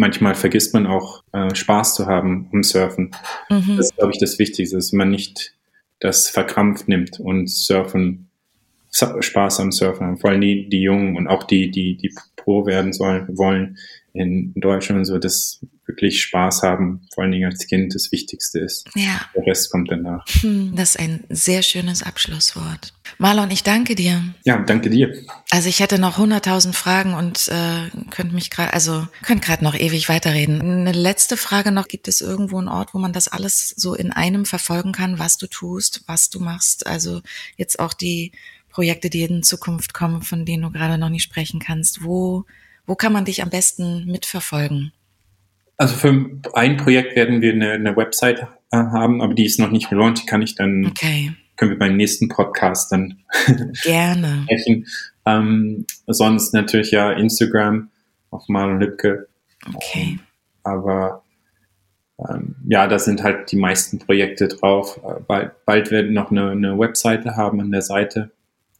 manchmal 0.00 0.34
vergisst 0.34 0.72
man 0.72 0.86
auch 0.86 1.22
äh, 1.32 1.54
Spaß 1.54 1.94
zu 1.94 2.06
haben 2.06 2.48
im 2.52 2.62
Surfen. 2.62 3.10
Mhm. 3.50 3.76
Das 3.76 3.86
ist, 3.86 3.96
glaube 3.96 4.12
ich, 4.12 4.18
das 4.18 4.38
Wichtigste, 4.38 4.76
dass 4.76 4.92
man 4.92 5.10
nicht 5.10 5.54
das 6.00 6.28
verkrampft 6.28 6.88
nimmt 6.88 7.20
und 7.20 7.50
Surfen 7.50 8.30
Spaß 8.92 9.60
am 9.60 9.70
Surfen 9.70 10.06
haben. 10.06 10.16
Vor 10.16 10.30
allem 10.30 10.40
die, 10.40 10.68
die 10.68 10.80
Jungen 10.80 11.16
und 11.16 11.28
auch 11.28 11.44
die, 11.44 11.70
die, 11.70 11.96
die 11.96 12.12
Pro 12.34 12.66
werden 12.66 12.92
sollen, 12.92 13.28
wollen 13.36 13.76
in 14.12 14.52
Deutschland 14.54 14.98
und 15.00 15.04
so, 15.04 15.18
das 15.18 15.60
wirklich 15.86 16.22
Spaß 16.22 16.62
haben, 16.62 17.06
vor 17.12 17.24
allen 17.24 17.32
Dingen 17.32 17.50
als 17.50 17.66
Kind, 17.66 17.94
das 17.94 18.12
Wichtigste 18.12 18.60
ist. 18.60 18.88
Ja. 18.94 19.20
Der 19.34 19.46
Rest 19.46 19.70
kommt 19.70 19.90
danach. 19.90 20.24
Hm, 20.40 20.72
das 20.76 20.90
ist 20.90 21.00
ein 21.00 21.24
sehr 21.28 21.62
schönes 21.62 22.02
Abschlusswort. 22.02 22.92
Marlon, 23.18 23.50
ich 23.50 23.64
danke 23.64 23.94
dir. 23.94 24.22
Ja, 24.44 24.58
danke 24.58 24.88
dir. 24.88 25.12
Also 25.50 25.68
ich 25.68 25.80
hätte 25.80 25.98
noch 25.98 26.18
hunderttausend 26.18 26.76
Fragen 26.76 27.14
und 27.14 27.48
äh, 27.48 27.90
könnte 28.10 28.34
mich 28.34 28.50
gerade, 28.50 28.72
also 28.72 29.06
könnte 29.22 29.46
gerade 29.46 29.64
noch 29.64 29.74
ewig 29.74 30.08
weiterreden. 30.08 30.60
Eine 30.60 30.92
letzte 30.92 31.36
Frage 31.36 31.72
noch: 31.72 31.88
Gibt 31.88 32.06
es 32.06 32.20
irgendwo 32.20 32.58
einen 32.58 32.68
Ort, 32.68 32.94
wo 32.94 32.98
man 32.98 33.12
das 33.12 33.28
alles 33.28 33.74
so 33.76 33.94
in 33.94 34.12
einem 34.12 34.44
verfolgen 34.44 34.92
kann, 34.92 35.18
was 35.18 35.38
du 35.38 35.48
tust, 35.48 36.04
was 36.06 36.30
du 36.30 36.40
machst? 36.40 36.86
Also 36.86 37.20
jetzt 37.56 37.80
auch 37.80 37.92
die 37.92 38.32
Projekte, 38.70 39.10
die 39.10 39.22
in 39.22 39.42
Zukunft 39.42 39.92
kommen, 39.92 40.22
von 40.22 40.44
denen 40.44 40.62
du 40.62 40.70
gerade 40.70 40.98
noch 40.98 41.08
nicht 41.08 41.24
sprechen 41.24 41.58
kannst. 41.58 42.04
Wo 42.04 42.44
wo 42.90 42.96
kann 42.96 43.12
man 43.12 43.24
dich 43.24 43.40
am 43.40 43.50
besten 43.50 44.04
mitverfolgen? 44.06 44.90
Also 45.76 45.94
für 45.94 46.40
ein 46.54 46.76
Projekt 46.76 47.14
werden 47.14 47.40
wir 47.40 47.52
eine, 47.52 47.70
eine 47.70 47.96
Website 47.96 48.40
äh, 48.72 48.76
haben, 48.78 49.22
aber 49.22 49.32
die 49.32 49.44
ist 49.44 49.60
noch 49.60 49.70
nicht 49.70 49.88
gelauncht. 49.88 50.22
Die 50.22 50.26
kann 50.26 50.42
ich 50.42 50.56
dann, 50.56 50.86
okay. 50.86 51.32
können 51.56 51.70
wir 51.70 51.78
beim 51.78 51.96
nächsten 51.96 52.28
Podcast 52.28 52.90
dann 52.90 53.20
gerne 53.84 54.42
sprechen. 54.42 54.88
Ähm, 55.24 55.86
sonst 56.08 56.52
natürlich 56.52 56.90
ja 56.90 57.12
Instagram 57.12 57.90
auf 58.30 58.48
Marlon 58.48 58.80
Lübke. 58.80 59.28
Okay. 59.72 60.18
Ähm, 60.18 60.20
aber 60.64 61.22
ähm, 62.28 62.56
ja, 62.66 62.88
da 62.88 62.98
sind 62.98 63.22
halt 63.22 63.52
die 63.52 63.56
meisten 63.56 64.00
Projekte 64.00 64.48
drauf. 64.48 64.98
Äh, 65.04 65.20
bald, 65.28 65.64
bald 65.64 65.92
werden 65.92 66.12
wir 66.12 66.20
noch 66.22 66.32
eine, 66.32 66.50
eine 66.50 66.76
Webseite 66.76 67.36
haben 67.36 67.60
an 67.60 67.70
der 67.70 67.82
Seite 67.82 68.32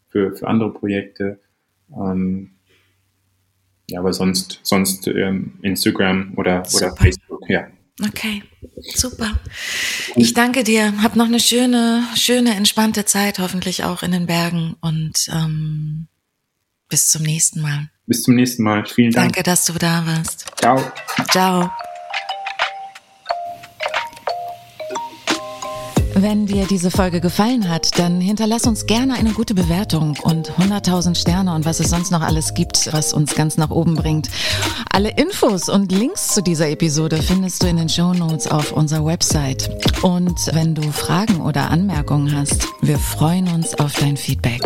für, 0.09 0.35
für 0.35 0.49
andere 0.49 0.73
Projekte. 0.73 1.39
Ähm, 1.97 2.57
ja, 3.91 4.01
aber 4.01 4.12
sonst, 4.12 4.61
sonst 4.62 5.07
ähm, 5.09 5.59
Instagram 5.62 6.34
oder, 6.36 6.62
oder 6.74 6.95
Facebook, 6.97 7.49
ja. 7.49 7.66
Okay, 8.03 8.43
super. 8.95 9.38
Ich 10.16 10.32
danke 10.32 10.64
dir. 10.64 11.03
Hab 11.03 11.16
noch 11.16 11.26
eine 11.26 11.41
schöne, 11.41 12.03
schöne, 12.16 12.55
entspannte 12.55 13.05
Zeit, 13.05 13.38
hoffentlich 13.38 13.84
auch 13.84 14.03
in 14.03 14.12
den 14.12 14.26
Bergen 14.26 14.76
und 14.80 15.28
ähm, 15.32 16.07
bis 16.88 17.11
zum 17.11 17.22
nächsten 17.22 17.61
Mal. 17.61 17.91
Bis 18.07 18.22
zum 18.22 18.34
nächsten 18.34 18.62
Mal. 18.62 18.86
Vielen 18.86 19.12
Dank. 19.12 19.34
Danke, 19.34 19.43
dass 19.43 19.66
du 19.66 19.74
da 19.74 20.05
warst. 20.07 20.47
Ciao. 20.57 20.93
Ciao. 21.30 21.70
Wenn 26.23 26.45
dir 26.45 26.66
diese 26.66 26.91
Folge 26.91 27.23
gefallen 27.23 27.71
hat, 27.71 27.99
dann 27.99 28.21
hinterlass 28.21 28.66
uns 28.66 28.85
gerne 28.85 29.14
eine 29.14 29.31
gute 29.31 29.55
Bewertung 29.55 30.18
und 30.23 30.53
100.000 30.53 31.14
Sterne 31.14 31.55
und 31.55 31.64
was 31.64 31.81
es 31.81 31.89
sonst 31.89 32.11
noch 32.11 32.21
alles 32.21 32.53
gibt, 32.53 32.93
was 32.93 33.14
uns 33.14 33.35
ganz 33.35 33.57
nach 33.57 33.71
oben 33.71 33.95
bringt. 33.95 34.29
Alle 34.93 35.16
Infos 35.16 35.71
und 35.71 35.91
Links 35.93 36.29
zu 36.29 36.43
dieser 36.43 36.68
Episode 36.68 37.23
findest 37.23 37.62
du 37.62 37.68
in 37.68 37.79
den 37.79 37.89
Show 37.89 38.12
Notes 38.12 38.47
auf 38.49 38.73
unserer 38.73 39.07
Website. 39.07 39.71
Und 40.03 40.39
wenn 40.53 40.75
du 40.75 40.83
Fragen 40.93 41.41
oder 41.41 41.71
Anmerkungen 41.71 42.37
hast, 42.37 42.68
wir 42.83 42.99
freuen 42.99 43.49
uns 43.49 43.75
auf 43.79 43.95
dein 43.99 44.18
Feedback. 44.18 44.61